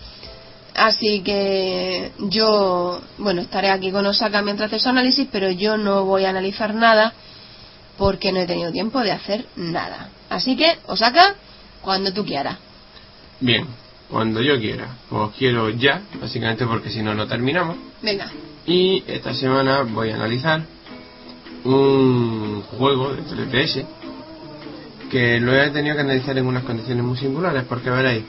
Así 0.75 1.21
que 1.21 2.11
yo, 2.19 3.01
bueno, 3.17 3.41
estaré 3.41 3.71
aquí 3.71 3.91
con 3.91 4.05
Osaka 4.05 4.41
mientras 4.41 4.67
hace 4.67 4.79
su 4.79 4.89
análisis, 4.89 5.27
pero 5.31 5.49
yo 5.49 5.77
no 5.77 6.05
voy 6.05 6.25
a 6.25 6.29
analizar 6.29 6.75
nada 6.75 7.13
porque 7.97 8.31
no 8.31 8.41
he 8.41 8.45
tenido 8.45 8.71
tiempo 8.71 8.99
de 9.01 9.11
hacer 9.11 9.45
nada. 9.55 10.09
Así 10.29 10.55
que, 10.55 10.77
Osaka, 10.85 11.35
cuando 11.81 12.13
tú 12.13 12.25
quieras. 12.25 12.57
Bien, 13.39 13.65
cuando 14.09 14.41
yo 14.41 14.59
quiera. 14.59 14.89
Pues 15.09 15.31
quiero 15.37 15.69
ya, 15.69 16.01
básicamente 16.21 16.67
porque 16.67 16.91
si 16.91 17.01
no, 17.01 17.15
no 17.15 17.27
terminamos. 17.27 17.77
Venga. 18.01 18.29
Y 18.67 19.03
esta 19.07 19.33
semana 19.33 19.81
voy 19.81 20.11
a 20.11 20.15
analizar 20.15 20.61
un 21.63 22.61
juego 22.77 23.13
de 23.13 23.23
3DS 23.23 23.85
que 25.09 25.39
lo 25.39 25.53
he 25.55 25.69
tenido 25.69 25.95
que 25.95 26.01
analizar 26.01 26.37
en 26.37 26.45
unas 26.47 26.63
condiciones 26.63 27.03
muy 27.03 27.17
singulares 27.17 27.63
porque 27.67 27.89
veréis, 27.89 28.23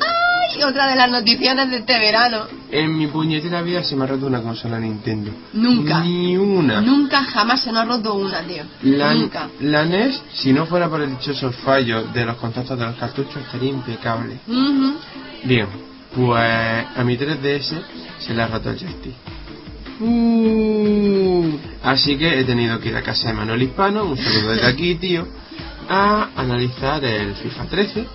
¡Ay! 0.00 0.62
Otra 0.62 0.86
de 0.88 0.96
las 0.96 1.10
noticiones 1.10 1.70
de 1.70 1.78
este 1.78 1.98
verano. 1.98 2.46
en 2.70 2.96
mi 2.96 3.06
puñetera 3.08 3.60
vida 3.62 3.82
se 3.82 3.94
me 3.96 4.04
ha 4.04 4.06
roto 4.06 4.26
una 4.26 4.40
consola 4.40 4.78
Nintendo. 4.78 5.32
Nunca. 5.52 6.00
Ni 6.00 6.36
una. 6.36 6.80
Nunca 6.80 7.24
jamás 7.24 7.60
se 7.62 7.72
nos 7.72 7.82
ha 7.82 7.84
roto 7.86 8.14
una, 8.14 8.40
tío. 8.42 8.62
La, 8.82 9.12
Nunca. 9.14 9.48
la 9.60 9.84
NES, 9.84 10.22
si 10.32 10.52
no 10.52 10.64
fuera 10.66 10.88
por 10.88 11.02
el 11.02 11.10
dichoso 11.10 11.50
fallo 11.52 12.04
de 12.04 12.24
los 12.24 12.36
contactos 12.36 12.78
de 12.78 12.84
los 12.86 12.96
cartuchos, 12.96 13.36
estaría 13.36 13.70
impecable. 13.70 14.38
Bien, 15.44 15.66
pues 16.14 16.40
a 16.96 17.02
mi 17.04 17.16
3DS 17.18 17.72
se 18.20 18.32
le 18.34 18.42
ha 18.42 18.46
roto 18.46 18.70
el 18.70 18.78
joystick. 18.78 19.14
Uh, 20.00 21.56
así 21.82 22.16
que 22.16 22.40
he 22.40 22.44
tenido 22.44 22.80
que 22.80 22.88
ir 22.88 22.96
a 22.96 23.02
casa 23.02 23.28
de 23.28 23.34
Manuel 23.34 23.62
Hispano, 23.62 24.04
un 24.04 24.16
saludo 24.16 24.50
desde 24.50 24.66
aquí, 24.66 24.96
tío, 24.96 25.26
a 25.88 26.30
analizar 26.36 27.04
el 27.04 27.34
FIFA 27.34 27.64
13. 27.66 28.06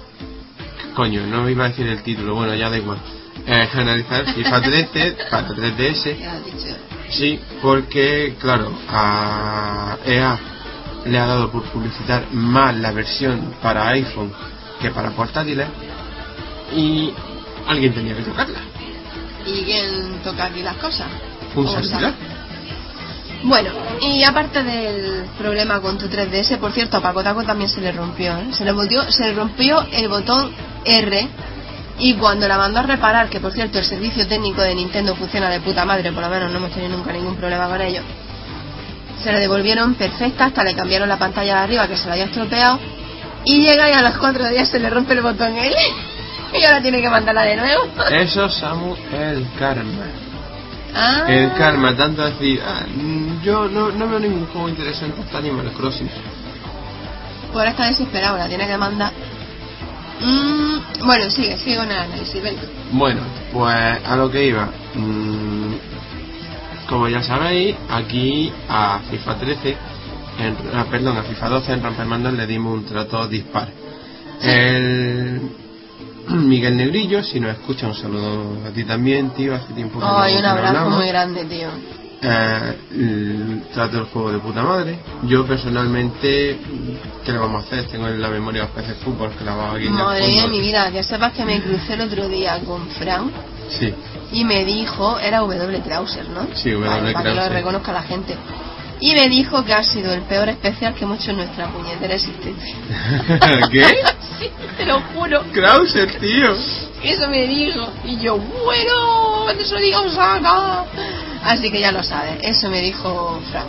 Coño, 0.93 1.25
no 1.27 1.49
iba 1.49 1.65
a 1.65 1.69
decir 1.69 1.87
el 1.87 2.03
título, 2.03 2.35
bueno, 2.35 2.53
ya 2.55 2.69
da 2.69 2.77
igual. 2.77 2.99
Eh, 3.45 3.69
analizar 3.73 4.25
FIFA 4.33 4.61
13 4.61 5.17
para 5.29 5.47
3DS. 5.49 6.19
Ya 6.19 6.33
has 6.33 6.45
dicho. 6.45 6.75
Sí, 7.09 7.39
porque, 7.61 8.35
claro, 8.39 8.71
a 8.89 9.97
EA 10.05 10.39
le 11.05 11.17
ha 11.17 11.25
dado 11.25 11.51
por 11.51 11.63
publicitar 11.71 12.31
más 12.33 12.75
la 12.75 12.91
versión 12.91 13.55
para 13.61 13.87
iPhone 13.89 14.31
que 14.81 14.91
para 14.91 15.11
portátiles 15.11 15.67
y 16.75 17.11
alguien 17.67 17.93
tenía 17.93 18.15
que 18.15 18.23
tocarla. 18.23 18.59
¿Y 19.45 19.63
quién 19.63 20.21
toca 20.23 20.45
aquí 20.45 20.61
las 20.61 20.75
cosas? 20.75 21.07
Servidor. 21.53 22.13
Bueno, 23.43 23.69
y 24.01 24.23
aparte 24.23 24.63
del 24.63 25.25
problema 25.37 25.79
con 25.79 25.97
tu 25.97 26.07
3DS, 26.07 26.57
por 26.57 26.73
cierto, 26.73 26.97
a 26.97 27.01
Paco 27.01 27.23
Taco 27.23 27.43
también 27.43 27.69
se 27.69 27.79
le 27.79 27.91
rompió, 27.93 28.37
¿eh? 28.37 28.47
Se 28.51 28.65
le, 28.65 28.73
volvió, 28.73 29.09
se 29.11 29.29
le 29.29 29.33
rompió 29.33 29.85
el 29.93 30.09
botón 30.09 30.51
R 30.83 31.27
y 31.99 32.13
cuando 32.15 32.47
la 32.47 32.57
mandó 32.57 32.79
a 32.79 32.83
reparar, 32.83 33.29
que 33.29 33.39
por 33.39 33.53
cierto 33.53 33.79
el 33.79 33.85
servicio 33.85 34.27
técnico 34.27 34.61
de 34.61 34.75
Nintendo 34.75 35.15
funciona 35.15 35.49
de 35.49 35.61
puta 35.61 35.85
madre, 35.85 36.11
por 36.11 36.21
lo 36.21 36.29
menos 36.29 36.51
no 36.51 36.57
hemos 36.57 36.71
tenido 36.71 36.97
nunca 36.97 37.13
ningún 37.13 37.35
problema 37.35 37.67
con 37.69 37.79
ello, 37.79 38.01
se 39.23 39.31
le 39.31 39.39
devolvieron 39.39 39.95
perfecta, 39.95 40.45
hasta 40.45 40.63
le 40.63 40.75
cambiaron 40.75 41.07
la 41.07 41.17
pantalla 41.17 41.55
de 41.55 41.61
arriba 41.61 41.87
que 41.87 41.97
se 41.97 42.07
la 42.07 42.13
había 42.13 42.25
estropeado 42.25 42.79
y 43.45 43.61
llega 43.61 43.89
y 43.89 43.93
a 43.93 44.01
los 44.01 44.17
cuatro 44.17 44.47
días 44.49 44.67
se 44.67 44.79
le 44.79 44.89
rompe 44.89 45.13
el 45.13 45.21
botón 45.21 45.55
L 45.57 45.75
y 46.59 46.63
ahora 46.63 46.81
tiene 46.81 47.01
que 47.01 47.09
mandarla 47.09 47.43
de 47.43 47.55
nuevo. 47.55 47.83
Eso, 48.11 48.49
Samu, 48.49 48.95
el 49.13 49.47
karma. 49.57 50.28
Ah. 50.95 51.25
El 51.27 51.53
karma, 51.53 51.95
tanto 51.95 52.23
decir, 52.25 52.61
ah, 52.65 52.85
mm, 52.87 53.41
yo 53.43 53.67
no, 53.69 53.91
no 53.91 54.07
veo 54.09 54.19
ningún 54.19 54.45
juego 54.47 54.69
interesante 54.69 55.21
hasta 55.21 55.37
Animal 55.37 55.71
Crossing. 55.73 56.09
Por 57.53 57.65
está 57.67 57.87
desesperado, 57.87 58.37
la 58.37 58.47
tiene 58.47 58.67
que 58.67 58.77
mandar. 58.77 59.11
Mm, 60.21 61.05
bueno, 61.05 61.29
sigue, 61.29 61.57
sigue 61.57 61.77
con 61.77 61.89
el 61.91 61.97
análisis, 61.97 62.41
venga. 62.41 62.61
Bueno, 62.91 63.21
pues 63.53 63.75
a 64.05 64.15
lo 64.15 64.29
que 64.29 64.45
iba. 64.47 64.69
Mm, 64.95 65.73
como 66.89 67.07
ya 67.07 67.21
sabéis, 67.23 67.75
aquí 67.89 68.51
a 68.67 68.99
FIFA 69.09 69.35
13, 69.35 69.77
en- 70.39 70.57
ah, 70.73 70.85
perdón, 70.89 71.17
a 71.17 71.23
FIFA 71.23 71.49
12 71.49 71.73
en 71.73 71.83
Rompermandos 71.83 72.33
le 72.33 72.47
dimos 72.47 72.73
un 72.79 72.85
trato 72.85 73.27
dispar. 73.27 73.69
El 74.41 75.41
Miguel 76.47 76.77
Negrillo, 76.77 77.23
si 77.23 77.39
nos 77.39 77.51
escucha, 77.51 77.87
un 77.87 77.95
saludo 77.95 78.57
a 78.67 78.71
ti 78.71 78.83
también, 78.83 79.31
tío. 79.31 79.55
Hace 79.55 79.73
tiempo 79.73 79.99
que 79.99 80.05
no- 80.05 80.17
Ay, 80.19 80.33
que 80.33 80.37
un 80.39 80.43
no 80.43 80.49
abrazo 80.49 80.89
muy 80.89 81.07
grande, 81.07 81.45
tío. 81.45 81.69
Eh, 82.21 83.61
trato 83.73 83.99
el 83.99 84.05
juego 84.05 84.31
de 84.31 84.39
puta 84.39 84.61
madre. 84.61 84.99
Yo 85.23 85.45
personalmente, 85.45 86.59
¿qué 87.23 87.31
le 87.31 87.37
vamos 87.37 87.63
a 87.63 87.67
hacer? 87.67 87.85
Tengo 87.87 88.07
en 88.09 88.21
la 88.21 88.27
memoria 88.29 88.63
los 88.63 88.71
peces 88.71 88.97
fútbol 88.97 89.31
que 89.37 89.45
la 89.45 89.55
va 89.55 89.77
el 89.77 89.89
Madre 89.89 90.27
mía 90.27 90.47
mi 90.47 90.59
vida, 90.59 90.91
que 90.91 91.01
sepas 91.01 91.31
que 91.33 91.45
me 91.45 91.61
crucé 91.61 91.93
el 91.93 92.01
otro 92.01 92.27
día 92.27 92.59
con 92.65 92.87
Fran 92.89 93.31
Sí, 93.69 93.93
y 94.33 94.43
me 94.43 94.65
dijo, 94.65 95.17
era 95.19 95.39
W. 95.39 95.81
Krauser, 95.81 96.27
¿no? 96.29 96.47
Sí, 96.55 96.71
W. 96.71 96.89
Vale, 96.89 97.13
para 97.13 97.29
que 97.29 97.35
lo 97.35 97.49
reconozca 97.49 97.93
la 97.93 98.01
gente. 98.03 98.35
Y 99.01 99.13
me 99.13 99.29
dijo 99.29 99.63
que 99.63 99.73
ha 99.73 99.83
sido 99.83 100.13
el 100.13 100.21
peor 100.23 100.49
especial 100.49 100.93
que 100.93 101.05
hemos 101.05 101.21
hecho 101.21 101.31
en 101.31 101.37
nuestra 101.37 101.67
puñetera 101.69 102.15
existencia. 102.15 102.75
¿Qué? 103.71 103.83
sí, 104.39 104.49
te 104.77 104.85
lo 104.85 104.99
juro. 105.13 105.43
Krauser, 105.53 106.19
tío. 106.19 106.53
Eso 107.03 107.29
me 107.29 107.47
dijo. 107.47 107.87
Y 108.03 108.19
yo, 108.19 108.37
bueno, 108.37 109.45
lo 109.53 109.79
diga 109.79 110.01
Osaka. 110.01 110.85
Así 111.43 111.71
que 111.71 111.79
ya 111.79 111.91
lo 111.91 112.03
sabes, 112.03 112.39
eso 112.41 112.69
me 112.69 112.81
dijo 112.81 113.39
Fran. 113.49 113.67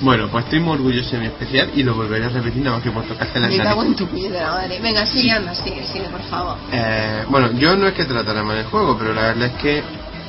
Bueno, 0.00 0.28
pues 0.30 0.44
estoy 0.44 0.60
muy 0.60 0.74
orgulloso 0.74 1.10
de 1.10 1.18
mi 1.18 1.26
especial 1.26 1.70
y 1.74 1.82
lo 1.82 1.92
volveré 1.94 2.26
a 2.26 2.28
repetir 2.28 2.62
nada 2.62 2.76
más 2.76 2.84
que 2.84 2.92
por 2.92 3.02
tocarte 3.02 3.40
la 3.40 3.48
Me 3.48 3.58
cago 3.58 3.82
en 3.82 3.96
tu 3.96 4.06
puñetera 4.06 4.52
madre. 4.52 4.78
Venga, 4.80 5.04
sigue, 5.04 5.32
anda, 5.32 5.52
sigue, 5.56 5.84
sigue, 5.84 6.04
por 6.04 6.22
favor. 6.22 6.56
Eh, 6.72 7.24
bueno, 7.28 7.50
yo 7.58 7.76
no 7.76 7.88
es 7.88 7.94
que 7.94 8.04
tratara 8.04 8.44
mal 8.44 8.58
el 8.58 8.66
juego, 8.66 8.96
pero 8.96 9.12
la 9.12 9.22
verdad 9.22 9.48
es 9.48 9.60
que, 9.60 9.82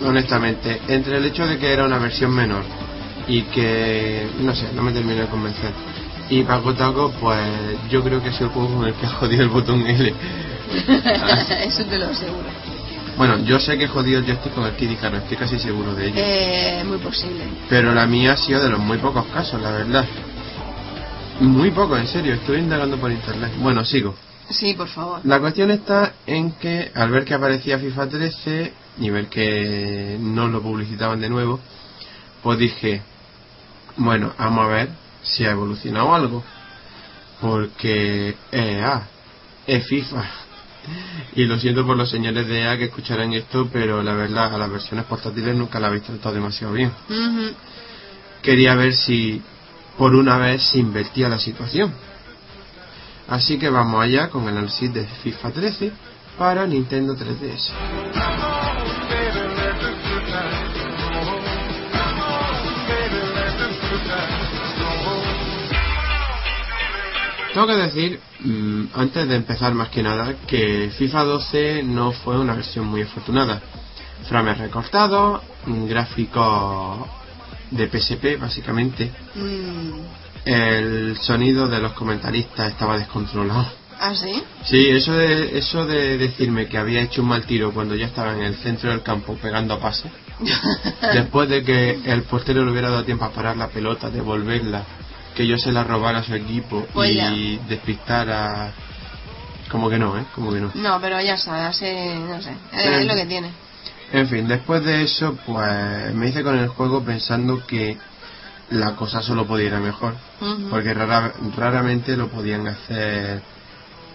honestamente, 0.04 0.82
entre 0.88 1.18
el 1.18 1.26
hecho 1.26 1.46
de 1.46 1.60
que 1.60 1.72
era 1.72 1.86
una 1.86 2.00
versión 2.00 2.32
menor 2.32 2.64
y 3.30 3.44
que, 3.44 4.28
no 4.40 4.56
sé, 4.56 4.70
no 4.74 4.82
me 4.82 4.92
terminó 4.92 5.22
de 5.22 5.28
convencer. 5.28 5.72
Y 6.30 6.44
Paco 6.44 6.74
Taco, 6.74 7.12
pues 7.20 7.40
yo 7.90 8.04
creo 8.04 8.22
que 8.22 8.30
es 8.30 8.42
el 8.42 8.48
juego 8.50 8.76
con 8.76 8.88
el 8.88 8.94
que 8.96 9.06
ha 9.06 9.10
jodido 9.10 9.44
el 9.44 9.50
botón 9.50 9.86
L. 9.86 10.14
eso 11.66 11.84
te 11.86 11.98
lo 11.98 12.08
aseguro. 12.08 12.50
Bueno, 13.18 13.38
yo 13.44 13.60
sé 13.60 13.78
que 13.78 13.86
he 13.86 13.88
jodido 13.88 14.20
el 14.20 14.26
joystick 14.26 14.54
con 14.54 14.66
el 14.66 14.76
Kid 14.76 14.92
Icarus, 14.92 15.24
estoy 15.24 15.38
casi 15.38 15.60
seguro 15.60 15.94
de 15.94 16.08
ello. 16.08 16.16
Eh, 16.18 16.84
muy 16.86 16.98
posible. 16.98 17.44
Pero 17.70 17.94
la 17.94 18.08
mía 18.08 18.34
ha 18.34 18.38
sido 18.38 18.62
de 18.64 18.70
los 18.70 18.80
muy 18.80 18.98
pocos 18.98 19.26
casos, 19.28 19.62
la 19.62 19.72
verdad. 19.72 20.06
Muy 21.40 21.72
poco, 21.72 21.98
en 21.98 22.08
serio, 22.08 22.34
estoy 22.34 22.60
indagando 22.60 22.98
por 22.98 23.12
internet. 23.12 23.52
Bueno, 23.60 23.86
sigo. 23.86 24.16
Sí, 24.50 24.74
por 24.74 24.88
favor. 24.88 25.22
La 25.24 25.40
cuestión 25.40 25.70
está 25.70 26.14
en 26.26 26.54
que 26.54 26.92
al 26.96 27.12
ver 27.12 27.26
que 27.26 27.36
aparecía 27.36 27.78
FIFA 27.78 28.10
13 28.10 28.74
y 29.00 29.10
ver 29.12 29.28
que 29.28 30.18
no 30.20 30.48
lo 30.48 30.62
publicitaban 30.62 31.22
de 31.22 31.30
nuevo, 31.30 31.60
pues 32.42 32.58
dije, 32.58 33.02
bueno, 34.00 34.34
vamos 34.38 34.66
a 34.66 34.68
ver 34.68 34.90
si 35.24 35.46
ha 35.46 35.52
evolucionado 35.52 36.14
algo. 36.14 36.44
Porque 37.40 38.36
EA 38.52 39.04
es 39.66 39.88
FIFA. 39.88 40.24
Y 41.36 41.46
lo 41.46 41.60
siento 41.60 41.86
por 41.86 41.96
los 41.96 42.10
señores 42.10 42.48
de 42.48 42.62
EA 42.62 42.78
que 42.78 42.86
escucharán 42.86 43.32
esto, 43.34 43.70
pero 43.72 44.02
la 44.02 44.14
verdad 44.14 44.54
a 44.54 44.58
las 44.58 44.72
versiones 44.72 45.06
portátiles 45.06 45.56
nunca 45.56 45.80
la 45.80 45.88
habéis 45.88 46.04
tratado 46.04 46.36
demasiado 46.36 46.74
bien. 46.74 46.92
Quería 48.42 48.76
ver 48.76 48.94
si 48.94 49.42
por 49.98 50.16
una 50.16 50.38
vez 50.38 50.64
se 50.64 50.80
invertía 50.80 51.30
la 51.30 51.40
situación. 51.40 51.94
Así 53.28 53.60
que 53.60 53.70
vamos 53.70 54.02
allá 54.02 54.30
con 54.30 54.44
el 54.44 54.58
análisis 54.58 54.92
de 54.94 55.06
FIFA 55.06 55.52
13 55.52 55.92
para 56.38 56.66
Nintendo 56.66 57.16
3DS. 57.16 58.59
Tengo 67.54 67.66
que 67.68 67.76
decir, 67.76 68.20
mm, 68.42 68.84
antes 68.94 69.28
de 69.28 69.36
empezar 69.36 69.74
más 69.74 69.90
que 69.90 70.04
nada, 70.04 70.36
que 70.48 70.92
FIFA 70.98 71.24
12 71.24 71.84
no 71.84 72.12
fue 72.12 72.40
una 72.40 72.54
versión 72.54 72.86
muy 72.86 73.02
afortunada. 73.02 73.62
Frames 74.28 74.58
recortados, 74.58 75.42
un 75.66 75.88
gráfico 75.88 77.08
de 77.72 77.88
PSP 77.88 78.38
básicamente. 78.40 79.12
Mm, 79.36 80.20
El 80.46 81.18
sonido 81.18 81.68
de 81.68 81.80
los 81.80 81.94
comentaristas 81.94 82.72
estaba 82.72 82.98
descontrolado. 82.98 83.68
¿Ah, 84.00 84.16
sí? 84.16 84.42
Sí, 84.64 84.88
eso 84.90 85.12
de, 85.14 85.58
eso 85.58 85.86
de 85.86 86.18
decirme 86.18 86.68
que 86.68 86.78
había 86.78 87.02
hecho 87.02 87.22
un 87.22 87.28
mal 87.28 87.46
tiro 87.46 87.74
cuando 87.74 87.96
ya 87.96 88.06
estaba 88.06 88.34
en 88.34 88.44
el 88.44 88.56
centro 88.56 88.92
del 88.92 89.02
campo 89.04 89.36
pegando 89.36 89.74
a 89.74 89.80
pase, 89.80 90.10
después 91.14 91.50
de 91.50 91.64
que 91.64 92.00
el 92.06 92.24
portero 92.24 92.64
le 92.64 92.72
hubiera 92.72 92.90
dado 92.90 93.04
tiempo 93.04 93.26
a 93.26 93.32
parar 93.32 93.58
la 93.58 93.68
pelota, 93.68 94.10
devolverla, 94.10 94.86
que 95.36 95.48
yo 95.48 95.58
se 95.58 95.72
la 95.72 95.84
robara 95.84 96.20
a 96.20 96.24
su 96.24 96.34
equipo 96.36 96.86
Pues 96.94 97.12
y 97.12 97.58
despistar 97.68 98.30
a... 98.30 98.72
Como 99.70 99.90
que 99.90 100.00
no, 100.00 100.18
¿eh? 100.18 100.26
Como 100.34 100.52
que 100.52 100.60
no. 100.60 100.72
No, 100.76 101.00
pero 101.00 101.22
ya 101.22 101.38
sabes, 101.38 101.64
no 101.66 101.74
sé, 102.42 102.52
es, 102.74 103.02
Sí. 103.02 103.06
lo 103.08 103.14
que 103.16 103.26
tiene. 103.26 103.52
En 104.12 104.28
fin, 104.28 104.48
después 104.48 104.84
de 104.84 105.04
eso, 105.04 105.38
pues 105.46 106.14
me 106.16 106.30
hice 106.30 106.42
con 106.44 106.58
el 106.58 106.68
juego 106.70 107.04
pensando 107.04 107.64
que 107.68 107.96
la 108.72 108.96
cosa 108.96 109.22
solo 109.22 109.46
podía 109.46 109.68
ir 109.68 109.74
a 109.76 109.80
mejor, 109.80 110.16
porque 110.72 110.94
rara- 110.94 111.34
raramente 111.56 112.18
lo 112.18 112.30
podían 112.30 112.68
hacer 112.68 113.42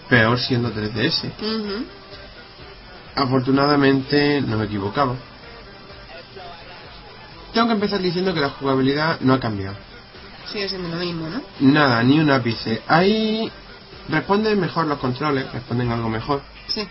peor 0.08 0.38
siendo 0.40 0.72
3DS. 0.72 1.30
Ujú. 1.40 1.84
Afortunadamente 3.14 4.40
no 4.40 4.58
me 4.58 4.64
equivocaba. 4.64 5.14
Tengo 7.52 7.68
que 7.68 7.74
empezar 7.74 8.00
diciendo 8.00 8.34
que 8.34 8.40
la 8.40 8.50
jugabilidad 8.50 9.20
no 9.20 9.34
ha 9.34 9.38
cambiado. 9.40 9.76
Sigue 10.50 10.68
siendo 10.68 10.88
lo 10.88 10.96
mismo, 10.96 11.28
¿no? 11.28 11.42
Nada, 11.60 12.02
ni 12.02 12.18
un 12.18 12.30
ápice. 12.30 12.82
Ahí 12.86 13.50
responden 14.08 14.60
mejor 14.60 14.86
los 14.86 14.98
controles, 14.98 15.50
responden 15.52 15.90
algo 15.90 16.08
mejor. 16.08 16.42
Sí. 16.66 16.86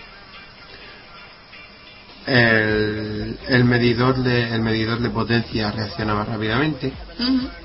El, 2.25 3.37
el 3.49 3.65
medidor 3.65 4.15
de 4.15 4.53
el 4.53 4.61
medidor 4.61 4.99
de 4.99 5.09
potencia 5.09 5.71
reacciona 5.71 6.15
más 6.15 6.27
rápidamente. 6.27 6.93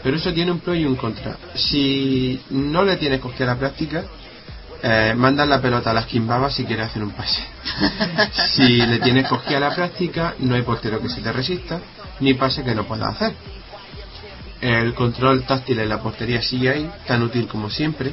Pero 0.02 0.16
eso 0.16 0.32
tiene 0.32 0.50
un 0.50 0.60
pro 0.60 0.74
y 0.74 0.84
un 0.84 0.96
contra. 0.96 1.36
Si 1.54 2.40
no 2.50 2.82
le 2.82 2.96
tienes 2.96 3.20
cogida 3.20 3.46
la 3.46 3.56
práctica, 3.56 4.04
eh, 4.82 5.12
mandas 5.16 5.48
la 5.48 5.60
pelota 5.60 5.90
a 5.90 5.94
las 5.94 6.06
quimbabas 6.06 6.54
si 6.54 6.64
quieres 6.64 6.86
hacer 6.86 7.02
un 7.02 7.10
pase. 7.10 7.42
si 8.48 8.76
le 8.78 8.98
tienes 8.98 9.28
cogida 9.28 9.58
la 9.58 9.74
práctica, 9.74 10.34
no 10.38 10.54
hay 10.54 10.62
portero 10.62 11.00
que 11.00 11.08
se 11.08 11.20
te 11.20 11.32
resista, 11.32 11.80
ni 12.20 12.34
pase 12.34 12.62
que 12.62 12.74
no 12.74 12.84
puedas 12.84 13.14
hacer. 13.14 13.34
El 14.60 14.94
control 14.94 15.44
táctil 15.44 15.78
en 15.78 15.88
la 15.88 16.02
portería 16.02 16.42
sigue 16.42 16.70
ahí, 16.70 16.90
tan 17.06 17.22
útil 17.22 17.46
como 17.46 17.70
siempre. 17.70 18.12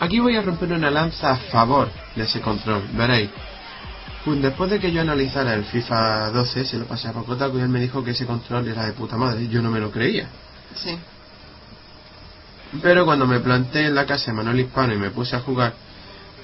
Aquí 0.00 0.18
voy 0.18 0.36
a 0.36 0.42
romper 0.42 0.72
una 0.72 0.90
lanza 0.90 1.32
a 1.32 1.36
favor 1.36 1.90
de 2.16 2.24
ese 2.24 2.40
control, 2.40 2.82
veréis. 2.92 3.30
Pues 4.24 4.40
después 4.40 4.70
de 4.70 4.80
que 4.80 4.90
yo 4.90 5.02
analizara 5.02 5.52
el 5.54 5.64
FIFA 5.64 6.30
12, 6.30 6.64
se 6.64 6.78
lo 6.78 6.86
pasé 6.86 7.08
a 7.08 7.12
Pacotaco 7.12 7.58
y 7.58 7.62
él 7.62 7.68
me 7.68 7.80
dijo 7.80 8.02
que 8.02 8.12
ese 8.12 8.24
control 8.24 8.66
era 8.66 8.86
de 8.86 8.92
puta 8.92 9.16
madre. 9.16 9.46
Yo 9.48 9.60
no 9.60 9.70
me 9.70 9.80
lo 9.80 9.90
creía. 9.90 10.28
Sí. 10.74 10.98
Pero 12.82 13.04
cuando 13.04 13.26
me 13.26 13.40
planté 13.40 13.86
en 13.86 13.94
la 13.94 14.06
casa 14.06 14.30
de 14.30 14.32
Manuel 14.32 14.60
Hispano 14.60 14.94
y 14.94 14.98
me 14.98 15.10
puse 15.10 15.36
a 15.36 15.40
jugar, 15.40 15.74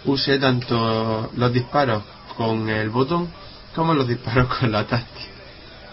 usé 0.05 0.39
tanto 0.39 1.31
los 1.35 1.53
disparos 1.53 2.03
con 2.37 2.69
el 2.69 2.91
botón 2.91 3.29
como 3.75 3.95
los 3.95 4.07
disparos 4.07 4.55
con 4.59 4.71
la 4.71 4.87
táctil. 4.87 5.30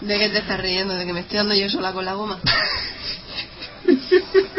¿De 0.00 0.18
qué 0.18 0.28
te 0.28 0.38
estás 0.38 0.60
riendo? 0.60 0.94
¿De 0.94 1.04
que 1.06 1.12
me 1.12 1.20
estoy 1.20 1.38
dando 1.38 1.54
yo 1.54 1.68
sola 1.68 1.92
con 1.92 2.04
la 2.04 2.14
goma? 2.14 2.38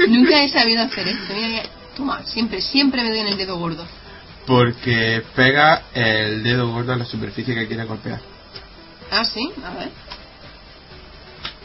Nunca 0.07 0.43
he 0.43 0.49
sabido 0.49 0.83
hacer 0.83 1.07
esto. 1.07 1.33
Mira, 1.33 1.47
mira. 1.47 1.63
Toma, 1.95 2.23
siempre, 2.23 2.61
siempre 2.61 3.03
me 3.03 3.09
doy 3.09 3.19
en 3.19 3.27
el 3.27 3.37
dedo 3.37 3.57
gordo. 3.57 3.85
Porque 4.45 5.21
pega 5.35 5.83
el 5.93 6.43
dedo 6.43 6.69
gordo 6.71 6.93
a 6.93 6.95
la 6.95 7.05
superficie 7.05 7.53
que 7.53 7.67
quiere 7.67 7.83
golpear. 7.85 8.19
Ah, 9.11 9.25
sí, 9.25 9.51
a 9.63 9.71
ver. 9.77 9.89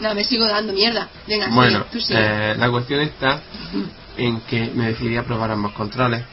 No, 0.01 0.15
me 0.15 0.25
sigo 0.25 0.47
dando 0.47 0.73
mierda. 0.73 1.09
Venga, 1.27 1.49
Bueno, 1.49 1.79
sigue, 1.79 1.91
tú 1.93 2.01
sigue. 2.01 2.19
eh, 2.21 2.55
la 2.57 2.71
cuestión 2.71 3.01
está 3.01 3.41
en 4.17 4.41
que 4.43 4.73
me 4.75 4.87
decidí 4.89 5.17
a 5.17 5.23
probar 5.25 5.51
ambos 5.53 5.73
controles. 5.73 6.25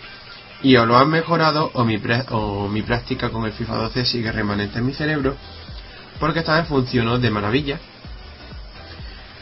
Y 0.64 0.76
o 0.76 0.86
lo 0.86 0.98
han 0.98 1.10
mejorado 1.10 1.72
o 1.74 1.84
mi, 1.84 1.98
pre- 1.98 2.26
o 2.30 2.68
mi 2.68 2.82
práctica 2.82 3.30
con 3.30 3.46
el 3.46 3.52
FIFA 3.54 3.76
12 3.76 4.06
sigue 4.06 4.32
remanente 4.32 4.80
en 4.80 4.86
mi 4.86 4.94
cerebro. 4.94 5.36
Porque 6.22 6.40
esta 6.40 6.56
vez 6.56 6.68
funcionó 6.70 7.20
de 7.20 7.30
maravilla. 7.30 7.78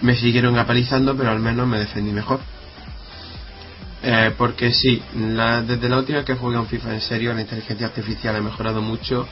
Me 0.01 0.15
siguieron 0.15 0.57
apalizando, 0.57 1.15
pero 1.15 1.29
al 1.29 1.39
menos 1.39 1.67
me 1.67 1.77
defendí 1.77 2.11
mejor. 2.11 2.39
Eh, 4.01 4.33
porque 4.37 4.71
sí, 4.71 5.03
la- 5.13 5.61
desde 5.61 5.89
la 5.89 5.97
última 5.97 6.19
vez 6.19 6.25
que 6.25 6.35
jugué 6.35 6.55
a 6.55 6.61
un 6.61 6.67
FIFA 6.67 6.93
en 6.93 7.01
serio, 7.01 7.33
la 7.33 7.41
inteligencia 7.41 7.85
artificial 7.87 8.33
ha 8.37 8.41
mejorado 8.41 8.81
mucho. 8.81 9.27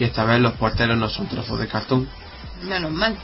Y 0.00 0.04
esta 0.04 0.24
vez 0.24 0.40
los 0.40 0.54
porteros 0.54 0.98
no 0.98 1.08
son 1.08 1.28
trozos 1.28 1.60
de 1.60 1.68
cartón. 1.68 2.08
Menos 2.64 2.90
mal. 2.90 3.16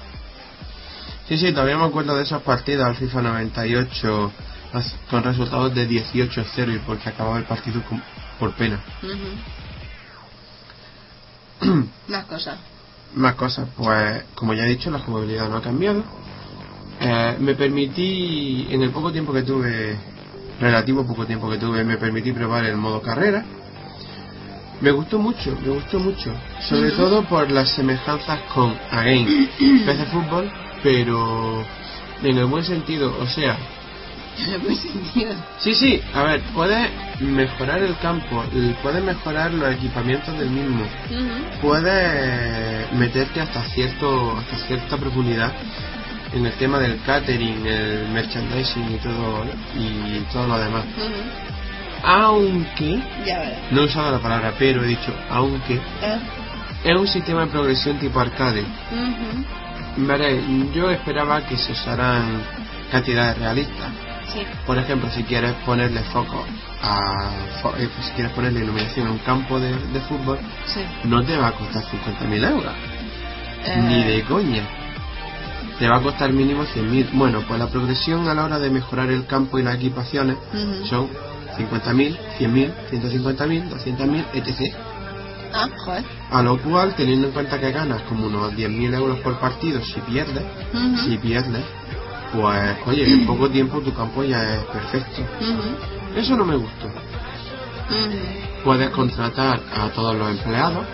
Sí, 1.28 1.36
sí, 1.36 1.50
todavía 1.50 1.76
me 1.76 1.84
acuerdo 1.86 2.16
de 2.16 2.22
esos 2.22 2.40
partidos 2.42 2.86
al 2.86 2.94
FIFA 2.94 3.22
98 3.22 4.30
as- 4.72 4.94
con 5.10 5.24
resultados 5.24 5.74
de 5.74 5.88
18-0 5.88 6.72
y 6.72 6.78
porque 6.78 7.08
acababa 7.08 7.38
el 7.38 7.44
partido 7.44 7.82
con- 7.82 8.00
por 8.38 8.52
pena. 8.52 8.78
Ujú. 11.62 11.88
Más 12.08 12.26
cosas. 12.26 12.58
Más 13.16 13.34
cosas, 13.34 13.68
pues 13.76 14.24
como 14.34 14.54
ya 14.54 14.64
he 14.64 14.68
dicho, 14.68 14.90
la 14.90 14.98
jugabilidad 14.98 15.48
no 15.48 15.56
ha 15.56 15.62
cambiado. 15.62 16.04
Eh, 17.00 17.36
me 17.40 17.54
permití, 17.54 18.68
en 18.70 18.82
el 18.82 18.90
poco 18.90 19.10
tiempo 19.10 19.32
que 19.32 19.42
tuve, 19.42 19.96
relativo 20.60 21.06
poco 21.06 21.26
tiempo 21.26 21.50
que 21.50 21.56
tuve, 21.56 21.82
me 21.82 21.96
permití 21.96 22.32
probar 22.32 22.64
el 22.66 22.76
modo 22.76 23.00
carrera. 23.00 23.44
Me 24.80 24.90
gustó 24.90 25.18
mucho, 25.18 25.56
me 25.62 25.70
gustó 25.70 25.98
mucho. 25.98 26.30
Sobre 26.68 26.90
todo 26.90 27.24
por 27.24 27.50
las 27.50 27.70
semejanzas 27.70 28.40
con 28.54 28.76
Again, 28.90 29.48
PC 29.86 30.04
Fútbol, 30.12 30.52
pero 30.82 31.64
en 32.22 32.36
el 32.36 32.44
buen 32.46 32.64
sentido, 32.64 33.16
o 33.18 33.26
sea, 33.26 33.56
Sentido. 34.76 35.34
Sí, 35.58 35.74
sí, 35.74 36.00
a 36.14 36.22
ver, 36.24 36.40
puedes 36.54 36.88
mejorar 37.20 37.82
el 37.82 37.96
campo, 37.98 38.44
puedes 38.82 39.02
mejorar 39.02 39.52
los 39.54 39.72
equipamientos 39.74 40.38
del 40.38 40.50
mismo, 40.50 40.82
Ujú. 40.82 41.60
puedes 41.62 42.92
meterte 42.92 43.40
hasta 43.40 43.62
cierto 43.70 44.36
hasta 44.38 44.56
cierta 44.66 44.96
profundidad 44.98 45.52
en 46.34 46.44
el 46.44 46.52
tema 46.54 46.78
del 46.78 47.00
catering, 47.02 47.66
el 47.66 48.08
merchandising 48.08 48.94
y 48.94 48.98
todo 48.98 49.44
y 49.74 50.20
todo 50.32 50.46
lo 50.48 50.58
demás. 50.58 50.84
Aunque 52.04 53.00
Ya 53.24 53.58
no 53.70 53.80
he 53.82 53.84
usado 53.86 54.12
la 54.12 54.18
palabra 54.18 54.52
pero, 54.58 54.84
he 54.84 54.88
dicho 54.88 55.12
aunque 55.30 55.80
Ah. 56.02 56.18
es 56.84 56.94
un 56.96 57.08
sistema 57.08 57.46
de 57.46 57.46
progresión 57.52 57.98
tipo 57.98 58.20
arcade. 58.20 58.64
Veréis, 59.96 60.42
yo 60.74 60.90
esperaba 60.90 61.40
que 61.46 61.56
se 61.56 61.72
usaran 61.72 62.42
cantidades 62.92 63.38
realistas. 63.38 63.88
Sí. 64.32 64.40
Por 64.66 64.76
ejemplo, 64.78 65.08
si 65.10 65.22
quieres 65.24 65.54
ponerle 65.64 66.02
foco 66.12 66.44
a 66.82 67.30
eh, 67.78 67.88
si 68.04 68.10
quieres 68.12 68.32
ponerle 68.32 68.60
iluminación 68.60 69.06
a 69.06 69.10
un 69.12 69.18
campo 69.18 69.58
de, 69.60 69.70
de 69.74 70.00
fútbol, 70.02 70.38
Sí. 70.66 70.80
no 71.04 71.22
te 71.24 71.36
va 71.36 71.48
a 71.48 71.52
costar 71.52 71.82
50.000 71.84 72.44
euros, 72.50 72.72
Eh, 73.64 73.76
ni 73.88 74.04
de 74.04 74.22
coña. 74.24 74.62
Te 75.78 75.88
va 75.88 75.96
a 75.96 76.00
costar 76.00 76.32
mínimo 76.32 76.64
100.000. 76.64 77.10
Bueno, 77.12 77.42
pues 77.46 77.58
la 77.58 77.68
progresión 77.68 78.28
a 78.28 78.34
la 78.34 78.44
hora 78.44 78.58
de 78.58 78.70
mejorar 78.70 79.10
el 79.10 79.26
campo 79.26 79.58
y 79.58 79.62
las 79.62 79.76
equipaciones 79.76 80.36
Ujú. 80.52 80.86
son 80.86 81.08
50.000, 81.58 82.16
100.000, 82.38 82.72
150.000, 82.90 83.68
200.000, 83.70 84.24
etc. 84.34 84.74
Ah, 85.54 85.68
joder. 85.84 86.04
A 86.30 86.42
lo 86.42 86.58
cual, 86.62 86.94
teniendo 86.96 87.28
en 87.28 87.32
cuenta 87.32 87.58
que 87.60 87.70
ganas 87.72 88.02
como 88.02 88.26
unos 88.26 88.52
10.000 88.54 88.94
euros 88.94 89.18
por 89.20 89.38
partido 89.40 89.80
si 89.82 90.00
pierdes, 90.02 90.44
si 91.04 91.16
pierdes, 91.18 91.64
pues 92.32 92.76
oye, 92.86 93.04
en 93.12 93.26
poco 93.26 93.48
tiempo 93.48 93.80
tu 93.80 93.92
campo 93.94 94.22
ya 94.24 94.56
es 94.56 94.64
perfecto. 94.64 95.22
Eso 96.14 96.36
no 96.36 96.44
me 96.44 96.56
gustó. 96.56 96.88
Puedes 98.64 98.90
contratar 98.90 99.60
a 99.74 99.88
todos 99.90 100.16
los 100.16 100.30
empleados, 100.30 100.84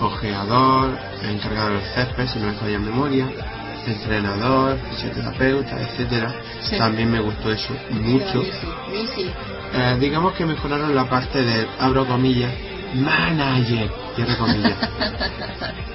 ojeador, 0.00 0.96
encargado 1.22 1.70
del 1.70 1.82
césped, 1.94 2.28
si 2.28 2.38
no 2.38 2.46
me 2.46 2.52
falla 2.54 2.76
en 2.76 2.84
memoria, 2.84 3.28
entrenador, 3.86 4.78
fisioterapeuta, 4.90 5.80
etcétera. 5.80 6.34
Sí. 6.62 6.78
También 6.78 7.10
me 7.10 7.20
gustó 7.20 7.50
eso 7.50 7.74
mucho. 7.90 8.42
Eh, 9.72 9.96
digamos 10.00 10.34
que 10.34 10.46
mejoraron 10.46 10.94
la 10.94 11.08
parte 11.08 11.42
del, 11.42 11.66
abro 11.78 12.06
comillas, 12.06 12.52
manager, 12.94 13.90
cierro 14.14 14.38
comillas. 14.38 14.78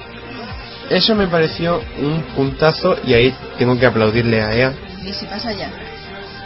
Eso 0.90 1.14
me 1.14 1.26
pareció 1.26 1.82
un 1.98 2.22
puntazo 2.36 2.96
y 3.04 3.14
ahí 3.14 3.34
tengo 3.58 3.78
que 3.78 3.86
aplaudirle 3.86 4.40
a. 4.40 4.72
Y 5.04 5.12
si 5.12 5.26
pasa 5.26 5.52
ya. 5.52 5.70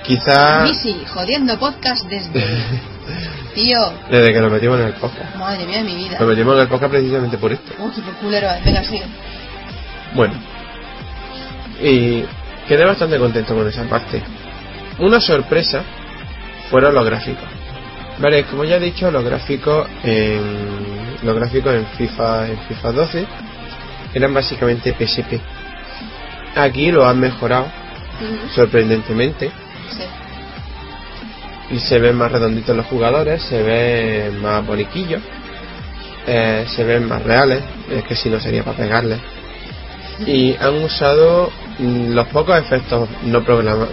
Quizá... 0.02 0.64
Missy, 0.64 1.04
jodiendo 1.06 1.58
podcast 1.58 2.06
desde. 2.08 2.30
Tío, 3.54 3.78
Desde 4.10 4.32
que 4.32 4.40
nos 4.40 4.52
metimos 4.52 4.78
en 4.80 4.86
el 4.86 4.92
podcast. 4.94 5.34
madre 5.36 5.66
mía 5.66 5.78
de 5.78 5.84
mi 5.84 5.96
vida. 5.96 6.18
Nos 6.18 6.28
metimos 6.28 6.54
en 6.54 6.60
el 6.60 6.68
podcast 6.68 6.90
precisamente 6.92 7.36
por 7.36 7.52
esto. 7.52 7.72
Uy, 7.78 7.90
qué 7.90 8.12
culero 8.20 8.48
es. 8.50 8.64
Venga, 8.64 8.84
sigue. 8.84 9.04
Bueno. 10.14 10.34
Y 11.82 12.24
quedé 12.68 12.84
bastante 12.84 13.18
contento 13.18 13.54
con 13.54 13.66
esa 13.68 13.84
parte. 13.84 14.22
Una 15.00 15.20
sorpresa 15.20 15.82
fueron 16.70 16.94
los 16.94 17.04
gráficos. 17.04 17.44
Vale, 18.18 18.44
como 18.44 18.64
ya 18.64 18.76
he 18.76 18.80
dicho, 18.80 19.10
los 19.10 19.24
gráficos 19.24 19.88
en 20.04 20.40
los 21.22 21.34
gráficos 21.34 21.74
en 21.74 21.86
FIFA 21.86 22.48
en 22.48 22.58
FIFA 22.68 22.92
12 22.92 23.26
eran 24.14 24.32
básicamente 24.34 24.92
PSP. 24.98 25.40
Aquí 26.56 26.90
lo 26.90 27.06
han 27.06 27.18
mejorado 27.20 27.66
sorprendentemente 28.54 29.50
Sí. 29.90 31.74
y 31.74 31.78
se 31.78 31.98
ven 31.98 32.16
más 32.16 32.30
redonditos 32.32 32.76
los 32.76 32.86
jugadores, 32.86 33.42
se 33.42 33.62
ven 33.62 34.42
más 34.42 34.66
boniquillos, 34.66 35.22
eh, 36.26 36.66
se 36.74 36.84
ven 36.84 37.06
más 37.08 37.22
reales, 37.22 37.62
es 37.90 38.04
que 38.04 38.14
si 38.16 38.28
no 38.28 38.40
sería 38.40 38.62
para 38.64 38.76
pegarles. 38.76 39.18
Y 40.26 40.54
han 40.56 40.74
usado 40.84 41.50
mm, 41.78 42.12
los 42.12 42.26
pocos 42.28 42.58
efectos 42.58 43.08
no 43.22 43.42
programados, 43.42 43.88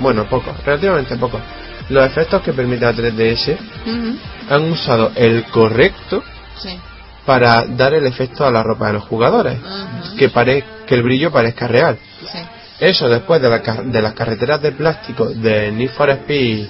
bueno, 0.00 0.24
pocos, 0.28 0.56
relativamente 0.64 1.16
pocos. 1.16 1.40
Los 1.88 2.04
efectos 2.04 2.42
que 2.42 2.52
permite 2.52 2.84
la 2.84 2.92
3DS 2.92 3.56
Ujú. 3.86 4.18
han 4.50 4.64
usado 4.72 5.12
el 5.14 5.44
correcto 5.44 6.22
Sí. 6.60 6.76
Para 7.28 7.66
dar 7.66 7.92
el 7.92 8.06
efecto 8.06 8.46
a 8.46 8.50
la 8.50 8.62
ropa 8.62 8.86
de 8.86 8.94
los 8.94 9.04
jugadores, 9.04 9.58
que, 10.18 10.30
pare, 10.30 10.64
que 10.86 10.94
el 10.94 11.02
brillo 11.02 11.30
parezca 11.30 11.68
real. 11.68 11.98
Sí. 12.22 12.38
Eso 12.80 13.06
después 13.06 13.42
de, 13.42 13.50
la 13.50 13.58
de 13.58 14.00
las 14.00 14.14
carreteras 14.14 14.62
de 14.62 14.72
plástico 14.72 15.26
de 15.26 15.70
Need 15.70 15.90
for 15.90 16.08
Speed. 16.08 16.68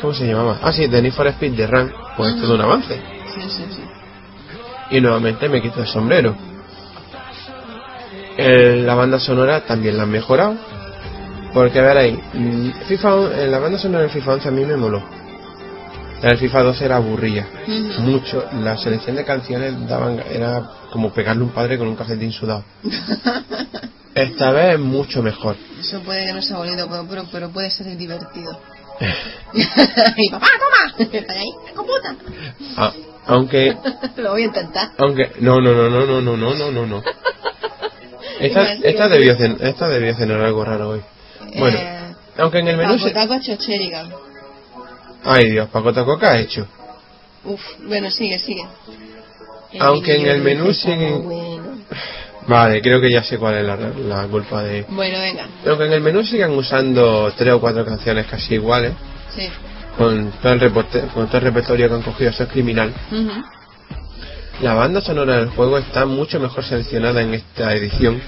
¿Cómo 0.00 0.12
se 0.12 0.26
llamaba? 0.26 0.58
Ah, 0.60 0.72
sí, 0.72 0.88
de 0.88 1.00
Need 1.00 1.12
for 1.12 1.28
Speed 1.28 1.52
de 1.52 1.64
RAM. 1.64 1.92
Pues 2.16 2.34
es 2.34 2.40
todo 2.40 2.56
un 2.56 2.60
avance. 2.62 3.00
Sí, 3.32 3.42
sí, 3.42 3.64
sí. 3.70 3.84
Y 4.90 5.00
nuevamente 5.00 5.48
me 5.48 5.62
quito 5.62 5.80
el 5.80 5.86
sombrero. 5.86 6.34
En 8.36 8.84
la 8.84 8.96
banda 8.96 9.20
sonora 9.20 9.60
también 9.60 9.96
la 9.96 10.02
han 10.02 10.10
mejorado. 10.10 10.56
Porque 11.52 11.80
veréis, 11.80 12.18
mm, 12.32 12.70
FIFA, 12.88 13.42
en 13.44 13.50
la 13.52 13.60
banda 13.60 13.78
sonora 13.78 14.02
del 14.02 14.10
FIFA 14.10 14.32
11 14.32 14.48
a 14.48 14.50
mí 14.50 14.64
me 14.64 14.76
moló. 14.76 15.23
La 16.24 16.30
del 16.30 16.38
FIFA 16.38 16.62
12 16.62 16.84
era 16.86 16.96
aburrida. 16.96 17.46
Mucho. 17.98 18.46
La 18.62 18.78
selección 18.78 19.14
de 19.14 19.26
canciones 19.26 19.74
daban, 19.86 20.18
era 20.30 20.70
como 20.90 21.12
pegarle 21.12 21.42
un 21.42 21.50
padre 21.50 21.76
con 21.76 21.86
un 21.86 21.96
calcetín 21.96 22.32
sudado. 22.32 22.64
Esta 24.14 24.50
vez 24.52 24.74
es 24.74 24.80
mucho 24.80 25.22
mejor. 25.22 25.54
Eso 25.78 26.00
puede 26.00 26.24
que 26.24 26.32
no 26.32 26.40
sea 26.40 26.56
bonito, 26.56 26.88
pero, 26.88 27.06
pero, 27.06 27.24
pero 27.30 27.50
puede 27.50 27.70
ser 27.70 27.94
divertido. 27.98 28.58
y 30.16 30.30
papá, 30.30 30.46
toma. 30.58 31.08
Ahí, 31.28 31.50
puta. 31.76 32.16
Ah, 32.78 32.92
aunque 33.26 33.76
Lo 34.16 34.30
voy 34.30 34.42
a 34.42 34.46
intentar. 34.46 34.92
Aunque, 34.96 35.30
no, 35.40 35.60
no, 35.60 35.74
no, 35.74 35.90
no, 35.90 36.06
no, 36.06 36.20
no, 36.22 36.36
no, 36.38 36.54
no, 36.54 36.70
no, 36.70 36.86
no. 36.86 37.02
Esta, 38.40 38.72
esta, 38.72 39.08
debió 39.10 39.36
cen- 39.36 39.60
esta 39.60 39.88
debió 39.88 40.14
cenar 40.14 40.40
algo 40.40 40.64
raro 40.64 40.88
hoy. 40.88 41.02
Bueno, 41.58 41.76
Eh, 41.78 42.14
aunque 42.38 42.60
en 42.60 42.68
el 42.68 42.76
menú 42.78 42.98
se... 42.98 43.12
Ay 45.24 45.50
Dios, 45.50 45.68
Paco 45.70 45.92
Taco, 45.92 46.18
¿qué 46.18 46.26
ha 46.26 46.38
hecho? 46.38 46.66
Uf, 47.44 47.60
bueno, 47.86 48.10
sigue, 48.10 48.38
sigue. 48.38 48.64
Aunque 49.80 50.16
en 50.16 50.26
el 50.26 50.42
menú 50.42 50.72
siguen-. 50.72 51.84
Vale, 52.46 52.82
creo 52.82 53.00
que 53.00 53.10
ya 53.10 53.22
sé 53.22 53.38
cuál 53.38 53.54
es 53.56 53.64
la, 53.64 53.76
la 53.76 54.26
culpa 54.28 54.62
de... 54.62 54.84
Bueno, 54.90 55.18
venga. 55.18 55.48
Aunque 55.66 55.86
en 55.86 55.92
el 55.94 56.00
menú 56.02 56.22
sigan 56.24 56.50
usando 56.52 57.32
tres 57.36 57.54
o 57.54 57.60
cuatro 57.60 57.84
canciones 57.86 58.26
casi 58.26 58.54
iguales, 58.54 58.92
Sí. 59.34 59.48
con 59.96 60.30
todo 60.42 60.52
el, 60.52 60.60
reporte- 60.60 61.06
con 61.14 61.26
todo 61.26 61.38
el 61.38 61.44
repertorio 61.44 61.88
que 61.88 61.94
han 61.94 62.02
cogido, 62.02 62.30
eso 62.30 62.42
es 62.44 62.48
criminal. 62.50 62.92
Ujú. 63.10 63.30
La 64.60 64.74
banda 64.74 65.00
sonora 65.00 65.38
del 65.38 65.48
juego 65.50 65.78
está 65.78 66.04
mucho 66.06 66.38
mejor 66.38 66.62
seleccionada 66.64 67.22
en 67.22 67.34
esta 67.34 67.74
edición 67.74 68.20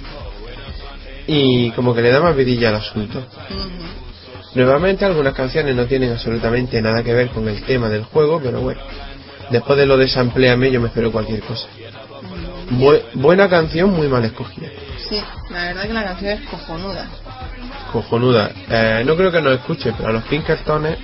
y 1.27 1.71
como 1.73 1.95
que 1.95 2.03
le 2.03 2.11
da 2.11 2.21
más 2.21 2.35
vidilla 2.35 2.71
al 2.71 2.77
asunto. 2.77 3.19
Ujú. 3.19 4.06
Nuevamente 4.57 5.05
algunas 5.05 5.35
canciones 5.35 5.77
no 5.77 5.85
tienen 5.87 6.13
absolutamente 6.13 6.81
nada 6.81 7.03
que 7.03 7.13
ver 7.13 7.29
con 7.29 7.47
el 7.47 7.63
tema 7.65 7.89
del 7.91 8.05
juego, 8.05 8.41
pero 8.43 8.61
bueno. 8.63 8.81
Después 9.51 9.79
de 9.79 9.87
lo 9.87 9.97
de 9.97 10.09
Sampleame 10.09 10.71
yo 10.73 10.81
me 10.81 10.89
espero 10.89 11.13
cualquier 11.13 11.41
cosa. 11.43 11.69
Bu- 12.71 13.01
buena 13.15 13.49
canción, 13.49 13.91
muy 13.91 14.09
mal 14.09 14.25
escogida. 14.25 14.69
Sí, 15.09 15.23
la 15.51 15.65
verdad 15.67 15.83
que 15.87 15.93
la 15.93 16.05
canción 16.05 16.31
es 16.33 16.49
cojonuda. 16.49 17.07
Cojonuda. 17.93 18.51
Eh, 18.69 19.03
no 19.07 19.15
creo 19.17 19.31
que 19.31 19.41
nos 19.41 19.53
escuche, 19.55 19.93
pero 19.97 20.09
a 20.09 20.13
los 20.13 20.25
Pinkertones, 20.25 20.99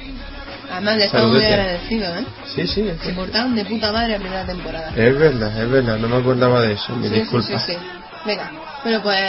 Además, 0.73 0.97
le 0.97 1.05
estamos 1.05 1.33
muy 1.33 1.45
agradecidos, 1.45 2.19
¿eh? 2.19 2.25
sí, 2.55 2.67
sí, 2.67 2.91
Se 3.03 3.13
portaron 3.13 3.55
de 3.55 3.65
puta 3.67 3.93
madre 3.93 4.13
la 4.15 4.19
primera 4.19 4.47
temporada. 4.47 4.89
es 4.97 5.19
verdad, 5.19 5.63
es 5.63 5.71
verdad, 5.71 5.99
no 5.99 6.09
me 6.09 6.17
acordaba 6.17 6.63
de 6.63 6.73
eso, 6.73 6.95
sí, 7.03 7.09
disculpa. 7.11 7.47
sí, 7.47 7.73
sí. 7.75 7.79
Venga. 8.25 8.51
Bueno, 8.85 9.01
pues 9.03 9.21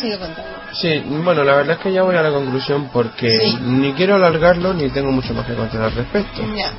sigue 0.00 0.18
contando. 0.18 0.50
Sí, 0.72 0.98
bueno, 1.24 1.44
la 1.44 1.56
verdad 1.56 1.76
es 1.76 1.82
que 1.82 1.92
ya 1.92 2.02
voy 2.02 2.16
a 2.16 2.22
la 2.22 2.30
conclusión 2.30 2.90
porque 2.92 3.28
Sí. 3.40 3.58
ni 3.60 3.92
quiero 3.94 4.16
alargarlo 4.16 4.74
ni 4.74 4.88
tengo 4.90 5.10
mucho 5.12 5.32
más 5.34 5.46
que 5.46 5.54
contar 5.54 5.82
al 5.82 5.92
respecto. 5.92 6.42
Ya. 6.54 6.72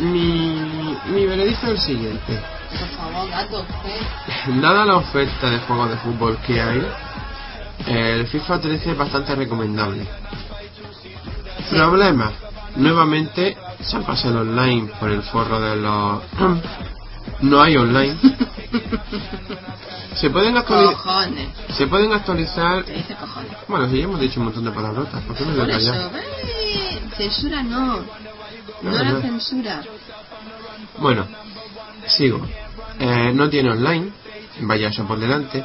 Mi, 0.00 0.96
mi 1.06 1.26
veredicto 1.26 1.66
es 1.66 1.72
el 1.72 1.78
siguiente. 1.80 2.40
Por 2.78 2.88
favor, 2.90 3.30
gato. 3.30 3.60
¿eh? 3.60 4.50
Dada 4.60 4.84
la 4.84 4.96
oferta 4.96 5.50
de 5.50 5.58
juegos 5.60 5.90
de 5.90 5.96
fútbol 5.98 6.38
que 6.46 6.60
hay, 6.60 6.86
el 7.86 8.26
FIFA 8.26 8.60
13 8.60 8.90
es 8.92 8.96
bastante 8.98 9.34
recomendable. 9.34 10.06
Problema, 11.70 12.32
nuevamente 12.76 13.56
se 13.80 13.96
han 13.96 14.04
pasado 14.04 14.40
online 14.40 14.90
por 15.00 15.10
el 15.10 15.22
forro 15.22 15.60
de 15.60 15.76
los... 15.76 16.22
no 17.40 17.60
hay 17.60 17.76
online. 17.76 18.16
se 20.14 20.30
pueden 20.30 20.56
actualizar... 20.56 21.30
Se 21.70 21.86
pueden 21.86 22.12
actualizar... 22.12 22.84
Te 22.84 22.92
dice 22.92 23.14
cojones. 23.14 23.52
Bueno, 23.68 23.88
si 23.88 23.98
ya 23.98 24.04
hemos 24.04 24.20
dicho 24.20 24.40
un 24.40 24.46
montón 24.46 24.64
de 24.64 24.70
palabrotas, 24.70 25.22
¿por 25.24 25.36
qué 25.36 25.44
me 25.44 25.54
censura 27.16 27.62
no. 27.62 27.96
No 28.82 28.90
No, 28.90 28.90
la 28.90 29.20
censura. 29.20 29.82
Bueno, 30.98 31.26
sigo. 32.06 32.40
Eh, 32.98 33.32
no 33.34 33.48
tiene 33.48 33.70
online, 33.70 34.10
vaya 34.60 34.88
eso 34.88 35.06
por 35.06 35.18
delante. 35.18 35.64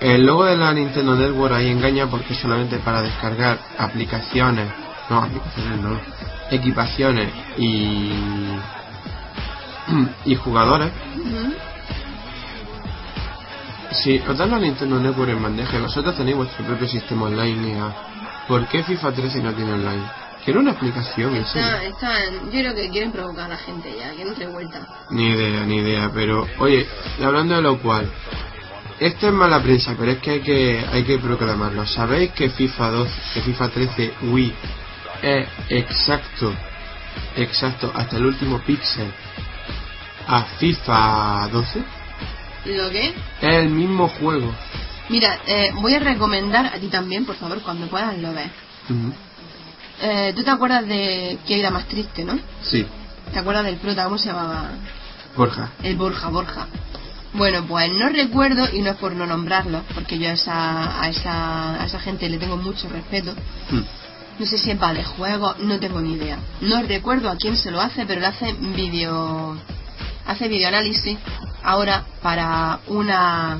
El 0.00 0.26
logo 0.26 0.44
de 0.44 0.56
la 0.56 0.72
Nintendo 0.72 1.16
Network 1.16 1.54
ahí 1.54 1.68
engaña 1.68 2.08
porque 2.08 2.34
solamente 2.34 2.78
para 2.78 3.00
descargar 3.02 3.58
aplicaciones, 3.78 4.70
no 5.08 5.22
aplicaciones, 5.22 5.80
no, 5.80 6.00
equipaciones 6.50 7.32
y 7.56 8.12
y 10.24 10.34
jugadores. 10.34 10.90
Ujú. 11.16 11.54
Si 13.92 14.18
os 14.18 14.36
dan 14.36 14.50
la 14.50 14.58
Nintendo 14.58 15.00
Network 15.00 15.30
en 15.30 15.42
bandeja 15.42 15.78
y 15.78 15.80
vosotros 15.80 16.16
tenéis 16.16 16.36
vuestro 16.36 16.64
propio 16.64 16.88
sistema 16.88 17.26
online, 17.26 17.78
¿por 18.48 18.66
qué 18.68 18.82
FIFA 18.82 19.12
13 19.12 19.42
no 19.42 19.52
tiene 19.52 19.72
online? 19.72 20.02
Quiero 20.44 20.60
una 20.60 20.72
explicación, 20.72 21.34
en 21.34 21.44
serio. 21.46 21.66
Está, 21.66 21.84
está, 21.84 22.30
yo 22.44 22.50
creo 22.50 22.74
que 22.74 22.88
quieren 22.90 23.10
provocar 23.10 23.46
a 23.46 23.48
la 23.48 23.56
gente 23.56 23.92
ya, 23.98 24.14
que 24.14 24.24
no 24.24 24.30
entre 24.30 24.46
vuelta. 24.46 24.80
Ni 25.10 25.28
idea, 25.30 25.64
ni 25.64 25.76
idea, 25.78 26.10
pero 26.14 26.46
oye, 26.58 26.86
hablando 27.24 27.56
de 27.56 27.62
lo 27.62 27.78
cual, 27.78 28.08
esto 29.00 29.26
es 29.26 29.32
mala 29.32 29.60
prensa, 29.62 29.94
pero 29.98 30.12
es 30.12 30.18
que 30.18 30.30
hay 30.30 30.40
que 30.40 30.86
hay 30.92 31.02
que 31.02 31.18
proclamarlo. 31.18 31.84
¿Sabéis 31.86 32.30
que 32.32 32.50
FIFA 32.50 32.90
2, 32.90 33.08
que 33.34 33.40
FIFA 33.40 33.68
13 33.70 34.14
Wii 34.22 34.54
es 35.22 35.48
exacto, 35.68 36.52
exacto 37.36 37.90
hasta 37.94 38.16
el 38.16 38.26
último 38.26 38.60
píxel 38.60 39.12
a 40.26 40.42
FIFA 40.58 41.48
12? 41.52 41.84
¿Lo 42.66 42.90
qué? 42.90 43.14
Es 43.40 43.54
el 43.54 43.70
mismo 43.70 44.08
juego. 44.08 44.52
Mira, 45.08 45.38
eh, 45.46 45.70
voy 45.76 45.94
a 45.94 46.00
recomendar 46.00 46.66
a 46.66 46.78
ti 46.78 46.88
también, 46.88 47.24
por 47.24 47.36
favor, 47.36 47.60
cuando 47.62 47.86
puedas 47.86 48.18
lo 48.18 48.32
ves. 48.32 48.50
Eh, 50.02 50.32
¿Tú 50.34 50.42
te 50.42 50.50
acuerdas 50.50 50.86
de 50.86 51.38
qué 51.46 51.56
vida 51.56 51.70
más 51.70 51.86
triste, 51.86 52.24
no? 52.24 52.38
Sí, 52.62 52.86
¿Te 53.32 53.38
acuerdas 53.38 53.64
del 53.64 53.76
prota? 53.76 54.04
¿Cómo 54.04 54.18
se 54.18 54.28
llamaba? 54.28 54.70
Borja. 55.36 55.72
El 55.82 55.96
Borja, 55.96 56.28
Borja. 56.28 56.66
Bueno, 57.34 57.64
pues 57.66 57.90
no 57.92 58.08
recuerdo, 58.08 58.66
y 58.72 58.80
no 58.80 58.90
es 58.90 58.96
por 58.96 59.12
no 59.12 59.26
nombrarlo, 59.26 59.82
porque 59.94 60.18
yo 60.18 60.30
a 60.30 60.32
esa, 60.32 61.02
a 61.02 61.08
esa, 61.08 61.82
a 61.82 61.86
esa 61.86 62.00
gente 62.00 62.28
le 62.28 62.38
tengo 62.38 62.56
mucho 62.56 62.88
respeto. 62.88 63.34
Mm. 63.70 63.80
No 64.38 64.46
sé 64.46 64.58
si 64.58 64.70
es 64.70 64.82
va 64.82 64.92
de 64.94 65.04
juego, 65.04 65.54
no 65.58 65.78
tengo 65.78 66.00
ni 66.00 66.14
idea. 66.14 66.38
No 66.60 66.82
recuerdo 66.82 67.30
a 67.30 67.36
quién 67.36 67.56
se 67.56 67.70
lo 67.70 67.80
hace, 67.80 68.06
pero 68.06 68.20
le 68.20 68.26
hace 68.26 68.52
vídeo. 68.52 69.56
Hace 70.26 70.48
videoanálisis 70.48 71.18
ahora 71.62 72.04
para 72.22 72.80
una. 72.88 73.58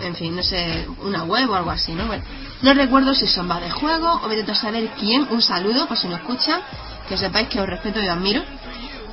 En 0.00 0.14
fin, 0.16 0.34
no 0.34 0.42
sé, 0.42 0.86
una 1.02 1.22
web 1.24 1.48
o 1.50 1.54
algo 1.54 1.70
así, 1.70 1.92
¿no? 1.92 2.06
Bueno, 2.06 2.24
no 2.62 2.74
recuerdo 2.74 3.14
si 3.14 3.26
son 3.26 3.48
va 3.50 3.60
de 3.60 3.70
juego 3.70 4.20
o 4.24 4.28
vete 4.28 4.50
a 4.50 4.54
saber 4.54 4.88
quién. 4.98 5.26
Un 5.30 5.42
saludo, 5.42 5.86
por 5.86 5.96
si 5.96 6.08
no 6.08 6.16
escuchan, 6.16 6.60
que 7.08 7.16
sepáis 7.16 7.48
que 7.48 7.60
os 7.60 7.66
respeto 7.68 8.00
y 8.00 8.06
os 8.08 8.10
admiro. 8.10 8.42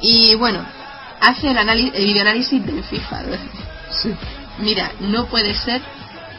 Y 0.01 0.33
bueno, 0.35 0.65
hace 1.21 1.51
el, 1.51 1.57
anali- 1.57 1.91
el 1.93 2.05
videoanálisis 2.05 2.65
del 2.65 2.83
FIFA. 2.83 3.21
Sí. 3.91 4.15
Mira, 4.59 4.91
no 5.01 5.25
puede 5.25 5.53
ser 5.53 5.81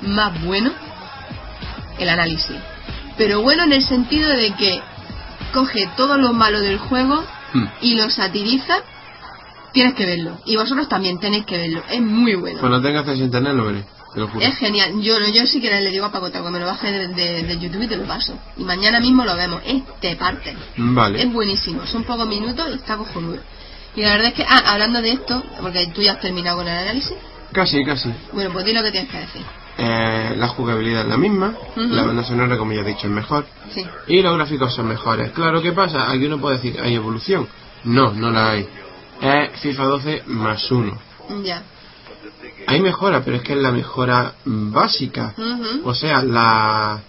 más 0.03 0.43
bueno 0.43 0.73
el 1.99 2.09
análisis. 2.09 2.57
Pero 3.19 3.43
bueno 3.43 3.65
en 3.65 3.73
el 3.75 3.83
sentido 3.85 4.29
de 4.31 4.53
que 4.55 4.81
coge 5.53 5.89
todo 5.97 6.17
lo 6.17 6.33
malo 6.33 6.61
del 6.61 6.79
juego 6.79 7.23
Hmm. 7.53 7.65
y 7.83 7.97
lo 7.97 8.09
satiriza, 8.11 8.77
tienes 9.73 9.95
que 9.95 10.07
verlo. 10.07 10.39
Y 10.45 10.57
vosotros 10.57 10.89
también 10.89 11.19
tenéis 11.19 11.45
que 11.47 11.57
verlo. 11.57 11.83
Es 11.91 12.01
muy 12.01 12.35
bueno. 12.35 12.61
Cuando 12.61 12.81
tenga 12.83 13.01
acceso 13.01 13.21
a 13.21 13.25
internet 13.25 13.55
lo 13.55 13.65
veré, 13.67 13.85
te 14.15 14.21
lo 14.21 14.29
juro. 14.29 14.45
Es 14.45 14.57
genial. 14.59 15.01
Yo, 15.01 15.15
yo 15.33 15.47
sí 15.47 15.61
que 15.61 15.71
le 15.71 15.91
digo 15.91 16.07
a 16.07 16.13
Paco 16.13 16.31
que 16.31 16.41
me 16.41 16.59
lo 16.61 16.67
baje 16.67 16.91
de, 16.91 17.09
de- 17.09 17.43
de 17.45 17.59
YouTube 17.59 17.83
y 17.83 17.87
te 17.89 17.97
lo 17.97 18.05
paso. 18.05 18.39
Y 18.57 18.65
mañana 18.65 19.01
mismo 19.01 19.25
lo 19.25 19.37
vemos. 19.37 19.63
Este 19.65 20.17
parte. 20.17 20.57
Vale. 20.77 21.23
Es 21.23 21.33
buenísimo. 21.33 21.85
Son 21.87 22.05
pocos 22.05 22.27
minutos 22.29 22.69
y 22.71 22.75
está 22.75 22.97
cojonudo. 22.97 23.39
Y 23.97 24.03
la 24.03 24.13
verdad 24.13 24.29
es 24.29 24.35
que, 24.35 24.45
ah, 24.49 24.63
hablando 24.73 25.03
de 25.03 25.13
esto, 25.13 25.43
porque 25.61 25.87
tú 25.95 26.01
ya 26.03 26.13
has 26.13 26.21
terminado 26.21 26.59
con 26.59 26.69
el 26.69 26.77
análisis, 26.79 27.13
Casi, 27.53 27.85
casi. 27.85 28.13
bueno, 28.33 28.51
pues 28.53 28.65
di 28.65 28.73
lo 28.73 28.83
que 28.85 28.93
tienes 28.93 29.11
que 29.11 29.19
decir. 29.19 29.43
Eh, 29.79 30.35
la 30.37 30.47
jugabilidad 30.49 31.03
es 31.03 31.09
la 31.09 31.17
misma, 31.17 31.55
la 31.75 32.05
banda 32.05 32.23
sonora, 32.23 32.57
como 32.59 32.73
ya 32.73 32.83
he 32.83 32.85
dicho, 32.85 33.07
es 33.09 33.13
mejor. 33.13 33.47
Sí. 33.75 33.85
Y 34.09 34.23
los 34.23 34.37
gráficos 34.37 34.75
son 34.75 34.87
mejores. 34.89 35.33
Claro, 35.33 35.61
¿qué 35.63 35.73
pasa? 35.73 36.09
Aquí 36.11 36.27
uno 36.27 36.39
puede 36.41 36.57
decir, 36.59 36.79
¿hay 36.81 36.95
evolución? 36.95 37.49
No, 37.85 38.13
no 38.13 38.31
la 38.31 38.51
hay. 38.53 38.69
Es 39.21 39.61
FIFA 39.61 39.85
12 39.85 40.23
más 40.27 40.71
uno. 40.71 40.99
Ya. 41.45 41.63
Hay 42.67 42.81
mejora, 42.81 43.23
pero 43.25 43.37
es 43.37 43.43
que 43.43 43.53
es 43.55 43.59
la 43.59 43.73
mejora 43.73 44.35
básica. 44.45 45.35
O 45.85 45.95
sea, 45.95 46.23
la 46.23 47.03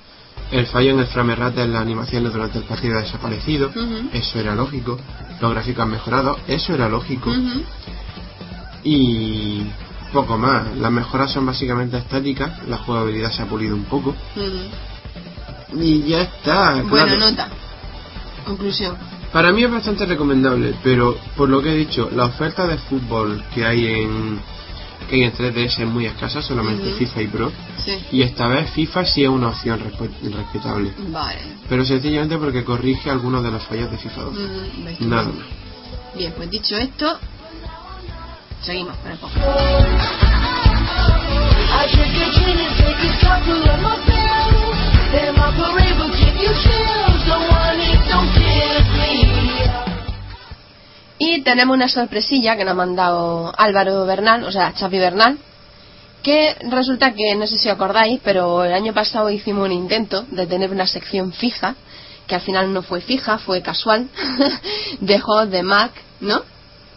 el 0.52 0.66
fallo 0.68 0.92
en 0.92 1.00
el 1.00 1.08
frame 1.08 1.36
rate 1.36 1.64
en 1.64 1.72
las 1.72 1.82
animaciones 1.82 2.34
durante 2.34 2.58
el 2.58 2.66
partido 2.66 2.98
ha 2.98 3.02
desaparecido. 3.02 3.72
Eso 4.12 4.40
era 4.40 4.54
lógico. 4.54 5.00
Los 5.40 5.52
gráficos 5.52 5.84
han 5.84 5.92
mejorado. 5.92 6.38
Eso 6.48 6.74
era 6.74 6.90
lógico. 6.90 7.32
Y 8.84 9.64
poco 10.12 10.38
más. 10.38 10.76
Las 10.76 10.92
mejoras 10.92 11.32
son 11.32 11.46
básicamente 11.46 11.98
estáticas. 11.98 12.68
La 12.68 12.78
jugabilidad 12.80 13.32
se 13.32 13.44
ha 13.44 13.46
pulido 13.46 13.76
un 13.76 13.86
poco. 13.86 14.14
Y 15.74 16.04
ya 16.04 16.24
está. 16.24 16.82
Buena 16.84 17.06
claro. 17.06 17.32
nota. 17.32 17.50
Conclusión. 18.46 18.98
Para 19.32 19.52
mí 19.54 19.64
es 19.64 19.72
bastante 19.72 20.06
recomendable, 20.06 20.76
pero 20.84 21.18
por 21.38 21.48
lo 21.50 21.62
que 21.62 21.72
he 21.72 21.76
dicho, 21.78 22.10
la 22.14 22.26
oferta 22.26 22.68
de 22.68 22.78
fútbol 22.78 23.44
que 23.54 23.66
hay 23.66 23.86
en 23.88 24.40
que 25.10 25.16
hay 25.16 25.24
en 25.24 25.34
3DS 25.34 25.80
es 25.80 25.88
muy 25.88 26.06
escasa, 26.06 26.42
solamente. 26.42 26.92
FIFA 26.94 27.22
y 27.22 27.28
Pro. 27.28 27.52
Sí. 27.84 27.98
Y 28.12 28.22
esta 28.22 28.48
vez 28.48 28.70
FIFA 28.72 29.04
sí 29.06 29.24
es 29.24 29.30
una 29.30 29.50
opción 29.50 29.80
respe- 29.80 30.34
respetable. 30.34 30.94
Vale. 31.10 31.40
Pero 31.68 31.84
sencillamente 31.86 32.38
porque 32.38 32.64
corrige 32.64 33.10
algunos 33.10 33.44
de 33.44 33.52
los 33.52 33.64
fallos 33.64 33.90
de 33.90 33.98
FIFA 33.98 34.22
12. 34.22 34.40
Mm, 34.40 34.86
veis. 34.86 35.02
Nada 35.02 35.24
más. 35.24 35.36
Bien, 36.16 36.34
pues 36.36 36.50
dicho 36.50 36.76
esto, 36.78 37.18
seguimos 38.62 38.96
con 38.98 39.12
el 39.12 39.18
podcast. 39.18 40.52
Y 51.24 51.44
tenemos 51.44 51.76
una 51.76 51.88
sorpresilla 51.88 52.58
que 52.58 52.64
nos 52.64 52.72
ha 52.72 52.76
mandado 52.76 53.54
Álvaro 53.56 54.08
Bernal, 54.08 54.44
o 54.44 54.52
sea, 54.52 54.74
Chapi 54.74 54.98
Bernal, 54.98 55.38
que 56.24 56.56
resulta 56.68 57.14
que, 57.14 57.36
no 57.36 57.46
sé 57.46 57.60
si 57.60 57.70
acordáis, 57.70 58.20
pero 58.24 58.64
el 58.64 58.74
año 58.74 58.92
pasado 58.92 59.30
hicimos 59.30 59.68
un 59.68 59.72
intento 59.72 60.26
de 60.32 60.48
tener 60.48 60.72
una 60.72 60.88
sección 60.88 61.32
fija, 61.32 61.76
que 62.26 62.34
al 62.34 62.42
final 62.42 62.74
no 62.74 62.82
fue 62.82 63.02
fija, 63.02 63.38
fue 63.38 63.62
casual, 63.62 64.10
de 65.00 65.20
juegos 65.20 65.52
de 65.52 65.62
Mac, 65.62 65.92
¿no? 66.22 66.42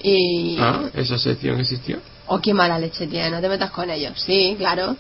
Y... 0.03 0.57
Ah, 0.59 0.85
esa 0.95 1.19
sección 1.19 1.61
existió. 1.61 1.99
Oh, 2.27 2.41
qué 2.41 2.55
mala 2.55 2.79
leche 2.79 3.07
tiene, 3.07 3.29
no 3.29 3.43
te 3.43 3.49
metas 3.51 3.73
con 3.73 3.91
ellos. 3.91 4.19
Sí, 4.19 4.55
claro. 4.57 4.97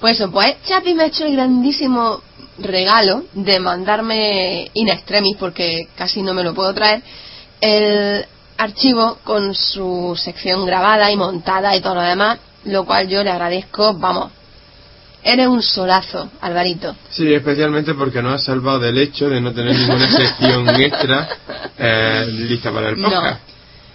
Pues 0.00 0.16
eso, 0.16 0.32
pues 0.32 0.60
Chapi 0.64 0.94
me 0.94 1.04
ha 1.04 1.06
hecho 1.06 1.26
el 1.26 1.34
grandísimo 1.34 2.22
regalo 2.58 3.22
de 3.34 3.60
mandarme 3.60 4.68
in 4.74 4.88
extremis, 4.88 5.36
porque 5.36 5.86
casi 5.94 6.22
no 6.22 6.34
me 6.34 6.42
lo 6.42 6.54
puedo 6.54 6.74
traer, 6.74 7.04
el 7.60 8.26
archivo 8.58 9.18
con 9.24 9.54
su 9.54 10.14
sección 10.16 10.64
grabada 10.66 11.10
y 11.10 11.16
montada 11.16 11.74
y 11.76 11.80
todo 11.80 11.96
lo 11.96 12.00
demás, 12.02 12.38
lo 12.64 12.84
cual 12.84 13.08
yo 13.08 13.22
le 13.22 13.30
agradezco, 13.30 13.94
vamos. 13.94 14.30
Eres 15.22 15.46
un 15.46 15.62
solazo, 15.62 16.28
Alvarito. 16.42 16.94
Sí, 17.08 17.32
especialmente 17.32 17.94
porque 17.94 18.20
nos 18.20 18.34
has 18.34 18.44
salvado 18.44 18.78
del 18.80 18.98
hecho 18.98 19.28
de 19.30 19.40
no 19.40 19.52
tener 19.52 19.74
ninguna 19.74 20.10
sección 20.10 20.68
extra 20.80 21.28
eh, 21.78 22.26
lista 22.28 22.70
para 22.70 22.90
el 22.90 23.00
No. 23.00 23.08
podcast. 23.08 23.40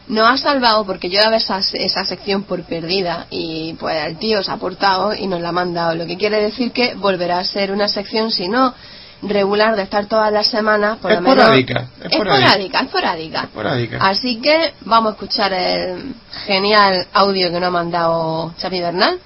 Nos 0.08 0.28
ha 0.28 0.38
salvado 0.38 0.86
porque 0.88 1.08
yo 1.08 1.22
daba 1.22 1.38
esa, 1.38 1.60
esa 1.60 2.04
sección 2.04 2.42
por 2.42 2.64
perdida 2.64 3.28
y 3.30 3.76
pues 3.76 3.96
el 4.08 4.18
tío 4.18 4.42
se 4.44 4.50
ha 4.52 4.58
portado 4.58 5.14
y 5.14 5.28
nos 5.28 5.40
la 5.40 5.50
ha 5.50 5.52
mandado. 5.52 5.94
Lo 5.94 6.08
que 6.08 6.18
quiere 6.18 6.42
decir 6.42 6.72
que 6.72 6.96
volverá 6.96 7.38
a 7.38 7.44
ser 7.44 7.72
una 7.72 7.88
sección, 7.88 8.32
si 8.32 8.48
no 8.48 8.74
regular, 9.22 9.76
de 9.76 9.84
estar 9.84 10.06
todas 10.08 10.32
las 10.32 10.48
semanas, 10.48 10.98
por 11.00 11.12
lo 11.12 11.22
menos. 11.22 11.38
Esporádica, 11.38 11.88
esporádica. 12.04 12.82
Esporádica, 12.82 13.44
esporádica. 13.44 13.98
Así 14.02 14.42
que 14.42 14.74
vamos 14.82 15.12
a 15.12 15.14
escuchar 15.14 15.54
el 15.54 16.16
genial 16.46 17.08
audio 17.14 17.52
que 17.52 17.60
nos 17.60 17.68
ha 17.68 17.72
mandado 17.72 18.54
Xavi 18.60 18.80
Bernal. 18.80 19.20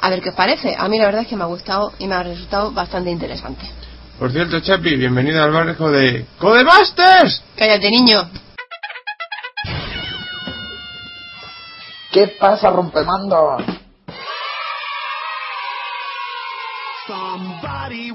A 0.00 0.10
ver 0.10 0.20
qué 0.20 0.30
os 0.30 0.34
parece. 0.34 0.74
A 0.76 0.88
mí 0.88 0.98
la 0.98 1.06
verdad 1.06 1.22
es 1.22 1.28
que 1.28 1.36
me 1.36 1.44
ha 1.44 1.46
gustado 1.46 1.92
y 1.98 2.06
me 2.06 2.14
ha 2.14 2.22
resultado 2.22 2.72
bastante 2.72 3.10
interesante. 3.10 3.64
Por 4.18 4.32
cierto, 4.32 4.60
Chapi, 4.60 4.96
bienvenido 4.96 5.42
al 5.42 5.52
barrio 5.52 5.90
de 5.90 6.26
Codemasters. 6.38 7.42
Cállate, 7.54 7.90
niño. 7.90 8.28
¿Qué 12.12 12.28
pasa, 12.28 12.70
rompemando? 12.70 13.58
Somebody 17.06 18.10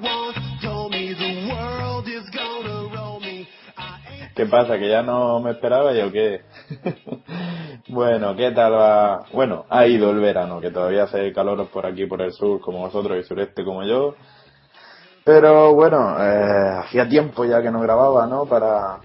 ¿Qué 4.42 4.48
pasa? 4.48 4.80
¿Que 4.80 4.90
ya 4.90 5.04
no 5.04 5.40
me 5.40 5.52
esperaba 5.52 5.94
yo 5.94 6.12
qué? 6.12 6.42
bueno, 7.90 8.36
¿qué 8.36 8.50
tal 8.50 8.74
va? 8.74 9.24
Bueno, 9.34 9.66
ha 9.70 9.86
ido 9.86 10.10
el 10.10 10.20
verano, 10.20 10.60
que 10.60 10.72
todavía 10.72 11.04
hace 11.04 11.32
calor 11.32 11.68
por 11.68 11.86
aquí, 11.86 12.08
por 12.08 12.24
el 12.24 12.34
sur, 12.34 12.60
como 12.60 12.80
vosotros, 12.80 13.20
y 13.20 13.24
sureste 13.24 13.64
como 13.64 13.84
yo. 13.84 14.16
Pero 15.24 15.76
bueno, 15.76 16.18
eh, 16.20 16.80
hacía 16.80 17.08
tiempo 17.08 17.46
ya 17.46 17.62
que 17.62 17.70
no 17.70 17.82
grababa, 17.82 18.26
¿no? 18.26 18.48
Para, 18.48 18.98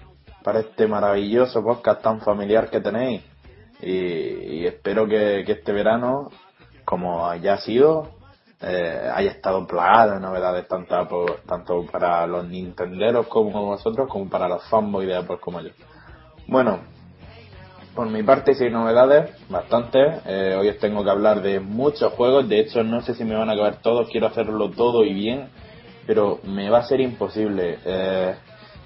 para 0.43 0.61
este 0.61 0.87
maravilloso 0.87 1.63
podcast 1.63 2.01
tan 2.01 2.23
familiar 2.23 2.71
que 2.71 2.81
tenéis. 2.81 3.23
Y, 3.83 4.65
espero 4.65 5.07
que, 5.07 5.43
que 5.45 5.53
este 5.53 5.73
verano, 5.73 6.31
como 6.87 7.35
ya 7.35 7.53
ha 7.53 7.59
sido, 7.59 8.09
eh, 8.61 9.11
haya 9.15 9.31
estado 9.33 9.67
plagado 9.67 10.15
de 10.15 10.21
novedades 10.21 10.67
tanto, 10.69 11.09
por- 11.09 11.41
tanto 11.47 11.85
para 11.91 12.27
los 12.27 12.47
nintenderos 12.49 13.27
como 13.29 13.65
vosotros, 13.67 14.09
como 14.09 14.29
para 14.29 14.49
los 14.49 14.65
fanboys 14.69 15.09
de 15.09 15.17
Apple 15.17 15.39
como 15.41 15.61
yo. 15.61 15.71
Bueno, 16.49 16.79
por 17.95 18.09
mi 18.09 18.23
parte 18.23 18.55
sí 18.55 18.65
hay 18.65 18.71
novedades, 18.71 19.31
bastantes. 19.49 20.21
Eh, 20.27 20.57
hoy 20.59 20.69
os 20.69 20.79
tengo 20.79 21.03
que 21.03 21.11
hablar 21.11 21.43
de 21.43 21.61
muchos 21.61 22.13
juegos, 22.13 22.49
de 22.49 22.61
hecho 22.61 22.83
no 22.83 23.01
sé 23.03 23.15
si 23.15 23.25
me 23.25 23.35
van 23.37 23.51
a 23.51 23.57
caber 23.57 23.77
todos, 23.77 24.09
quiero 24.11 24.27
hacerlo 24.29 24.71
todo 24.71 25.05
y 25.05 25.13
bien, 25.15 25.49
pero 26.07 26.41
me 26.45 26.69
va 26.71 26.79
a 26.79 26.83
ser 26.87 27.01
imposible. 27.01 27.79
Eh, 27.85 28.35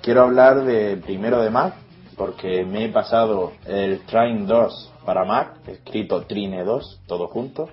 quiero 0.02 0.22
hablar 0.22 0.64
de 0.64 0.96
primero 0.96 1.40
de 1.42 1.50
Mac, 1.50 1.74
porque 2.16 2.64
me 2.64 2.84
he 2.84 2.88
pasado 2.88 3.52
el 3.66 4.00
Trine 4.06 4.46
2 4.46 4.92
para 5.04 5.24
Mac, 5.24 5.56
escrito 5.66 6.22
Trine 6.22 6.64
2, 6.64 7.02
todo 7.06 7.26
junto. 7.28 7.68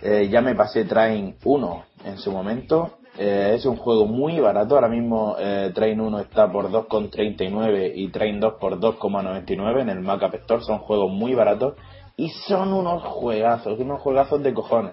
Eh, 0.00 0.28
ya 0.30 0.40
me 0.40 0.54
pasé 0.54 0.84
Train 0.84 1.36
1 1.44 1.84
en 2.04 2.18
su 2.18 2.30
momento. 2.30 2.98
Eh, 3.18 3.54
es 3.56 3.66
un 3.66 3.76
juego 3.76 4.06
muy 4.06 4.38
barato. 4.38 4.76
Ahora 4.76 4.88
mismo 4.88 5.34
eh, 5.38 5.72
Train 5.74 6.00
1 6.00 6.20
está 6.20 6.50
por 6.50 6.70
2,39 6.70 7.92
y 7.96 8.08
Train 8.08 8.38
2 8.38 8.54
por 8.60 8.78
2,99 8.78 9.80
en 9.80 9.88
el 9.88 10.00
Mac 10.00 10.22
App 10.22 10.34
Store. 10.34 10.62
Son 10.62 10.78
juegos 10.78 11.10
muy 11.10 11.34
baratos 11.34 11.74
y 12.16 12.28
son 12.28 12.72
unos 12.72 13.02
juegazos, 13.02 13.78
unos 13.80 14.00
juegazos 14.00 14.42
de 14.42 14.54
cojones. 14.54 14.92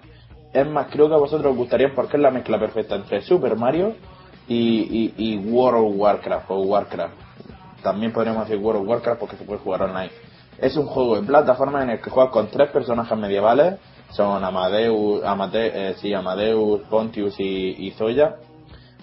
Es 0.52 0.66
más, 0.66 0.88
creo 0.90 1.08
que 1.08 1.14
a 1.14 1.18
vosotros 1.18 1.52
os 1.52 1.56
gustaría 1.56 1.94
porque 1.94 2.16
es 2.16 2.22
la 2.22 2.30
mezcla 2.30 2.58
perfecta 2.58 2.96
entre 2.96 3.20
Super 3.22 3.56
Mario 3.56 3.94
y, 4.48 5.12
y, 5.16 5.36
World 5.36 5.86
of 5.86 5.94
Warcraft 5.96 6.50
o 6.50 6.60
Warcraft. 6.62 7.14
También 7.82 8.12
podríamos 8.12 8.48
decir 8.48 8.62
World 8.62 8.82
of 8.82 8.88
Warcraft 8.88 9.20
porque 9.20 9.36
se 9.36 9.44
puede 9.44 9.60
jugar 9.60 9.82
online. 9.82 10.10
Es 10.58 10.76
un 10.76 10.86
juego 10.86 11.20
de 11.20 11.26
plataforma 11.26 11.82
en 11.82 11.90
el 11.90 12.00
que 12.00 12.10
juegas 12.10 12.32
con 12.32 12.48
tres 12.48 12.70
personajes 12.70 13.18
medievales. 13.18 13.78
Son 14.10 14.42
Amadeus, 14.42 15.24
Amate, 15.24 15.90
eh, 15.90 15.94
sí, 16.00 16.14
Amadeus, 16.14 16.82
Pontius 16.82 17.38
y, 17.38 17.86
y 17.86 17.90
Zoya. 17.92 18.36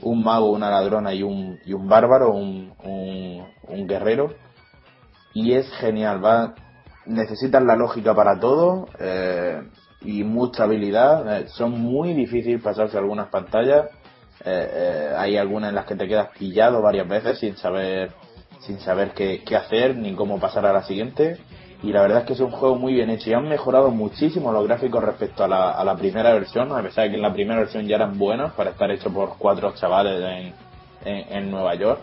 Un 0.01 0.23
mago, 0.23 0.51
una 0.51 0.69
ladrona 0.69 1.13
y 1.13 1.23
un, 1.23 1.59
y 1.65 1.73
un 1.73 1.87
bárbaro, 1.87 2.31
un, 2.31 2.73
un, 2.83 3.45
un 3.67 3.87
guerrero. 3.87 4.33
Y 5.33 5.53
es 5.53 5.69
genial, 5.77 6.23
va. 6.23 6.55
Necesitas 7.05 7.63
la 7.63 7.75
lógica 7.75 8.15
para 8.15 8.39
todo 8.39 8.87
eh, 8.99 9.61
y 10.01 10.23
mucha 10.23 10.63
habilidad. 10.63 11.41
Eh, 11.41 11.47
son 11.49 11.71
muy 11.79 12.13
difíciles 12.13 12.61
pasarse 12.61 12.97
algunas 12.97 13.27
pantallas. 13.27 13.89
Eh, 14.45 14.69
eh, 14.73 15.13
hay 15.17 15.37
algunas 15.37 15.69
en 15.69 15.75
las 15.75 15.85
que 15.85 15.95
te 15.95 16.07
quedas 16.07 16.29
pillado 16.37 16.81
varias 16.81 17.07
veces 17.07 17.39
sin 17.39 17.55
saber 17.55 18.11
sin 18.59 18.79
saber 18.79 19.11
qué, 19.11 19.43
qué 19.45 19.55
hacer 19.55 19.95
ni 19.95 20.15
cómo 20.15 20.39
pasar 20.39 20.65
a 20.65 20.73
la 20.73 20.83
siguiente. 20.83 21.37
Y 21.83 21.91
la 21.91 22.01
verdad 22.01 22.19
es 22.21 22.25
que 22.25 22.33
es 22.33 22.39
un 22.39 22.51
juego 22.51 22.75
muy 22.75 22.93
bien 22.93 23.09
hecho 23.09 23.29
y 23.29 23.33
han 23.33 23.47
mejorado 23.47 23.91
muchísimo 23.91 24.51
los 24.53 24.65
gráficos 24.65 25.03
respecto 25.03 25.43
a 25.43 25.47
la, 25.49 25.71
a 25.71 25.83
la 25.83 25.95
primera 25.95 26.33
versión, 26.33 26.71
a 26.71 26.81
pesar 26.81 27.03
de 27.03 27.09
que 27.11 27.15
en 27.17 27.21
la 27.21 27.33
primera 27.33 27.59
versión 27.59 27.85
ya 27.85 27.97
eran 27.97 28.17
buenos 28.17 28.53
para 28.53 28.69
estar 28.71 28.89
hecho 28.89 29.11
por 29.11 29.37
cuatro 29.37 29.73
chavales 29.75 30.21
en, 30.23 30.53
en, 31.13 31.37
en 31.37 31.51
Nueva 31.51 31.75
York. 31.75 31.99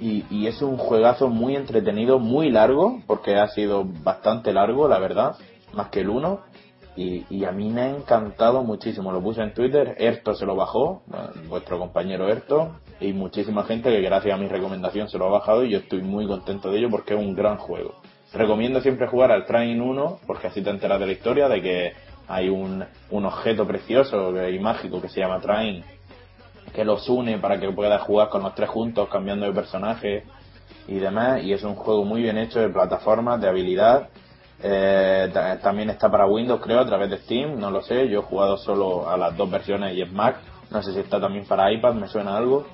y, 0.00 0.24
y 0.30 0.46
es 0.46 0.62
un 0.62 0.76
juegazo 0.76 1.28
muy 1.28 1.56
entretenido, 1.56 2.18
muy 2.18 2.50
largo, 2.50 3.00
porque 3.06 3.36
ha 3.36 3.48
sido 3.48 3.84
bastante 3.84 4.52
largo, 4.52 4.88
la 4.88 4.98
verdad, 4.98 5.36
más 5.72 5.88
que 5.90 6.00
el 6.00 6.08
1. 6.08 6.40
Y, 6.94 7.24
y 7.30 7.44
a 7.44 7.52
mí 7.52 7.70
me 7.70 7.80
ha 7.82 7.88
encantado 7.90 8.62
muchísimo. 8.62 9.12
Lo 9.12 9.22
puse 9.22 9.40
en 9.42 9.54
Twitter, 9.54 9.94
Erto 9.98 10.34
se 10.34 10.44
lo 10.44 10.54
bajó, 10.56 11.02
bueno, 11.06 11.28
vuestro 11.48 11.78
compañero 11.78 12.28
Erto, 12.28 12.76
y 13.00 13.12
muchísima 13.14 13.64
gente 13.64 13.90
que 13.90 14.00
gracias 14.02 14.34
a 14.34 14.38
mi 14.38 14.46
recomendación 14.46 15.08
se 15.08 15.18
lo 15.18 15.26
ha 15.26 15.30
bajado 15.30 15.64
y 15.64 15.70
yo 15.70 15.78
estoy 15.78 16.02
muy 16.02 16.26
contento 16.26 16.70
de 16.70 16.78
ello 16.78 16.90
porque 16.90 17.14
es 17.14 17.20
un 17.20 17.34
gran 17.34 17.56
juego. 17.56 17.94
Recomiendo 18.34 18.80
siempre 18.80 19.06
jugar 19.08 19.30
al 19.30 19.44
Train 19.46 19.80
1 19.80 20.20
porque 20.26 20.46
así 20.46 20.62
te 20.62 20.70
enteras 20.70 20.98
de 20.98 21.06
la 21.06 21.12
historia, 21.12 21.48
de 21.48 21.60
que 21.60 21.92
hay 22.28 22.48
un, 22.48 22.84
objeto 23.10 23.66
precioso 23.66 24.32
y 24.48 24.58
mágico 24.58 25.00
que 25.02 25.08
se 25.08 25.20
llama 25.20 25.40
Train 25.40 25.84
que 26.74 26.84
los 26.84 27.06
une 27.08 27.38
para 27.38 27.60
que 27.60 27.70
puedas 27.70 28.00
jugar 28.02 28.30
con 28.30 28.42
los 28.42 28.54
tres 28.54 28.70
juntos 28.70 29.08
cambiando 29.10 29.44
de 29.44 29.52
personaje 29.52 30.24
y 30.88 30.94
demás. 30.94 31.42
Y 31.42 31.52
es 31.52 31.62
un 31.64 31.74
juego 31.74 32.04
muy 32.04 32.22
bien 32.22 32.38
hecho 32.38 32.60
de 32.60 32.70
plataformas, 32.70 33.40
de 33.40 33.48
habilidad. 33.48 34.08
Eh, 34.62 35.28
ta- 35.34 35.58
también 35.58 35.90
está 35.90 36.10
para 36.10 36.26
Windows 36.26 36.60
creo 36.62 36.80
a 36.80 36.86
través 36.86 37.10
de 37.10 37.18
Steam, 37.18 37.58
no 37.58 37.70
lo 37.70 37.82
sé, 37.82 38.08
yo 38.08 38.20
he 38.20 38.22
jugado 38.22 38.56
solo 38.56 39.08
a 39.10 39.16
las 39.16 39.36
dos 39.36 39.50
versiones 39.50 39.94
y 39.94 40.02
es 40.02 40.12
Mac, 40.12 40.36
no 40.70 40.80
sé 40.82 40.92
si 40.92 41.00
está 41.00 41.20
también 41.20 41.44
para 41.46 41.70
iPad, 41.72 41.94
me 41.94 42.06
suena 42.08 42.36
algo. 42.36 42.64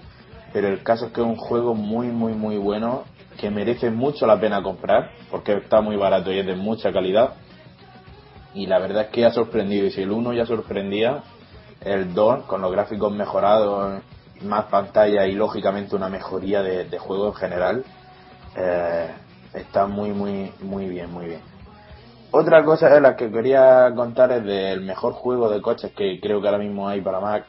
Pero 0.53 0.69
el 0.69 0.83
caso 0.83 1.07
es 1.07 1.13
que 1.13 1.21
es 1.23 1.27
un 1.27 1.37
juego 1.37 1.75
muy 1.75 2.09
muy 2.09 2.35
muy 2.35 2.57
bueno 2.59 3.05
que 3.39 3.51
merece 3.51 3.91
mucho 3.91 4.26
la 4.26 4.39
pena 4.39 4.62
comprar 4.62 5.12
porque 5.30 5.55
está 5.55 5.80
muy 5.80 5.97
barato 5.97 6.32
y 6.32 6.41
es 6.41 6.47
de 6.47 6.57
mucha 6.57 6.93
calidad. 6.93 7.34
Y 8.53 8.66
la 8.66 8.78
verdad 8.78 9.05
es 9.05 9.09
que 9.09 9.24
ha 9.24 9.30
sorprendido 9.30 9.86
y 9.86 9.91
si 9.91 10.03
el 10.03 10.11
1 10.11 10.32
ya 10.32 10.45
sorprendía 10.45 11.22
el 11.80 12.12
2 12.12 12.45
con 12.45 12.61
los 12.61 12.72
gráficos 12.72 13.12
mejorados 13.12 14.03
más 14.43 14.64
pantalla 14.66 15.26
y 15.26 15.32
lógicamente 15.32 15.95
una 15.97 16.09
mejoría 16.09 16.62
de, 16.62 16.99
juego 16.99 17.28
en 17.28 17.34
general 17.34 17.84
eh, 18.57 19.11
está 19.55 19.86
muy 19.86 20.11
muy 20.11 20.53
muy 20.61 20.89
bien 20.89 21.12
muy 21.12 21.26
bien. 21.26 21.41
Otra 22.30 22.64
cosa 22.64 22.89
de 22.89 23.01
la 23.01 23.16
que 23.16 23.30
quería 23.30 23.91
contar 23.95 24.32
es 24.32 24.45
del 24.45 24.82
mejor 24.82 25.14
juego 25.14 25.49
de 25.49 25.62
coches 25.62 25.93
que 25.93 26.20
creo 26.20 26.41
que 26.41 26.49
ahora 26.49 26.59
mismo 26.59 26.89
hay 26.89 27.01
para 27.01 27.20
Mac 27.20 27.47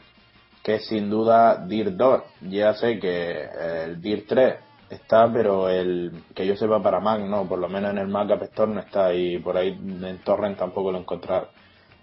que 0.62 0.76
es 0.76 0.86
sin 0.86 1.10
duda 1.10 1.56
Dirt 1.66 1.94
2 1.94 2.22
ya 2.42 2.74
sé 2.74 2.98
que 2.98 3.48
el 3.84 4.00
Dirt 4.00 4.26
3 4.28 4.69
está 4.90 5.32
pero 5.32 5.68
el 5.68 6.12
que 6.34 6.46
yo 6.46 6.56
sepa 6.56 6.82
para 6.82 7.00
Mac 7.00 7.20
no. 7.20 7.46
Por 7.46 7.58
lo 7.58 7.68
menos 7.68 7.90
en 7.92 7.98
el 7.98 8.08
Mac 8.08 8.30
App 8.30 8.42
Store 8.42 8.72
no 8.72 8.80
está 8.80 9.14
y 9.14 9.38
por 9.38 9.56
ahí 9.56 9.68
en 9.68 10.18
Torrent 10.24 10.58
tampoco 10.58 10.92
lo 10.92 10.98
he 10.98 11.00
encontrado 11.00 11.48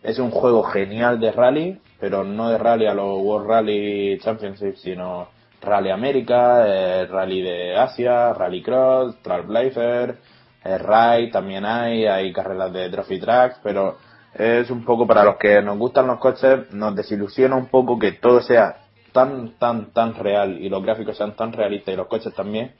es 0.03 0.19
un 0.19 0.31
juego 0.31 0.63
genial 0.63 1.19
de 1.19 1.31
rally, 1.31 1.81
pero 1.99 2.23
no 2.23 2.49
de 2.49 2.57
rally 2.57 2.85
a 2.85 2.93
los 2.93 3.19
World 3.19 3.47
Rally 3.47 4.19
Championship, 4.19 4.75
sino 4.75 5.27
Rally 5.61 5.89
América, 5.89 6.63
eh, 6.67 7.05
Rally 7.07 7.41
de 7.41 7.75
Asia, 7.75 8.33
Rally 8.33 8.61
Cross, 8.61 9.21
Trailblazer, 9.21 10.17
eh, 10.63 10.77
Ride 10.77 11.31
también 11.31 11.65
hay, 11.65 12.05
hay 12.05 12.31
carreras 12.31 12.71
de 12.71 12.89
Trophy 12.89 13.19
Tracks, 13.19 13.59
pero 13.63 13.97
es 14.33 14.69
un 14.69 14.85
poco 14.85 15.07
para 15.07 15.23
los 15.23 15.37
que 15.37 15.61
nos 15.61 15.77
gustan 15.77 16.07
los 16.07 16.19
coches, 16.19 16.71
nos 16.71 16.95
desilusiona 16.95 17.55
un 17.55 17.67
poco 17.67 17.97
que 17.97 18.13
todo 18.13 18.41
sea 18.41 18.77
tan, 19.17 19.57
tan, 19.57 19.93
tan 19.93 20.13
real 20.13 20.61
y 20.61 20.69
los 20.69 20.83
gráficos 20.83 21.17
sean 21.17 21.35
tan 21.35 21.51
realistas 21.51 21.91
y 21.91 21.97
los 21.97 22.05
coches 22.05 22.35
también, 22.35 22.75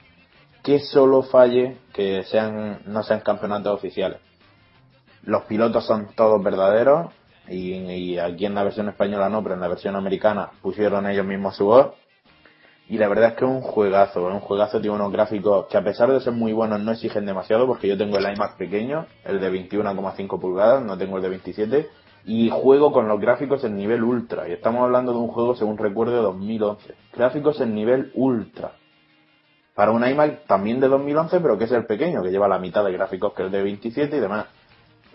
que 0.64 0.78
solo 0.80 1.24
falle 1.24 1.78
que 1.94 2.24
sean, 2.26 2.82
no 2.86 3.02
sean 3.02 3.22
campeonatos 3.22 3.74
oficiales. 3.74 4.20
Los 5.24 5.46
pilotos 5.46 5.84
son 5.88 6.14
todos 6.16 6.44
verdaderos 6.44 7.12
y, 7.50 8.20
aquí 8.20 8.46
en 8.46 8.54
la 8.54 8.64
versión 8.64 8.88
española 8.88 9.30
no, 9.30 9.42
pero 9.42 9.56
en 9.56 9.62
la 9.62 9.68
versión 9.68 9.96
americana 9.96 10.52
pusieron 10.62 11.10
ellos 11.10 11.26
mismos 11.26 11.56
su 11.56 11.66
voz. 11.66 11.96
Y 12.88 13.00
la 13.00 13.08
verdad 13.08 13.30
es 13.30 13.34
que 13.34 13.46
es 13.46 13.50
un 13.50 13.62
juegazo, 13.62 14.30
es 14.30 14.36
un 14.36 14.40
juegazo, 14.40 14.80
tiene 14.80 14.96
unos 14.96 15.12
gráficos 15.12 15.66
que 15.72 15.78
a 15.78 15.84
pesar 15.84 16.12
de 16.12 16.22
ser 16.22 16.34
muy 16.34 16.54
buenos 16.54 16.80
no 16.82 16.92
exigen 16.92 17.26
demasiado 17.26 17.66
porque 17.66 17.88
yo 17.88 17.98
tengo 17.98 18.20
el 18.20 18.32
iMac 18.32 18.58
pequeño, 18.58 19.08
el 19.26 19.40
de 19.40 19.52
21,5 19.52 20.40
pulgadas, 20.40 20.84
no 20.84 21.00
tengo 21.00 21.18
el 21.18 21.24
de 21.24 21.30
27 21.30 21.90
y 22.28 22.50
juego 22.50 22.92
con 22.92 23.08
los 23.08 23.20
gráficos 23.20 23.64
en 23.64 23.76
nivel 23.76 24.04
ultra. 24.04 24.48
Y 24.48 24.52
estamos 24.52 24.84
hablando 24.84 25.14
de 25.14 25.20
un 25.20 25.30
juego 25.30 25.56
según 25.56 25.78
recuerdo 25.78 26.16
de 26.16 26.22
2011, 26.22 26.94
gráficos 27.14 27.60
en 27.62 27.74
nivel 27.74 28.12
ultra. 28.14 28.74
Para 29.74 29.92
un 29.92 30.06
iMac 30.06 30.46
también 30.46 30.80
de 30.80 30.90
2011 30.90 31.40
pero 31.40 31.58
que 31.58 31.64
es 31.64 31.72
el 31.72 31.86
pequeño 31.86 32.22
que 32.22 32.30
lleva 32.30 32.48
la 32.48 32.60
mitad 32.60 32.84
de 32.84 32.92
gráficos 32.92 33.34
que 33.34 33.44
el 33.44 33.52
de 33.52 33.64
27 33.64 34.18
y 34.18 34.20
demás. 34.20 34.48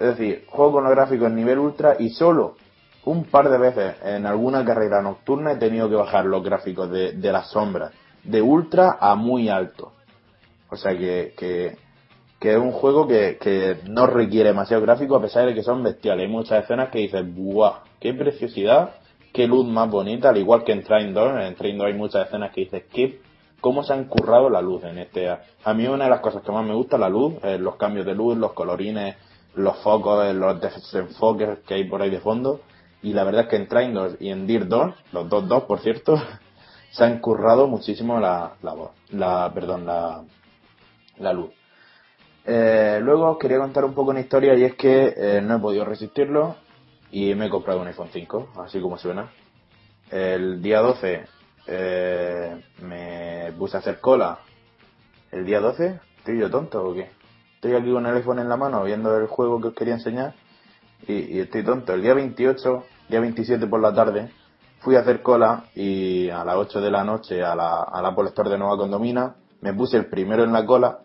Es 0.00 0.16
decir, 0.16 0.46
juego 0.48 0.72
con 0.72 0.84
los 0.84 0.92
gráficos 0.92 1.28
en 1.28 1.36
nivel 1.36 1.58
ultra 1.58 1.96
y 1.98 2.08
solo 2.10 2.56
un 3.04 3.24
par 3.24 3.50
de 3.50 3.58
veces 3.58 3.96
en 4.02 4.26
alguna 4.26 4.64
carrera 4.64 5.02
nocturna 5.02 5.52
he 5.52 5.56
tenido 5.56 5.88
que 5.88 5.96
bajar 5.96 6.24
los 6.24 6.42
gráficos 6.42 6.90
de, 6.90 7.12
de 7.12 7.32
las 7.32 7.50
sombras 7.50 7.92
de 8.24 8.40
ultra 8.40 8.96
a 9.00 9.14
muy 9.14 9.48
alto. 9.48 9.92
O 10.70 10.76
sea 10.76 10.96
que, 10.96 11.34
que, 11.36 11.76
que 12.42 12.54
es 12.54 12.58
un 12.58 12.72
juego 12.72 13.06
que, 13.06 13.38
que 13.40 13.76
no 13.88 14.08
requiere 14.08 14.48
demasiado 14.48 14.82
gráfico 14.82 15.14
a 15.14 15.22
pesar 15.22 15.46
de 15.46 15.54
que 15.54 15.62
son 15.62 15.80
bestiales. 15.84 16.26
Hay 16.26 16.32
muchas 16.32 16.64
escenas 16.64 16.88
que 16.90 16.98
dices, 16.98 17.24
¡buah! 17.36 17.84
¡Qué 18.00 18.12
preciosidad! 18.14 18.96
¡Qué 19.32 19.46
luz 19.46 19.64
más 19.64 19.88
bonita! 19.88 20.30
Al 20.30 20.38
igual 20.38 20.64
que 20.64 20.72
en 20.72 20.82
Train 20.82 21.14
2, 21.14 21.40
en 21.40 21.54
Train 21.54 21.78
2 21.78 21.86
hay 21.86 21.94
muchas 21.94 22.26
escenas 22.26 22.50
que 22.50 22.62
dices, 22.62 22.82
¿qué? 22.92 23.20
¿Cómo 23.60 23.84
se 23.84 23.92
han 23.92 24.06
currado 24.06 24.50
la 24.50 24.60
luz 24.60 24.82
en 24.82 24.98
este? 24.98 25.28
A 25.28 25.72
mí 25.72 25.86
una 25.86 26.02
de 26.02 26.10
las 26.10 26.18
cosas 26.18 26.42
que 26.42 26.50
más 26.50 26.66
me 26.66 26.74
gusta 26.74 26.98
la 26.98 27.08
luz, 27.08 27.34
eh, 27.44 27.58
los 27.58 27.76
cambios 27.76 28.04
de 28.06 28.16
luz, 28.16 28.36
los 28.36 28.54
colorines, 28.54 29.14
los 29.54 29.76
focos, 29.76 30.26
eh, 30.26 30.34
los 30.34 30.60
desenfoques 30.60 31.60
que 31.60 31.74
hay 31.74 31.84
por 31.84 32.02
ahí 32.02 32.10
de 32.10 32.18
fondo. 32.18 32.62
Y 33.04 33.12
la 33.12 33.22
verdad 33.22 33.42
es 33.42 33.50
que 33.50 33.56
en 33.56 33.68
Train 33.68 33.94
2 33.94 34.16
y 34.18 34.30
en 34.30 34.48
Dirt 34.48 34.66
2, 34.66 34.94
los 35.12 35.28
dos 35.28 35.46
dos 35.46 35.62
por 35.62 35.78
cierto, 35.78 36.20
se 36.90 37.04
han 37.04 37.20
currado 37.20 37.68
muchísimo 37.68 38.18
la, 38.18 38.54
la 38.62 38.74
voz, 38.74 38.90
la, 39.10 39.48
perdón, 39.54 39.86
la, 39.86 40.24
la 41.18 41.32
luz. 41.32 41.61
Eh, 42.44 43.00
luego 43.02 43.30
os 43.30 43.38
quería 43.38 43.58
contar 43.58 43.84
un 43.84 43.94
poco 43.94 44.10
una 44.10 44.20
historia 44.20 44.54
y 44.54 44.64
es 44.64 44.74
que 44.74 45.14
eh, 45.16 45.40
no 45.40 45.56
he 45.56 45.60
podido 45.60 45.84
resistirlo 45.84 46.56
y 47.10 47.34
me 47.34 47.46
he 47.46 47.50
comprado 47.50 47.80
un 47.80 47.86
iPhone 47.86 48.08
5, 48.12 48.48
así 48.64 48.80
como 48.80 48.98
suena. 48.98 49.30
El 50.10 50.60
día 50.60 50.80
12 50.80 51.24
eh, 51.66 52.64
me 52.82 53.52
puse 53.58 53.76
a 53.76 53.80
hacer 53.80 54.00
cola. 54.00 54.38
¿El 55.30 55.44
día 55.44 55.60
12? 55.60 56.00
¿Estoy 56.18 56.38
yo 56.38 56.50
tonto 56.50 56.84
o 56.84 56.94
qué? 56.94 57.10
Estoy 57.54 57.74
aquí 57.74 57.92
con 57.92 58.04
el 58.06 58.16
iPhone 58.16 58.40
en 58.40 58.48
la 58.48 58.56
mano 58.56 58.82
viendo 58.82 59.16
el 59.16 59.28
juego 59.28 59.60
que 59.60 59.68
os 59.68 59.74
quería 59.74 59.94
enseñar 59.94 60.34
y, 61.06 61.38
estoy 61.38 61.64
tonto. 61.64 61.94
El 61.94 62.02
día 62.02 62.14
28, 62.14 62.84
día 63.08 63.20
27 63.20 63.66
por 63.66 63.80
la 63.80 63.94
tarde, 63.94 64.30
fui 64.80 64.96
a 64.96 65.00
hacer 65.00 65.22
cola 65.22 65.64
y 65.74 66.28
a 66.28 66.44
las 66.44 66.56
8 66.56 66.80
de 66.80 66.90
la 66.90 67.04
noche 67.04 67.42
a 67.42 67.54
la, 67.54 67.82
Apple 67.82 68.28
Store 68.28 68.50
de 68.50 68.58
Nueva 68.58 68.76
Condomina 68.76 69.36
me 69.60 69.72
puse 69.74 69.96
el 69.96 70.06
primero 70.06 70.42
en 70.42 70.52
la 70.52 70.66
cola 70.66 70.98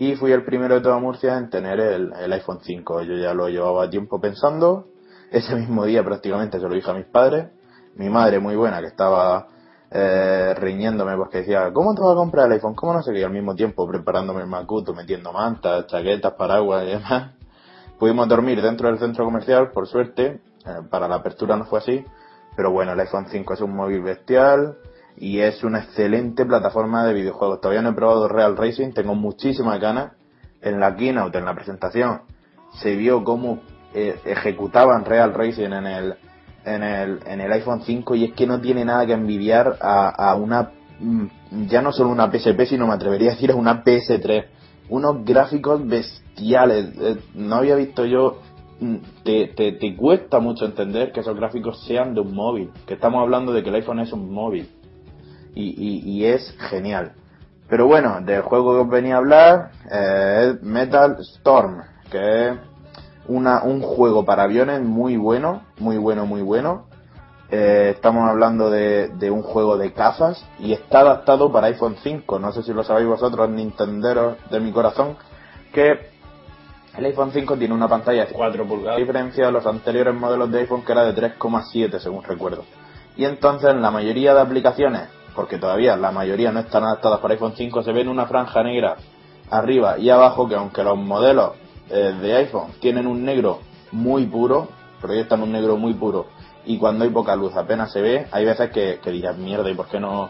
y 0.00 0.14
fui 0.14 0.30
el 0.30 0.44
primero 0.44 0.76
de 0.76 0.80
toda 0.80 0.98
Murcia 1.00 1.36
en 1.36 1.50
tener 1.50 1.80
el, 1.80 2.32
iPhone 2.32 2.60
5. 2.62 3.02
Yo 3.02 3.14
ya 3.14 3.34
lo 3.34 3.48
llevaba 3.48 3.90
tiempo 3.90 4.20
pensando. 4.20 4.86
Ese 5.32 5.56
mismo 5.56 5.84
día 5.84 6.04
prácticamente 6.04 6.60
se 6.60 6.68
lo 6.68 6.74
dije 6.74 6.88
a 6.88 6.94
mis 6.94 7.06
padres. 7.06 7.48
Mi 7.96 8.08
madre 8.08 8.38
muy 8.38 8.54
buena 8.54 8.80
que 8.80 8.86
estaba 8.86 9.48
eh, 9.90 10.54
riñéndome 10.56 11.16
porque 11.16 11.38
decía, 11.38 11.72
¿cómo 11.72 11.96
te 11.96 12.02
vas 12.02 12.12
a 12.12 12.14
comprar 12.14 12.46
el 12.46 12.52
iPhone? 12.52 12.76
¿Cómo 12.76 12.92
no 12.92 13.02
sé 13.02 13.12
qué? 13.12 13.18
Y 13.18 13.22
al 13.24 13.32
mismo 13.32 13.56
tiempo 13.56 13.88
preparándome 13.88 14.42
el 14.42 14.46
macuto, 14.46 14.94
metiendo 14.94 15.32
mantas, 15.32 15.88
chaquetas, 15.88 16.34
paraguas 16.34 16.84
y 16.84 16.90
demás. 16.90 17.32
Pudimos 17.98 18.28
dormir 18.28 18.62
dentro 18.62 18.86
del 18.86 19.00
centro 19.00 19.24
comercial, 19.24 19.72
por 19.72 19.88
suerte. 19.88 20.40
Eh, 20.64 20.82
para 20.88 21.08
la 21.08 21.16
apertura 21.16 21.56
no 21.56 21.64
fue 21.64 21.80
así. 21.80 22.04
Pero 22.54 22.70
bueno, 22.70 22.92
el 22.92 23.00
iPhone 23.00 23.26
5 23.28 23.54
es 23.54 23.60
un 23.62 23.74
móvil 23.74 24.02
bestial 24.02 24.76
y 25.20 25.40
es 25.40 25.62
una 25.64 25.80
excelente 25.80 26.44
plataforma 26.44 27.04
de 27.04 27.14
videojuegos. 27.14 27.60
Todavía 27.60 27.82
no 27.82 27.90
he 27.90 27.94
probado 27.94 28.28
Real 28.28 28.56
Racing, 28.56 28.92
tengo 28.92 29.14
muchísimas 29.14 29.80
ganas. 29.80 30.12
En 30.60 30.80
la 30.80 30.96
keynote, 30.96 31.38
en 31.38 31.44
la 31.44 31.54
presentación, 31.54 32.22
se 32.82 32.96
vio 32.96 33.22
cómo 33.22 33.60
eh, 33.94 34.18
ejecutaban 34.24 35.04
Real 35.04 35.32
Racing 35.32 35.72
en 35.72 35.86
el, 35.86 36.14
en 36.64 36.82
el, 36.82 37.20
en 37.26 37.40
el 37.40 37.52
iPhone 37.52 37.82
5 37.82 38.14
y 38.16 38.24
es 38.24 38.32
que 38.32 38.46
no 38.46 38.60
tiene 38.60 38.84
nada 38.84 39.06
que 39.06 39.12
envidiar 39.12 39.76
a, 39.80 40.08
a 40.08 40.34
una, 40.34 40.72
mm, 40.98 41.26
ya 41.68 41.80
no 41.80 41.92
solo 41.92 42.10
una 42.10 42.30
PSP, 42.30 42.66
sino 42.66 42.86
me 42.88 42.94
atrevería 42.94 43.30
a 43.30 43.34
decir 43.34 43.52
a 43.52 43.54
una 43.54 43.84
PS3. 43.84 44.46
Unos 44.88 45.24
gráficos 45.24 45.86
bestiales. 45.86 46.92
Eh, 47.00 47.16
No 47.34 47.56
había 47.56 47.76
visto 47.76 48.04
yo 48.04 48.40
mm, 48.80 48.96
te, 49.22 49.48
te, 49.48 49.72
te 49.72 49.96
cuesta 49.96 50.40
mucho 50.40 50.64
entender 50.64 51.12
que 51.12 51.20
esos 51.20 51.36
gráficos 51.36 51.84
sean 51.86 52.14
de 52.14 52.20
un 52.20 52.34
móvil. 52.34 52.70
Que 52.84 52.94
estamos 52.94 53.22
hablando 53.22 53.52
de 53.52 53.62
que 53.62 53.68
el 53.68 53.76
iPhone 53.76 54.00
es 54.00 54.12
un 54.12 54.32
móvil. 54.32 54.68
Y, 55.58 55.74
y, 55.76 56.10
y 56.10 56.24
es 56.26 56.54
genial. 56.70 57.14
Pero 57.68 57.88
bueno, 57.88 58.20
del 58.20 58.42
juego 58.42 58.74
que 58.74 58.80
os 58.82 58.88
venía 58.88 59.16
a 59.16 59.18
hablar 59.18 59.70
eh, 59.90 60.54
es 60.54 60.62
Metal 60.62 61.16
Storm, 61.18 61.82
que 62.12 62.48
es 62.48 62.54
una, 63.26 63.64
un 63.64 63.82
juego 63.82 64.24
para 64.24 64.44
aviones 64.44 64.80
muy 64.82 65.16
bueno, 65.16 65.62
muy 65.80 65.98
bueno, 65.98 66.26
muy 66.26 66.42
bueno. 66.42 66.86
Eh, 67.50 67.94
estamos 67.96 68.30
hablando 68.30 68.70
de, 68.70 69.08
de 69.08 69.32
un 69.32 69.42
juego 69.42 69.76
de 69.76 69.92
cazas 69.92 70.44
y 70.60 70.74
está 70.74 71.00
adaptado 71.00 71.50
para 71.50 71.66
iPhone 71.66 71.96
5. 72.00 72.38
No 72.38 72.52
sé 72.52 72.62
si 72.62 72.72
lo 72.72 72.84
sabéis 72.84 73.08
vosotros, 73.08 73.50
Nintenderos 73.50 74.36
de 74.50 74.60
mi 74.60 74.70
corazón, 74.70 75.16
que 75.72 76.08
el 76.96 77.04
iPhone 77.04 77.32
5 77.32 77.56
tiene 77.56 77.74
una 77.74 77.88
pantalla 77.88 78.26
de 78.26 78.32
4 78.32 78.64
pulgadas, 78.64 78.96
a 78.96 79.00
diferencia 79.00 79.46
de 79.46 79.52
los 79.52 79.66
anteriores 79.66 80.14
modelos 80.14 80.52
de 80.52 80.60
iPhone 80.60 80.84
que 80.84 80.92
era 80.92 81.04
de 81.04 81.20
3,7 81.20 81.98
según 81.98 82.22
recuerdo. 82.22 82.64
Y 83.16 83.24
entonces 83.24 83.70
en 83.70 83.82
la 83.82 83.90
mayoría 83.90 84.34
de 84.34 84.40
aplicaciones 84.40 85.17
porque 85.38 85.58
todavía 85.58 85.96
la 85.96 86.10
mayoría 86.10 86.50
no 86.50 86.58
están 86.58 86.82
adaptadas 86.82 87.20
para 87.20 87.34
iPhone 87.34 87.52
5, 87.56 87.84
se 87.84 87.92
ven 87.92 88.08
una 88.08 88.26
franja 88.26 88.60
negra 88.64 88.96
arriba 89.48 89.96
y 89.96 90.10
abajo 90.10 90.48
que 90.48 90.56
aunque 90.56 90.82
los 90.82 90.98
modelos 90.98 91.52
eh, 91.90 92.12
de 92.20 92.34
iPhone 92.38 92.72
tienen 92.80 93.06
un 93.06 93.24
negro 93.24 93.60
muy 93.92 94.26
puro, 94.26 94.66
proyectan 95.00 95.40
un 95.40 95.52
negro 95.52 95.76
muy 95.76 95.94
puro 95.94 96.26
y 96.64 96.76
cuando 96.76 97.04
hay 97.04 97.10
poca 97.10 97.36
luz 97.36 97.54
apenas 97.54 97.92
se 97.92 98.00
ve, 98.00 98.26
hay 98.32 98.44
veces 98.44 98.70
que, 98.70 98.98
que 99.00 99.12
dirás 99.12 99.38
mierda 99.38 99.70
y 99.70 99.74
por 99.74 99.86
qué 99.86 100.00
no 100.00 100.28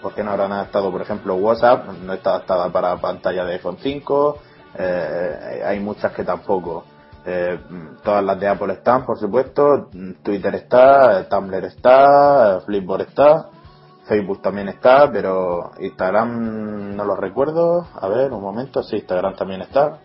por 0.00 0.14
qué 0.14 0.22
no 0.22 0.30
habrán 0.30 0.52
adaptado 0.52 0.92
por 0.92 1.02
ejemplo 1.02 1.34
WhatsApp, 1.34 1.88
no 2.04 2.12
está 2.12 2.30
adaptada 2.30 2.70
para 2.70 2.96
pantalla 2.98 3.44
de 3.44 3.54
iPhone 3.54 3.78
5, 3.82 4.38
eh, 4.78 5.62
hay 5.66 5.80
muchas 5.80 6.12
que 6.12 6.22
tampoco. 6.22 6.84
Eh, 7.26 7.58
todas 8.04 8.22
las 8.22 8.38
de 8.38 8.46
Apple 8.46 8.74
están, 8.74 9.04
por 9.04 9.18
supuesto, 9.18 9.88
Twitter 10.22 10.54
está, 10.54 11.28
Tumblr 11.28 11.64
está, 11.64 12.60
Flipboard 12.64 13.00
está, 13.00 13.48
Facebook 14.06 14.42
también 14.42 14.68
está, 14.68 15.10
pero 15.10 15.72
Instagram 15.80 16.94
no 16.96 17.04
lo 17.04 17.16
recuerdo. 17.16 17.86
A 17.94 18.08
ver, 18.08 18.32
un 18.32 18.42
momento, 18.42 18.82
sí, 18.82 18.96
Instagram 18.96 19.34
también 19.34 19.62
está. 19.62 19.98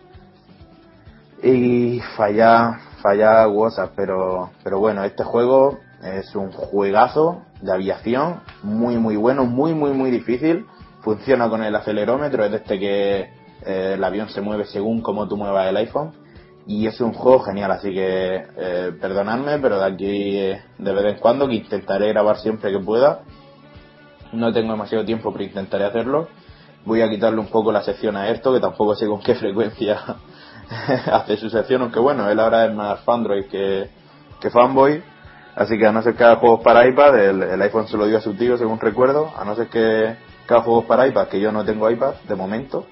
Y 1.42 2.00
falla, 2.16 2.78
falla 3.02 3.48
WhatsApp, 3.48 3.92
pero, 3.96 4.50
pero 4.62 4.78
bueno, 4.78 5.04
este 5.04 5.24
juego 5.24 5.78
es 6.02 6.34
un 6.34 6.50
juegazo 6.52 7.42
de 7.60 7.72
aviación, 7.72 8.40
muy 8.62 8.96
muy 8.96 9.16
bueno, 9.16 9.44
muy 9.44 9.74
muy 9.74 9.92
muy 9.92 10.10
difícil. 10.10 10.66
Funciona 11.02 11.48
con 11.48 11.62
el 11.62 11.74
acelerómetro, 11.74 12.44
es 12.44 12.52
este 12.52 12.78
que 12.78 13.20
eh, 13.66 13.92
el 13.94 14.04
avión 14.04 14.28
se 14.28 14.40
mueve 14.40 14.66
según 14.66 15.00
como 15.00 15.28
tú 15.28 15.36
muevas 15.36 15.68
el 15.68 15.76
iPhone. 15.76 16.12
Y 16.66 16.86
es 16.86 17.00
un 17.00 17.12
juego 17.12 17.40
genial, 17.40 17.70
así 17.72 17.92
que 17.92 18.44
eh, 18.56 18.92
perdonadme, 19.00 19.58
pero 19.58 19.78
de 19.78 19.86
aquí 19.86 20.38
eh, 20.38 20.62
de 20.78 20.92
vez 20.92 21.14
en 21.14 21.20
cuando, 21.20 21.48
que 21.48 21.54
intentaré 21.54 22.08
grabar 22.08 22.38
siempre 22.38 22.70
que 22.70 22.78
pueda. 22.78 23.22
No 24.32 24.52
tengo 24.52 24.72
demasiado 24.72 25.04
tiempo, 25.04 25.32
pero 25.32 25.44
intentaré 25.44 25.84
hacerlo. 25.84 26.28
Voy 26.84 27.02
a 27.02 27.10
quitarle 27.10 27.40
un 27.40 27.48
poco 27.48 27.72
la 27.72 27.82
sección 27.82 28.16
a 28.16 28.28
esto, 28.28 28.52
que 28.52 28.60
tampoco 28.60 28.94
sé 28.94 29.06
con 29.06 29.20
qué 29.20 29.34
frecuencia 29.36 30.00
hace 31.12 31.36
su 31.36 31.50
sección, 31.50 31.82
aunque 31.82 31.98
bueno, 31.98 32.30
él 32.30 32.38
ahora 32.38 32.66
es 32.66 32.74
más 32.74 33.00
Fandroid 33.00 33.46
que, 33.46 33.90
que 34.40 34.50
fanboy. 34.50 35.02
Así 35.56 35.76
que 35.76 35.86
a 35.86 35.92
no 35.92 36.00
ser 36.02 36.14
que 36.14 36.24
haga 36.24 36.36
juegos 36.36 36.60
para 36.60 36.86
iPad, 36.86 37.18
el, 37.18 37.42
el 37.42 37.62
iPhone 37.62 37.88
se 37.88 37.96
lo 37.96 38.06
dio 38.06 38.18
a 38.18 38.20
su 38.20 38.34
tío, 38.34 38.56
según 38.56 38.78
recuerdo. 38.78 39.32
A 39.36 39.44
no 39.44 39.56
ser 39.56 39.66
que, 39.66 40.16
que 40.46 40.54
haga 40.54 40.62
juegos 40.62 40.84
para 40.84 41.06
iPad, 41.06 41.28
que 41.28 41.40
yo 41.40 41.50
no 41.52 41.64
tengo 41.64 41.90
iPad 41.90 42.14
de 42.28 42.34
momento. 42.34 42.86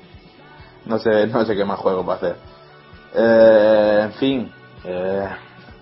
No 0.86 0.98
sé, 0.98 1.26
no 1.28 1.44
sé 1.44 1.56
qué 1.56 1.64
más 1.64 1.78
juegos 1.78 2.06
va 2.08 2.14
a 2.14 2.16
hacer. 2.16 2.36
Eh, 3.14 4.00
en 4.04 4.12
fin, 4.12 4.52
eh, 4.84 5.28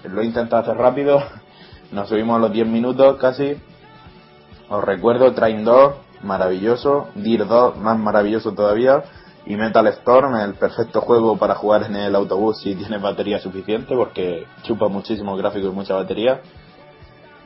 lo 0.04 0.20
he 0.20 0.26
intentado 0.26 0.62
hacer 0.62 0.76
rápido. 0.76 1.22
Nos 1.92 2.09
subimos 2.09 2.36
a 2.36 2.40
los 2.40 2.52
10 2.52 2.66
minutos 2.66 3.16
casi. 3.18 3.57
Os 4.68 4.82
recuerdo 4.82 5.32
Train 5.32 5.64
2, 5.64 5.94
maravilloso. 6.22 7.08
Deer 7.14 7.46
2, 7.46 7.76
más 7.78 7.98
maravilloso 7.98 8.52
todavía. 8.52 9.04
Y 9.46 9.54
Metal 9.54 9.86
Storm, 9.86 10.34
el 10.36 10.54
perfecto 10.54 11.00
juego 11.00 11.36
para 11.36 11.54
jugar 11.54 11.84
en 11.84 11.94
el 11.94 12.16
autobús 12.16 12.60
si 12.60 12.74
tienes 12.74 13.00
batería 13.00 13.38
suficiente, 13.38 13.94
porque 13.94 14.44
chupa 14.62 14.88
muchísimo 14.88 15.36
gráfico 15.36 15.68
y 15.68 15.70
mucha 15.70 15.94
batería. 15.94 16.40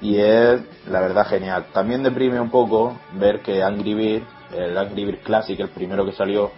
Y 0.01 0.17
es, 0.17 0.63
la 0.89 1.01
verdad, 1.01 1.27
genial. 1.27 1.67
También 1.75 2.03
deprime 2.03 2.41
un 2.41 2.51
poco 2.51 2.97
ver 3.13 3.41
que 3.43 3.63
Angry 3.63 3.93
Bird, 3.93 4.25
el 4.57 4.79
Angry 4.79 5.05
Bird 5.05 5.23
Classic, 5.23 5.61
el 5.61 5.69
primero 5.69 6.07
que 6.07 6.13
salió, 6.13 6.51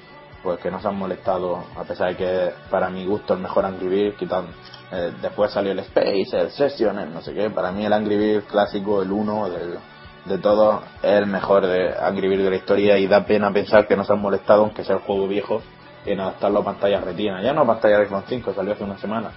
pues 0.44 0.60
que 0.60 0.70
no 0.70 0.80
se 0.80 0.86
han 0.86 0.96
molestado, 0.96 1.64
a 1.76 1.82
pesar 1.82 2.10
de 2.10 2.16
que 2.16 2.50
para 2.70 2.88
mi 2.88 3.04
gusto 3.04 3.34
el 3.34 3.40
mejor 3.40 3.64
Angry 3.64 3.88
Bird, 3.88 4.14
quitan, 4.14 4.46
eh, 4.92 5.12
después 5.20 5.50
salió 5.50 5.72
el 5.72 5.80
Space, 5.80 6.38
el 6.38 6.50
Session, 6.52 7.00
el 7.00 7.12
no 7.12 7.20
sé 7.20 7.34
qué, 7.34 7.50
para 7.50 7.72
mí 7.72 7.84
el 7.84 7.92
Angry 7.92 8.16
Bird 8.16 8.44
clásico, 8.44 9.02
el 9.02 9.10
1 9.10 9.50
del, 9.50 9.78
de 10.25 10.39
todo, 10.39 10.83
es 11.03 11.18
el 11.18 11.27
mejor 11.27 11.66
de 11.66 11.95
Angry 11.99 12.29
Bird 12.29 12.45
de 12.45 12.51
la 12.51 12.57
historia 12.57 12.99
y 12.99 13.07
da 13.07 13.25
pena 13.25 13.53
pensar 13.53 13.87
que 13.87 13.97
no 13.97 14.05
se 14.05 14.12
han 14.12 14.20
molestado, 14.20 14.62
aunque 14.62 14.85
sea 14.85 14.97
el 14.97 15.03
juego 15.03 15.27
viejo, 15.27 15.62
en 16.07 16.20
adaptarlo 16.20 16.61
a 16.61 16.64
pantalla 16.64 17.01
retina. 17.01 17.43
Ya 17.43 17.53
no 17.53 17.62
a 17.62 17.66
pantalla 17.66 17.99
de 17.99 18.05
iPhone 18.05 18.25
5, 18.27 18.55
salió 18.55 18.73
hace 18.73 18.85
una 18.85 18.99
semana, 18.99 19.31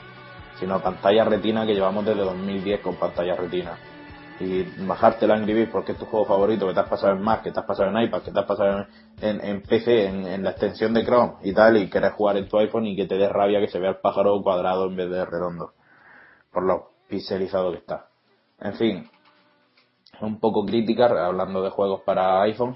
sino 0.60 0.76
a 0.76 0.80
pantalla 0.80 1.26
retina 1.26 1.66
que 1.66 1.74
llevamos 1.74 2.06
desde 2.06 2.22
2010 2.22 2.82
con 2.82 2.96
pantalla 2.96 3.36
retina. 3.36 3.78
Y 4.40 4.64
bajarte 4.86 5.26
el 5.26 5.32
Angry 5.32 5.54
Birds 5.54 5.72
porque 5.72 5.94
es 5.94 5.98
tu 5.98 6.06
juego 6.06 6.26
favorito, 6.26 6.68
que 6.68 6.74
te 6.74 6.80
has 6.82 6.90
pasado 6.90 7.14
en 7.14 7.22
Mac, 7.22 7.42
que 7.42 7.52
te 7.52 7.60
has 7.60 7.66
pasado 7.66 7.90
en 7.90 8.04
iPad, 8.04 8.22
que 8.22 8.32
te 8.32 8.40
has 8.40 8.46
pasado 8.46 8.86
en, 9.22 9.62
PC, 9.62 10.08
en, 10.08 10.44
la 10.44 10.52
extensión 10.52 10.94
de 10.94 11.06
Chrome 11.06 11.36
y 11.44 11.54
tal, 11.54 11.78
y 11.78 11.90
quieres 11.90 12.12
jugar 12.14 12.38
en 12.38 12.48
tu 12.48 12.58
iPhone 12.58 12.86
y 12.86 12.96
que 12.98 13.06
te 13.06 13.16
dé 13.16 13.30
rabia 13.30 13.62
que 13.62 13.70
se 13.70 13.80
vea 13.80 13.92
el 13.92 13.98
pájaro 13.98 14.42
cuadrado 14.44 14.88
en 14.88 14.96
vez 14.98 15.10
de 15.10 15.26
redondo. 15.26 15.72
Por 16.52 16.64
lo 16.64 16.92
pixelizado 17.08 17.72
que 17.72 17.78
está. 17.78 18.08
En 18.60 18.74
fin, 18.74 19.10
un 20.22 20.40
poco 20.40 20.66
crítica 20.66 21.06
hablando 21.06 21.62
de 21.62 21.70
juegos 21.70 22.02
para 22.02 22.42
iPhone. 22.44 22.76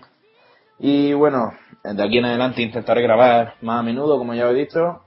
Y 0.79 1.13
bueno, 1.13 1.51
de 1.83 2.03
aquí 2.03 2.17
en 2.19 2.25
adelante 2.25 2.61
intentaré 2.61 3.01
grabar 3.01 3.55
más 3.61 3.79
a 3.79 3.83
menudo, 3.83 4.17
como 4.17 4.33
ya 4.33 4.49
he 4.49 4.53
dicho. 4.53 5.01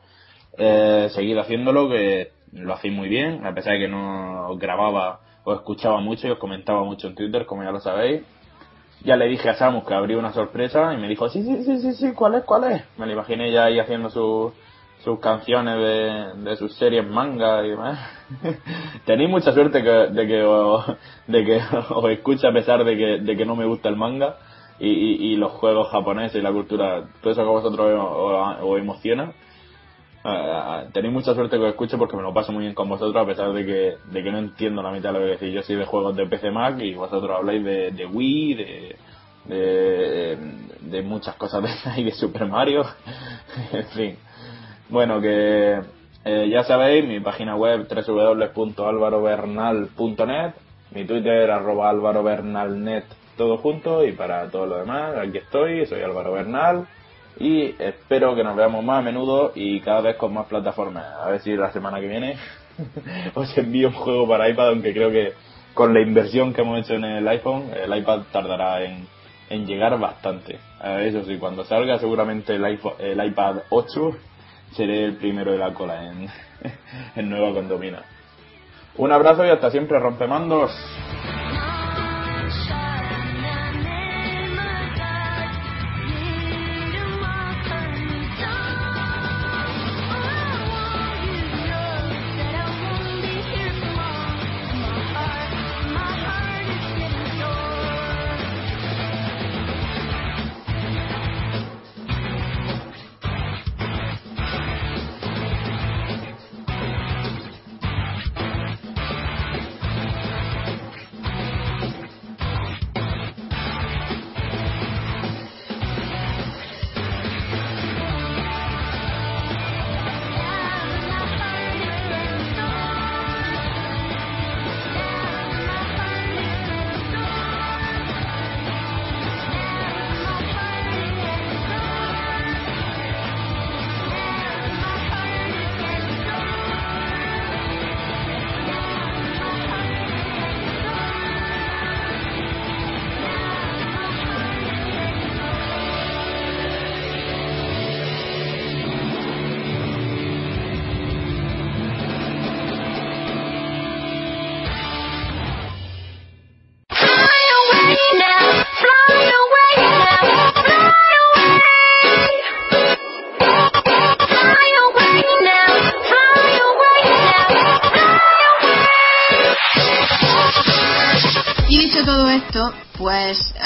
Eh, 0.59 1.09
seguir 1.14 1.39
haciéndolo, 1.39 1.89
que 1.89 2.30
lo 2.53 2.74
hacéis 2.74 2.95
muy 2.95 3.09
bien, 3.09 3.47
a 3.47 3.55
pesar 3.55 3.74
de 3.74 3.80
que 3.80 3.89
no 3.89 4.55
grababa, 4.57 5.20
os 5.45 5.57
escuchaba 5.57 6.01
mucho 6.01 6.28
y 6.28 6.30
os 6.30 6.39
comentaba 6.39 6.85
mucho 6.85 7.09
en 7.09 7.14
Twitter, 7.14 7.47
como 7.47 7.62
ya 7.62 7.70
lo 7.70 7.80
sabéis. 7.80 8.22
Ya 9.05 9.16
le 9.16 9.26
dije 9.26 9.49
a 9.49 9.55
Samus 9.55 9.85
que 9.85 9.95
habría 9.95 10.18
una 10.18 10.33
sorpresa 10.33 10.95
y 10.95 10.99
me 10.99 11.09
dijo, 11.09 11.28
sí, 11.28 11.43
sí, 11.43 11.64
sí, 11.64 11.80
sí, 11.80 11.95
sí, 11.95 12.12
¿cuál 12.12 12.37
es, 12.37 12.45
cuál 12.45 12.64
es? 12.70 12.83
Me 12.99 13.07
lo 13.07 13.12
imaginé 13.12 13.51
ya 13.51 13.64
ahí 13.64 13.80
haciendo 13.80 14.11
sus 14.11 14.53
sus 15.05 15.19
canciones 15.21 15.77
de, 15.79 16.51
de 16.51 16.57
sus 16.57 16.75
series 16.77 17.07
manga 17.07 17.65
y 17.67 17.71
demás. 17.71 17.99
Tenéis 19.05 19.31
mucha 19.31 19.53
suerte 19.53 19.83
que, 19.83 19.91
de 19.91 20.27
que 20.27 20.43
os, 20.43 20.85
de 21.27 21.45
que 21.45 21.61
os 21.91 22.11
escuche 22.11 22.47
a 22.47 22.53
pesar 22.53 22.85
de 22.85 22.97
que, 22.97 23.19
de 23.19 23.37
que 23.37 23.45
no 23.45 23.57
me 23.57 23.65
gusta 23.67 23.89
el 23.89 23.97
manga 23.97 24.37
y, 24.79 24.89
y, 24.89 25.37
los 25.37 25.53
juegos 25.53 25.89
japoneses 25.91 26.39
y 26.41 26.43
la 26.43 26.53
cultura, 26.53 27.05
todo 27.21 27.33
eso 27.33 27.43
que 27.43 27.49
vosotros 27.49 28.01
os, 28.01 28.63
os- 28.63 28.79
emociona. 28.79 29.33
Ah, 30.25 30.85
tenéis 30.93 31.13
mucha 31.13 31.35
suerte 31.35 31.57
que 31.57 31.63
os 31.65 31.71
escuche 31.71 31.97
porque 31.99 32.17
me 32.17 32.23
lo 32.23 32.33
paso 32.33 32.53
muy 32.53 32.63
bien 32.63 32.75
con 32.75 32.89
vosotros 32.89 33.17
a 33.23 33.27
pesar 33.27 33.53
de 33.53 33.67
que, 33.67 33.97
de 34.11 34.23
que 34.23 34.31
no 34.33 34.39
entiendo 34.39 34.83
la 34.83 34.93
mitad 34.93 35.13
de 35.13 35.19
lo 35.19 35.25
que 35.25 35.33
decís. 35.33 35.53
Yo 35.55 35.63
soy 35.63 35.77
de 35.77 35.85
juegos 35.85 36.17
de 36.17 36.27
PC 36.27 36.51
Mac 36.51 36.79
y 36.81 36.95
vosotros 36.95 37.37
habláis 37.37 37.65
de, 37.65 37.91
de 37.91 38.07
Wii, 38.07 38.55
de, 38.55 38.97
de, 40.81 41.03
muchas 41.03 41.35
cosas 41.37 41.63
de 41.63 42.01
y 42.01 42.05
de 42.05 42.13
Super 42.13 42.47
Mario. 42.47 42.85
en 43.73 43.85
fin. 43.89 44.17
Bueno, 44.93 45.20
que 45.22 45.80
eh, 46.26 46.49
ya 46.51 46.64
sabéis, 46.64 47.09
mi 47.09 47.18
página 47.18 47.57
web 47.57 47.88
www.alvarovernal.net, 47.88 50.53
mi 50.90 51.07
Twitter 51.07 51.51
arroba 51.51 51.88
alvarovernalnet, 51.88 53.07
todo 53.38 53.57
junto 53.57 54.05
y 54.05 54.12
para 54.12 54.51
todo 54.51 54.66
lo 54.66 54.76
demás, 54.76 55.16
aquí 55.16 55.38
estoy, 55.38 55.86
soy 55.86 56.03
Álvaro 56.03 56.32
Bernal 56.32 56.86
y 57.40 57.74
espero 57.82 58.34
que 58.34 58.45
nos 58.45 58.55
veamos 58.55 58.84
más 58.84 58.99
a 58.99 59.03
menudo 59.03 59.53
y 59.55 59.80
cada 59.80 60.03
vez 60.03 60.16
con 60.16 60.34
más 60.34 60.45
plataformas. 60.45 61.07
A 61.22 61.30
ver 61.30 61.40
si 61.40 61.57
la 61.57 61.72
semana 61.72 61.99
que 61.99 62.09
viene 62.09 62.36
os 63.34 63.57
envío 63.57 63.88
un 63.88 63.95
juego 63.95 64.28
para 64.28 64.51
iPad, 64.51 64.68
aunque 64.68 64.93
creo 64.93 65.11
que 65.11 65.32
con 65.72 65.95
la 65.95 66.03
inversión 66.03 66.53
que 66.53 66.61
hemos 66.61 66.80
hecho 66.80 66.97
en 66.97 67.05
el 67.05 67.26
iPhone, 67.28 67.70
el 67.82 67.97
iPad 67.97 68.24
tardará 68.30 68.84
en, 68.84 69.09
llegar 69.66 69.99
bastante. 69.99 70.59
Eso 71.01 71.24
sí, 71.24 71.38
cuando 71.38 71.64
salga 71.64 71.99
seguramente 71.99 72.55
el, 72.55 72.64
iPhone, 72.64 72.95
el 72.99 73.24
iPad 73.24 73.62
8 73.70 74.16
seré 74.75 75.05
el 75.05 75.16
primero 75.16 75.53
de 75.53 75.59
la 75.59 75.73
cola 75.75 76.11
en, 76.11 76.29
en 77.16 77.31
Nueva 77.31 77.53
Condomina. 77.53 78.03
Un 78.97 79.11
abrazo 79.11 79.45
y 79.45 79.49
hasta 79.49 79.70
siempre, 79.70 79.99
rompemandos. 79.99 80.70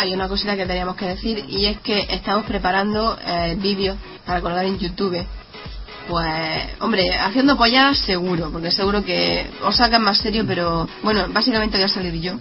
Hay 0.07 0.14
una 0.14 0.28
cosita 0.28 0.57
que 0.57 0.66
teníamos 0.66 0.96
que 0.96 1.07
decir 1.07 1.44
y 1.48 1.66
es 1.66 1.78
que 1.80 2.07
estamos 2.11 2.44
preparando 2.46 3.18
eh, 3.24 3.57
vídeos 3.61 3.96
para 4.24 4.40
colgar 4.40 4.64
en 4.64 4.78
YouTube. 4.78 5.24
Pues, 6.09 6.62
hombre, 6.80 7.12
haciendo 7.16 7.57
polladas 7.57 7.98
seguro, 7.98 8.50
porque 8.52 8.70
seguro 8.70 9.04
que 9.04 9.46
os 9.64 9.76
sacan 9.76 10.02
más 10.02 10.18
serio, 10.18 10.44
pero 10.46 10.88
bueno, 11.02 11.26
básicamente 11.32 11.76
voy 11.76 11.84
a 11.84 11.88
salir 11.88 12.14
yo. 12.20 12.34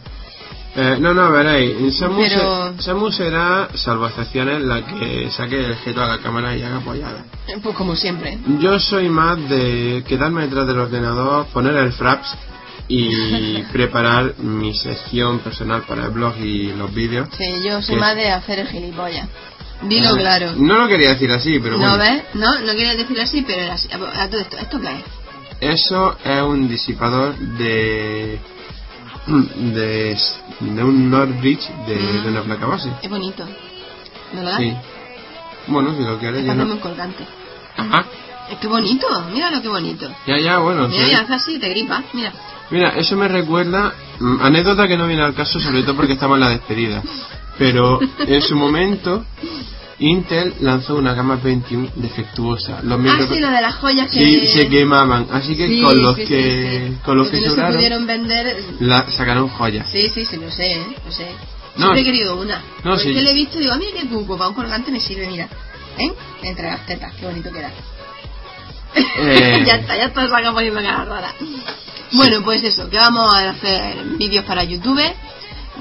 Eh, 0.75 0.97
no, 0.99 1.13
no, 1.13 1.31
veréis. 1.31 1.97
Samu, 1.97 2.17
Pero- 2.17 2.73
se- 2.75 2.83
Samu 2.83 3.09
será, 3.11 3.69
salvo 3.75 4.07
excepciones, 4.07 4.61
la 4.61 4.85
que 4.85 5.31
saque 5.31 5.65
el 5.65 5.75
jeto 5.77 6.03
a 6.03 6.07
la 6.07 6.17
cámara 6.19 6.55
y 6.55 6.61
haga 6.63 6.77
apoyada. 6.77 7.23
Pues 7.63 7.75
como 7.75 7.95
siempre. 7.95 8.37
Yo 8.59 8.77
soy 8.79 9.09
más 9.09 9.37
de 9.49 10.03
quedarme 10.07 10.43
detrás 10.43 10.67
del 10.67 10.79
ordenador, 10.79 11.45
poner 11.47 11.75
el 11.77 11.93
fraps 11.93 12.35
y 12.87 13.61
preparar 13.71 14.35
mi 14.39 14.73
sección 14.75 15.39
personal 15.39 15.83
para 15.83 16.05
el 16.05 16.11
blog 16.11 16.37
y 16.37 16.73
los 16.73 16.93
vídeos. 16.93 17.29
Sí, 17.37 17.45
yo 17.67 17.81
soy 17.81 17.95
más 17.97 18.15
de 18.15 18.29
hacer 18.31 18.59
el 18.59 18.67
gilipollas. 18.67 19.27
Dilo 19.83 20.15
Eh, 20.15 20.19
claro. 20.19 20.53
No 20.55 20.77
lo 20.77 20.87
quería 20.87 21.09
decir 21.09 21.29
así, 21.31 21.59
pero 21.59 21.77
¿No 21.77 21.89
bueno. 21.89 21.97
ves? 21.97 22.23
No, 22.33 22.59
no 22.59 22.71
quería 22.73 22.95
decirlo 22.95 23.21
así, 23.23 23.41
pero 23.41 23.61
era 23.61 23.73
así. 23.73 23.89
A, 23.91 24.27
todo 24.29 24.41
esto, 24.41 24.57
¿esto 24.57 24.79
qué 24.79 24.87
es? 24.87 25.79
Eso 25.81 26.17
es 26.23 26.41
un 26.41 26.67
disipador 26.67 27.35
de. 27.37 28.39
de, 29.27 30.17
de 30.59 30.83
un 30.83 31.09
Nordbridge 31.09 31.67
de, 31.87 31.95
Mm. 31.95 32.23
de 32.23 32.29
una 32.29 32.41
placa 32.43 32.65
base. 32.67 32.89
Es 33.01 33.09
bonito. 33.09 33.45
¿No 34.33 34.41
lo 34.43 34.49
das? 34.49 34.59
Sí. 34.59 34.73
Bueno, 35.67 35.95
si 35.95 36.03
lo 36.03 36.19
quieres, 36.19 36.43
hacerme 36.43 36.65
no. 36.65 36.73
un 36.73 36.79
colgante. 36.79 37.25
Ajá. 37.77 38.05
Es 38.51 38.59
que 38.59 38.67
bonito, 38.67 39.07
mira 39.33 39.49
lo 39.49 39.61
que 39.61 39.67
bonito. 39.67 40.07
Ya, 40.27 40.37
ya, 40.39 40.59
bueno. 40.59 40.87
Mira, 40.87 41.05
sí. 41.05 41.11
ya, 41.11 41.21
hace 41.21 41.33
así, 41.33 41.59
te 41.59 41.69
gripa, 41.69 42.03
mira. 42.13 42.31
Mira, 42.71 42.89
eso 42.97 43.15
me 43.15 43.27
recuerda. 43.27 43.93
mm, 44.19 44.41
anécdota 44.41 44.87
que 44.87 44.97
no 44.97 45.07
viene 45.07 45.21
al 45.23 45.33
caso, 45.35 45.59
sobre 45.59 45.83
todo 45.83 45.95
porque 45.95 46.13
estamos 46.13 46.35
en 46.37 46.41
la 46.41 46.49
despedida. 46.49 47.03
Pero 47.57 47.99
en 48.19 48.41
su 48.41 48.55
momento, 48.55 49.25
Intel 49.99 50.55
lanzó 50.61 50.95
una 50.95 51.13
gama 51.13 51.35
21 51.37 51.89
defectuosa. 51.95 52.81
Los 52.83 52.93
Ah, 52.99 53.01
micro- 53.01 53.27
sí, 53.33 53.39
lo 53.39 53.49
de 53.49 53.61
las 53.61 53.75
joyas 53.75 54.09
que... 54.11 54.17
Sí, 54.19 54.47
se 54.47 54.67
quemaban. 54.69 55.27
Así 55.31 55.55
que 55.55 55.67
Sí, 55.67 55.81
con 55.81 56.01
los 56.01 56.15
sí, 56.15 56.25
que 56.25 56.93
con 57.05 57.17
los 57.17 57.27
Lo 57.27 57.31
que 57.31 57.37
no 57.37 57.43
se 57.43 57.49
sobraron, 57.49 57.75
pudieron 57.75 58.07
vender... 58.07 58.57
la 58.79 59.09
sacaron 59.11 59.47
joyas. 59.49 59.87
Sí, 59.91 60.09
sí, 60.13 60.25
sí, 60.25 60.37
lo 60.37 60.51
sé, 60.51 60.73
¿eh? 60.73 60.85
Lo 61.05 61.11
sé. 61.11 61.27
No, 61.77 61.87
Siempre 61.93 62.01
he 62.01 62.05
querido 62.05 62.35
una. 62.41 62.61
No, 62.83 62.91
Porque 62.95 63.21
le 63.21 63.31
he 63.31 63.33
visto 63.33 63.57
y 63.57 63.61
digo, 63.61 63.73
"Ah, 63.73 63.77
mira 63.77 63.91
qué 64.01 64.07
cuco, 64.07 64.37
para 64.37 64.49
un 64.49 64.55
colgante 64.55 64.91
me 64.91 64.99
sirve, 64.99 65.27
mira. 65.27 65.47
¿Eh? 65.97 66.11
Entre 66.43 66.65
las 66.65 66.85
tetas, 66.85 67.13
qué 67.15 67.25
bonito 67.25 67.51
queda. 67.51 67.71
Eh. 69.17 69.63
ya 69.67 69.75
está, 69.75 69.95
ya 69.97 70.05
está, 70.05 70.27
saca 70.29 70.51
poniendo 70.53 70.81
cara 70.81 71.05
rara. 71.05 71.33
Bueno, 72.13 72.41
pues 72.43 72.63
eso, 72.63 72.89
que 72.89 72.97
vamos 72.97 73.33
a 73.33 73.49
hacer 73.49 74.03
vídeos 74.17 74.45
para 74.45 74.63
YouTube, 74.63 75.01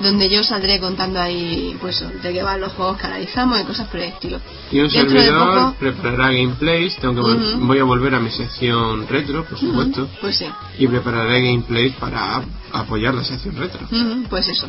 donde 0.02 0.28
yo 0.28 0.42
saldré 0.42 0.80
contando 0.80 1.20
ahí, 1.20 1.76
pues, 1.80 2.04
de 2.22 2.32
qué 2.32 2.42
van 2.42 2.60
los 2.60 2.72
juegos 2.72 2.98
que 2.98 3.06
analizamos 3.06 3.60
y 3.60 3.64
cosas 3.64 3.86
por 3.88 4.00
el 4.00 4.08
estilo. 4.12 4.40
Y 4.72 4.80
un 4.80 4.88
Dentro 4.88 5.20
servidor 5.20 5.54
poco- 5.54 5.76
preparará 5.78 6.32
gameplays. 6.32 6.96
Tengo 6.96 7.24
que 7.26 7.54
voy 7.60 7.78
a 7.78 7.84
volver 7.84 8.14
a 8.14 8.20
mi 8.20 8.30
sección 8.30 9.06
retro, 9.06 9.44
por 9.44 9.58
supuesto. 9.58 10.08
Pues 10.20 10.36
sí. 10.38 10.46
Y 10.78 10.88
prepararé 10.88 11.42
gameplays 11.42 11.94
para 11.96 12.36
ap- 12.36 12.44
apoyar 12.72 13.14
la 13.14 13.22
sección 13.22 13.56
retro. 13.56 13.86
Pues 14.28 14.48
eso. 14.48 14.66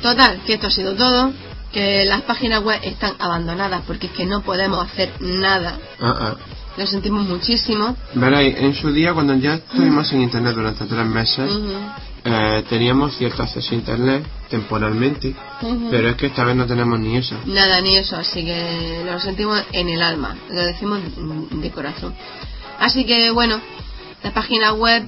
Total, 0.00 0.40
que 0.46 0.54
esto 0.54 0.68
ha 0.68 0.70
sido 0.70 0.94
todo. 0.94 1.32
Que 1.72 2.06
las 2.06 2.22
páginas 2.22 2.62
web 2.62 2.80
están 2.82 3.12
abandonadas 3.18 3.82
porque 3.86 4.06
es 4.06 4.12
que 4.14 4.24
no 4.24 4.40
podemos 4.40 4.82
hacer 4.86 5.12
nada. 5.20 5.78
Lo 6.78 6.86
sentimos 6.86 7.26
muchísimo. 7.26 7.96
Veréis, 8.14 8.56
en 8.56 8.72
su 8.72 8.92
día, 8.92 9.12
cuando 9.12 9.34
ya 9.34 9.54
estuvimos 9.54 10.12
en 10.12 10.22
internet 10.22 10.54
durante 10.54 10.84
tres 10.84 11.06
meses, 11.06 11.50
eh, 12.24 12.64
teníamos 12.68 13.16
cierto 13.16 13.42
acceso 13.42 13.72
a 13.72 13.74
internet 13.74 14.24
temporalmente, 14.48 15.34
pero 15.90 16.10
es 16.10 16.14
que 16.14 16.26
esta 16.26 16.44
vez 16.44 16.54
no 16.54 16.66
tenemos 16.66 17.00
ni 17.00 17.16
eso. 17.16 17.34
Nada, 17.46 17.80
ni 17.80 17.96
eso, 17.96 18.14
así 18.14 18.44
que 18.44 19.02
lo 19.04 19.18
sentimos 19.18 19.60
en 19.72 19.88
el 19.88 20.00
alma, 20.00 20.36
lo 20.50 20.60
decimos 20.60 21.00
de 21.50 21.70
corazón. 21.72 22.14
Así 22.78 23.04
que 23.04 23.32
bueno, 23.32 23.60
las 24.22 24.32
páginas 24.32 24.74
web, 24.74 25.02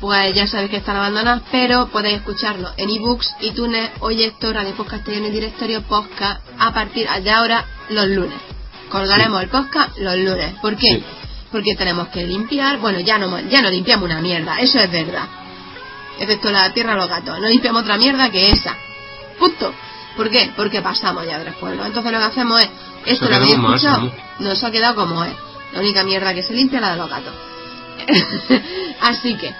pues 0.00 0.34
ya 0.34 0.46
sabéis 0.46 0.70
que 0.70 0.78
están 0.78 0.96
abandonadas, 0.96 1.42
pero 1.52 1.88
podéis 1.88 2.16
escucharlo 2.16 2.70
en 2.78 2.88
ebooks, 2.88 3.34
iTunes, 3.42 3.90
Oyesto, 4.00 4.54
Radio 4.54 4.74
Podcast, 4.74 5.06
en 5.08 5.26
el 5.26 5.32
directorio 5.32 5.82
podcast 5.82 6.40
a 6.58 6.72
partir 6.72 7.06
de 7.22 7.30
ahora 7.30 7.66
los 7.90 8.08
lunes. 8.08 8.53
Colgaremos 8.88 9.42
el 9.42 9.48
podcast 9.48 9.96
los 9.98 10.16
lunes. 10.16 10.54
¿Por 10.60 10.76
qué? 10.76 10.96
Sí. 10.96 11.04
Porque 11.50 11.74
tenemos 11.76 12.08
que 12.08 12.26
limpiar, 12.26 12.78
bueno, 12.78 13.00
ya 13.00 13.18
no, 13.18 13.38
ya 13.40 13.62
no 13.62 13.70
limpiamos 13.70 14.04
una 14.06 14.20
mierda, 14.20 14.56
eso 14.58 14.78
es 14.80 14.90
verdad. 14.90 15.26
Excepto 16.18 16.50
la 16.50 16.72
tierra 16.72 16.94
a 16.94 16.96
los 16.96 17.08
gatos, 17.08 17.38
no 17.40 17.48
limpiamos 17.48 17.82
otra 17.82 17.96
mierda 17.96 18.30
que 18.30 18.50
esa. 18.50 18.76
Punto. 19.38 19.72
¿Por 20.16 20.30
qué? 20.30 20.52
Porque 20.56 20.80
pasamos 20.80 21.26
ya 21.26 21.38
de 21.38 21.44
tres 21.44 21.56
pueblos. 21.56 21.86
Entonces 21.86 22.12
lo 22.12 22.18
que 22.18 22.24
hacemos 22.24 22.60
es, 22.60 22.70
esto 23.06 23.28
lo 23.28 23.34
ha 23.34 23.36
habéis 23.36 23.54
escuchado, 23.54 23.96
Samu. 23.96 24.10
nos 24.40 24.62
ha 24.62 24.70
quedado 24.70 24.94
como 24.94 25.24
es. 25.24 25.34
La 25.72 25.80
única 25.80 26.04
mierda 26.04 26.32
que 26.34 26.42
se 26.42 26.52
limpia 26.54 26.78
es 26.78 26.82
la 26.82 26.90
de 26.92 26.96
los 26.96 27.10
gatos. 27.10 27.34
Así 29.00 29.34
que, 29.36 29.52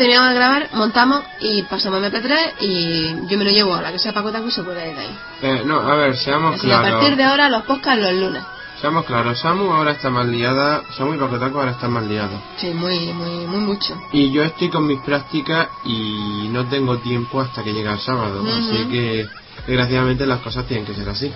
terminamos 0.00 0.30
de 0.30 0.34
grabar, 0.34 0.70
montamos 0.72 1.22
y 1.40 1.62
pasamos 1.64 2.00
MP3 2.02 2.54
y 2.60 3.28
yo 3.28 3.36
me 3.36 3.44
lo 3.44 3.50
llevo 3.50 3.74
a 3.74 3.82
la 3.82 3.92
que 3.92 3.98
sea 3.98 4.14
Paco 4.14 4.32
y 4.46 4.50
se 4.50 4.62
puede 4.62 4.88
ir 4.88 4.96
de 4.96 5.02
ahí. 5.02 5.18
Eh, 5.42 5.62
no, 5.66 5.78
a 5.78 5.94
ver, 5.94 6.16
seamos 6.16 6.54
Así 6.54 6.68
que 6.68 6.72
a 6.72 6.80
claros. 6.80 7.00
partir 7.00 7.16
de 7.18 7.24
ahora 7.24 7.50
los 7.50 7.64
podcasts 7.64 8.02
los 8.02 8.14
lunes. 8.14 8.42
Seamos 8.80 9.04
claros, 9.04 9.38
Samu 9.38 9.70
ahora 9.70 9.90
está 9.90 10.08
más 10.08 10.24
liada, 10.26 10.80
Samu 10.96 11.12
y 11.12 11.18
Pacotaco 11.18 11.58
ahora 11.58 11.72
están 11.72 11.92
más 11.92 12.06
liados. 12.06 12.40
Sí, 12.56 12.70
muy, 12.70 13.12
muy, 13.12 13.46
muy 13.46 13.58
mucho. 13.58 13.94
Y 14.10 14.30
yo 14.30 14.42
estoy 14.42 14.70
con 14.70 14.86
mis 14.86 15.00
prácticas 15.00 15.68
y 15.84 16.48
no 16.50 16.64
tengo 16.64 16.96
tiempo 17.00 17.42
hasta 17.42 17.62
que 17.62 17.74
llegue 17.74 17.92
el 17.92 18.00
sábado, 18.00 18.42
así 18.42 18.88
que 18.90 19.28
desgraciadamente 19.66 20.24
las 20.24 20.40
cosas 20.40 20.66
tienen 20.66 20.86
que 20.86 20.94
ser 20.94 21.10
así. 21.10 21.30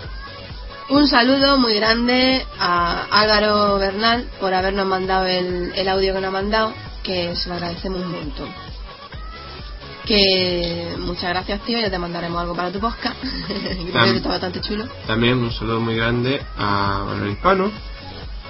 Un 0.90 1.08
saludo 1.08 1.56
muy 1.58 1.74
grande 1.74 2.46
a 2.58 3.06
Álvaro 3.10 3.78
Bernal 3.78 4.28
por 4.38 4.52
habernos 4.52 4.86
mandado 4.86 5.26
el, 5.26 5.72
el 5.74 5.88
audio 5.88 6.12
que 6.14 6.20
nos 6.20 6.28
ha 6.28 6.32
mandado, 6.32 6.74
que 7.02 7.34
se 7.36 7.48
lo 7.48 7.54
agradecemos 7.54 8.02
un 8.02 8.12
montón. 8.12 8.48
Que 10.04 10.94
muchas 10.98 11.30
gracias, 11.30 11.62
tío, 11.62 11.80
ya 11.80 11.88
te 11.90 11.98
mandaremos 11.98 12.38
algo 12.38 12.54
para 12.54 12.70
tu 12.70 12.80
podcast. 12.80 13.16
que 13.18 13.90
creo 13.92 14.04
que 14.04 14.16
está 14.16 14.28
bastante 14.28 14.60
chulo. 14.60 14.84
También 15.06 15.38
un 15.38 15.50
saludo 15.50 15.80
muy 15.80 15.96
grande 15.96 16.42
a 16.58 17.02
Manuel 17.06 17.32
Hispano, 17.32 17.72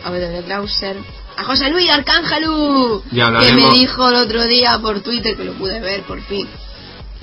A 0.04 0.10
W. 0.10 0.42
Browser. 0.42 0.96
A 1.36 1.44
José 1.44 1.70
Luis 1.70 1.88
Arcángelu, 1.90 3.02
que 3.10 3.52
me 3.52 3.70
dijo 3.72 4.08
el 4.08 4.16
otro 4.16 4.44
día 4.44 4.78
por 4.80 5.00
Twitter, 5.00 5.36
que 5.36 5.44
lo 5.44 5.52
pude 5.54 5.80
ver 5.80 6.02
por 6.02 6.20
fin. 6.22 6.48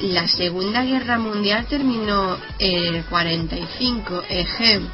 La 0.01 0.27
Segunda 0.27 0.83
Guerra 0.83 1.17
Mundial 1.17 1.65
terminó 1.67 2.37
en 2.59 2.95
el 2.95 3.05
45, 3.05 4.23
ejem. 4.29 4.87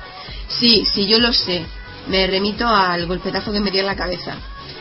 Sí, 0.50 0.86
sí, 0.94 1.08
yo 1.08 1.20
lo 1.20 1.32
sé. 1.34 1.66
Me 2.08 2.28
remito 2.28 2.68
al 2.68 3.06
golpetazo 3.06 3.52
que 3.52 3.60
me 3.60 3.72
dio 3.72 3.82
en 3.82 3.88
la 3.88 3.96
cabeza. 3.96 4.36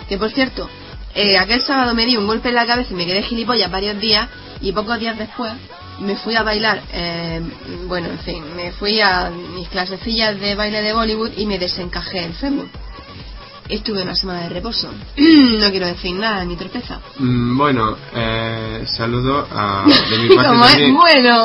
Que 0.09 0.19
por 0.19 0.31
cierto, 0.31 0.69
eh, 1.15 1.39
aquel 1.39 1.63
sábado 1.63 1.95
me 1.95 2.07
di 2.07 2.17
un 2.17 2.27
golpe 2.27 2.49
en 2.49 2.57
la 2.57 2.67
cabeza 2.67 2.93
y 2.93 2.97
me 2.97 3.07
quedé 3.07 3.23
gilipollas 3.23 3.71
varios 3.71 4.01
días 4.01 4.29
y 4.61 4.73
pocos 4.73 4.99
días 4.99 5.17
después 5.19 5.53
me 6.01 6.17
fui 6.17 6.37
a 6.37 6.43
bailar, 6.43 6.83
eh, 6.93 7.41
bueno, 7.87 8.09
en 8.09 8.19
fin, 8.19 8.45
me 8.55 8.73
fui 8.73 9.01
a 9.01 9.31
mis 9.31 9.69
clasecillas 9.69 10.39
de 10.39 10.55
baile 10.55 10.83
de 10.83 10.93
Bollywood 10.93 11.33
y 11.37 11.47
me 11.47 11.59
desencajé 11.59 12.25
el 12.25 12.35
fémur. 12.35 12.69
Estuve 13.69 14.03
una 14.03 14.15
semana 14.15 14.43
de 14.43 14.49
reposo. 14.51 14.89
no 15.17 15.71
quiero 15.71 15.87
decir 15.87 16.13
nada, 16.15 16.45
ni 16.45 16.57
torpeza. 16.57 17.01
Mm, 17.19 17.57
bueno, 17.59 17.97
eh, 18.15 18.85
saludo 18.87 19.47
a, 19.51 19.85
de 20.11 20.19
mi 20.19 20.29
parte 20.37 20.51
también 20.59 20.95
bueno. 20.95 21.45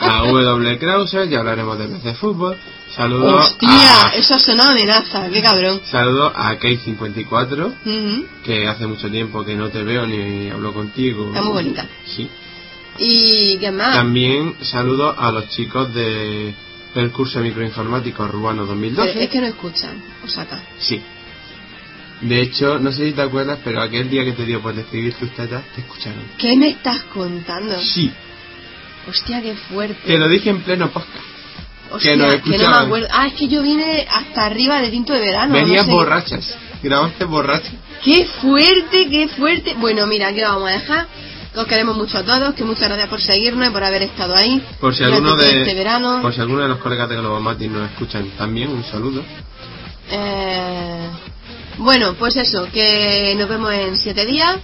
a 0.00 0.22
W. 0.26 0.78
Krause, 0.78 1.28
ya 1.28 1.40
hablaremos 1.40 1.78
de 1.78 1.88
PC 1.88 2.14
Fútbol. 2.14 2.56
Saludo 2.96 3.36
Hostia, 3.36 4.06
a, 4.06 4.14
eso 4.14 4.34
ha 4.34 4.38
sonado 4.40 4.70
amenaza, 4.70 5.28
qué 5.30 5.42
cabrón. 5.42 5.80
saludo 5.84 6.32
a 6.34 6.58
Kate54, 6.58 7.72
Ujú. 7.84 8.26
que 8.42 8.66
hace 8.66 8.86
mucho 8.86 9.10
tiempo 9.10 9.44
que 9.44 9.54
no 9.54 9.68
te 9.68 9.82
veo 9.84 10.06
ni 10.06 10.48
hablo 10.50 10.72
contigo. 10.72 11.28
Está 11.28 11.42
muy 11.42 11.52
bonita. 11.52 11.86
Sí. 12.06 12.28
¿Y 12.98 13.58
qué 13.58 13.70
más? 13.70 13.94
También 13.94 14.56
saludo 14.62 15.14
a 15.16 15.30
los 15.30 15.48
chicos 15.50 15.92
de 15.94 16.54
el 16.94 17.12
curso 17.12 17.38
de 17.38 17.44
microinformática 17.50 18.22
urbano 18.24 18.62
Pero 18.62 18.66
2012. 18.74 19.22
es 19.24 19.30
que 19.30 19.40
no 19.42 19.46
escuchan, 19.46 20.02
Osaka. 20.24 20.60
Sí. 20.78 21.00
De 22.20 22.40
hecho, 22.42 22.78
no 22.80 22.90
sé 22.92 23.06
si 23.06 23.12
te 23.12 23.22
acuerdas, 23.22 23.58
pero 23.62 23.80
aquel 23.80 24.10
día 24.10 24.24
que 24.24 24.32
te 24.32 24.44
dio 24.44 24.60
por 24.60 24.74
describir 24.74 25.14
tus 25.14 25.30
tetas, 25.34 25.62
te 25.74 25.82
escucharon. 25.82 26.22
¿Qué 26.36 26.56
me 26.56 26.68
estás 26.70 27.02
contando? 27.14 27.78
Sí, 27.80 28.12
Hostia, 29.08 29.40
qué 29.40 29.54
fuerte. 29.54 29.96
te 30.04 30.18
lo 30.18 30.28
dije 30.28 30.50
en 30.50 30.60
pleno 30.62 30.90
podcast. 30.90 31.24
Hostia, 31.90 32.10
que 32.12 32.16
nos 32.18 32.60
no 32.60 32.70
me 32.70 32.76
acuerdo. 32.76 33.06
Ah, 33.10 33.26
es 33.28 33.32
que 33.34 33.48
yo 33.48 33.62
vine 33.62 34.06
hasta 34.10 34.44
arriba 34.46 34.82
de 34.82 34.90
tinto 34.90 35.12
de 35.14 35.20
verano. 35.20 35.54
no 35.54 35.60
Venías 35.60 35.86
sé. 35.86 35.92
borrachas. 35.92 36.58
Grabaste 36.82 37.24
borrachas. 37.24 37.72
¡Qué 38.04 38.26
fuerte, 38.40 39.08
qué 39.08 39.28
fuerte! 39.28 39.74
Bueno, 39.78 40.06
mira, 40.06 40.28
aquí 40.28 40.40
lo 40.40 40.48
vamos 40.48 40.68
a 40.68 40.72
dejar. 40.72 41.06
Que 41.54 41.60
os 41.60 41.66
queremos 41.66 41.96
mucho 41.96 42.18
a 42.18 42.22
todos, 42.24 42.54
que 42.54 42.62
muchas 42.64 42.84
gracias 42.88 43.08
por 43.08 43.20
seguirnos 43.22 43.68
y 43.68 43.70
por 43.72 43.82
haber 43.82 44.02
estado 44.02 44.34
ahí. 44.36 44.62
Por 44.80 44.94
si 44.94 45.02
alguno 45.04 45.34
de 45.36 45.60
este 45.62 45.74
verano. 45.74 46.20
por 46.20 46.34
si 46.34 46.40
alguno 46.40 46.62
de 46.62 46.68
los 46.68 46.78
colegas 46.78 47.08
de 47.08 47.16
Globomati 47.16 47.68
nos 47.68 47.90
escuchan 47.90 48.28
también, 48.36 48.68
un 48.68 48.84
saludo. 48.84 49.24
Eh, 50.10 51.08
bueno, 51.78 52.14
pues 52.14 52.36
eso, 52.36 52.68
que 52.72 53.34
nos 53.36 53.48
vemos 53.48 53.72
en 53.72 53.96
siete 53.96 54.26
días 54.26 54.58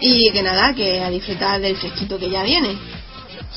y 0.00 0.30
que 0.32 0.42
nada, 0.42 0.74
que 0.74 1.00
a 1.00 1.10
disfrutar 1.10 1.60
del 1.60 1.76
fresquito 1.76 2.18
que 2.18 2.30
ya 2.30 2.42
viene. 2.42 2.76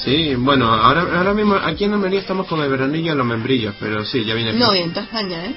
Sí, 0.03 0.35
bueno, 0.35 0.71
ahora, 0.73 1.05
ahora 1.17 1.33
mismo 1.33 1.55
aquí 1.55 1.85
en 1.85 1.93
Almería 1.93 2.19
estamos 2.19 2.47
con 2.47 2.61
el 2.61 2.69
veranillo 2.69 3.13
en 3.13 3.17
los 3.17 3.27
membrillos, 3.27 3.75
pero 3.79 4.05
sí, 4.05 4.23
ya 4.25 4.35
viene 4.35 4.51
el 4.51 4.59
No, 4.59 4.75
y 4.75 4.79
en 4.79 4.91
toda 4.91 5.05
España, 5.05 5.45
¿eh? 5.45 5.55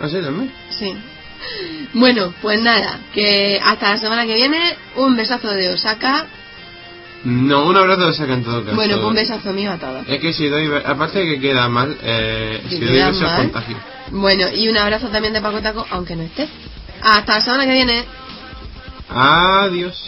¿Ah, 0.00 0.08
sí, 0.08 0.20
también? 0.20 0.52
Sí. 0.70 0.94
Bueno, 1.94 2.34
pues 2.42 2.60
nada, 2.60 3.00
que 3.14 3.58
hasta 3.62 3.90
la 3.90 3.98
semana 3.98 4.26
que 4.26 4.34
viene, 4.34 4.76
un 4.96 5.16
besazo 5.16 5.48
de 5.48 5.70
Osaka. 5.70 6.26
No, 7.24 7.66
un 7.66 7.76
abrazo 7.76 8.06
de 8.08 8.12
saca 8.12 8.34
en 8.34 8.44
todo 8.44 8.62
caso. 8.62 8.76
Bueno, 8.76 8.96
pues 8.96 9.06
un 9.06 9.14
besazo 9.14 9.52
mío 9.52 9.72
a 9.72 9.78
todos. 9.78 10.06
Es 10.06 10.20
que 10.20 10.32
si 10.32 10.48
doy, 10.48 10.70
aparte 10.84 11.20
de 11.20 11.34
que 11.34 11.40
queda 11.40 11.68
mal, 11.68 11.96
eh, 12.02 12.60
Que 12.68 12.76
si 12.76 12.84
doy 12.84 12.96
besos 12.96 13.32
contagio. 13.32 13.76
Bueno, 14.10 14.48
y 14.54 14.68
un 14.68 14.76
abrazo 14.76 15.08
también 15.08 15.32
de 15.34 15.40
Paco 15.40 15.60
Taco, 15.60 15.86
aunque 15.90 16.16
no 16.16 16.22
esté. 16.22 16.48
Hasta 17.02 17.34
la 17.36 17.40
semana 17.40 17.66
que 17.66 17.72
viene. 17.72 18.04
Adiós. 19.08 20.02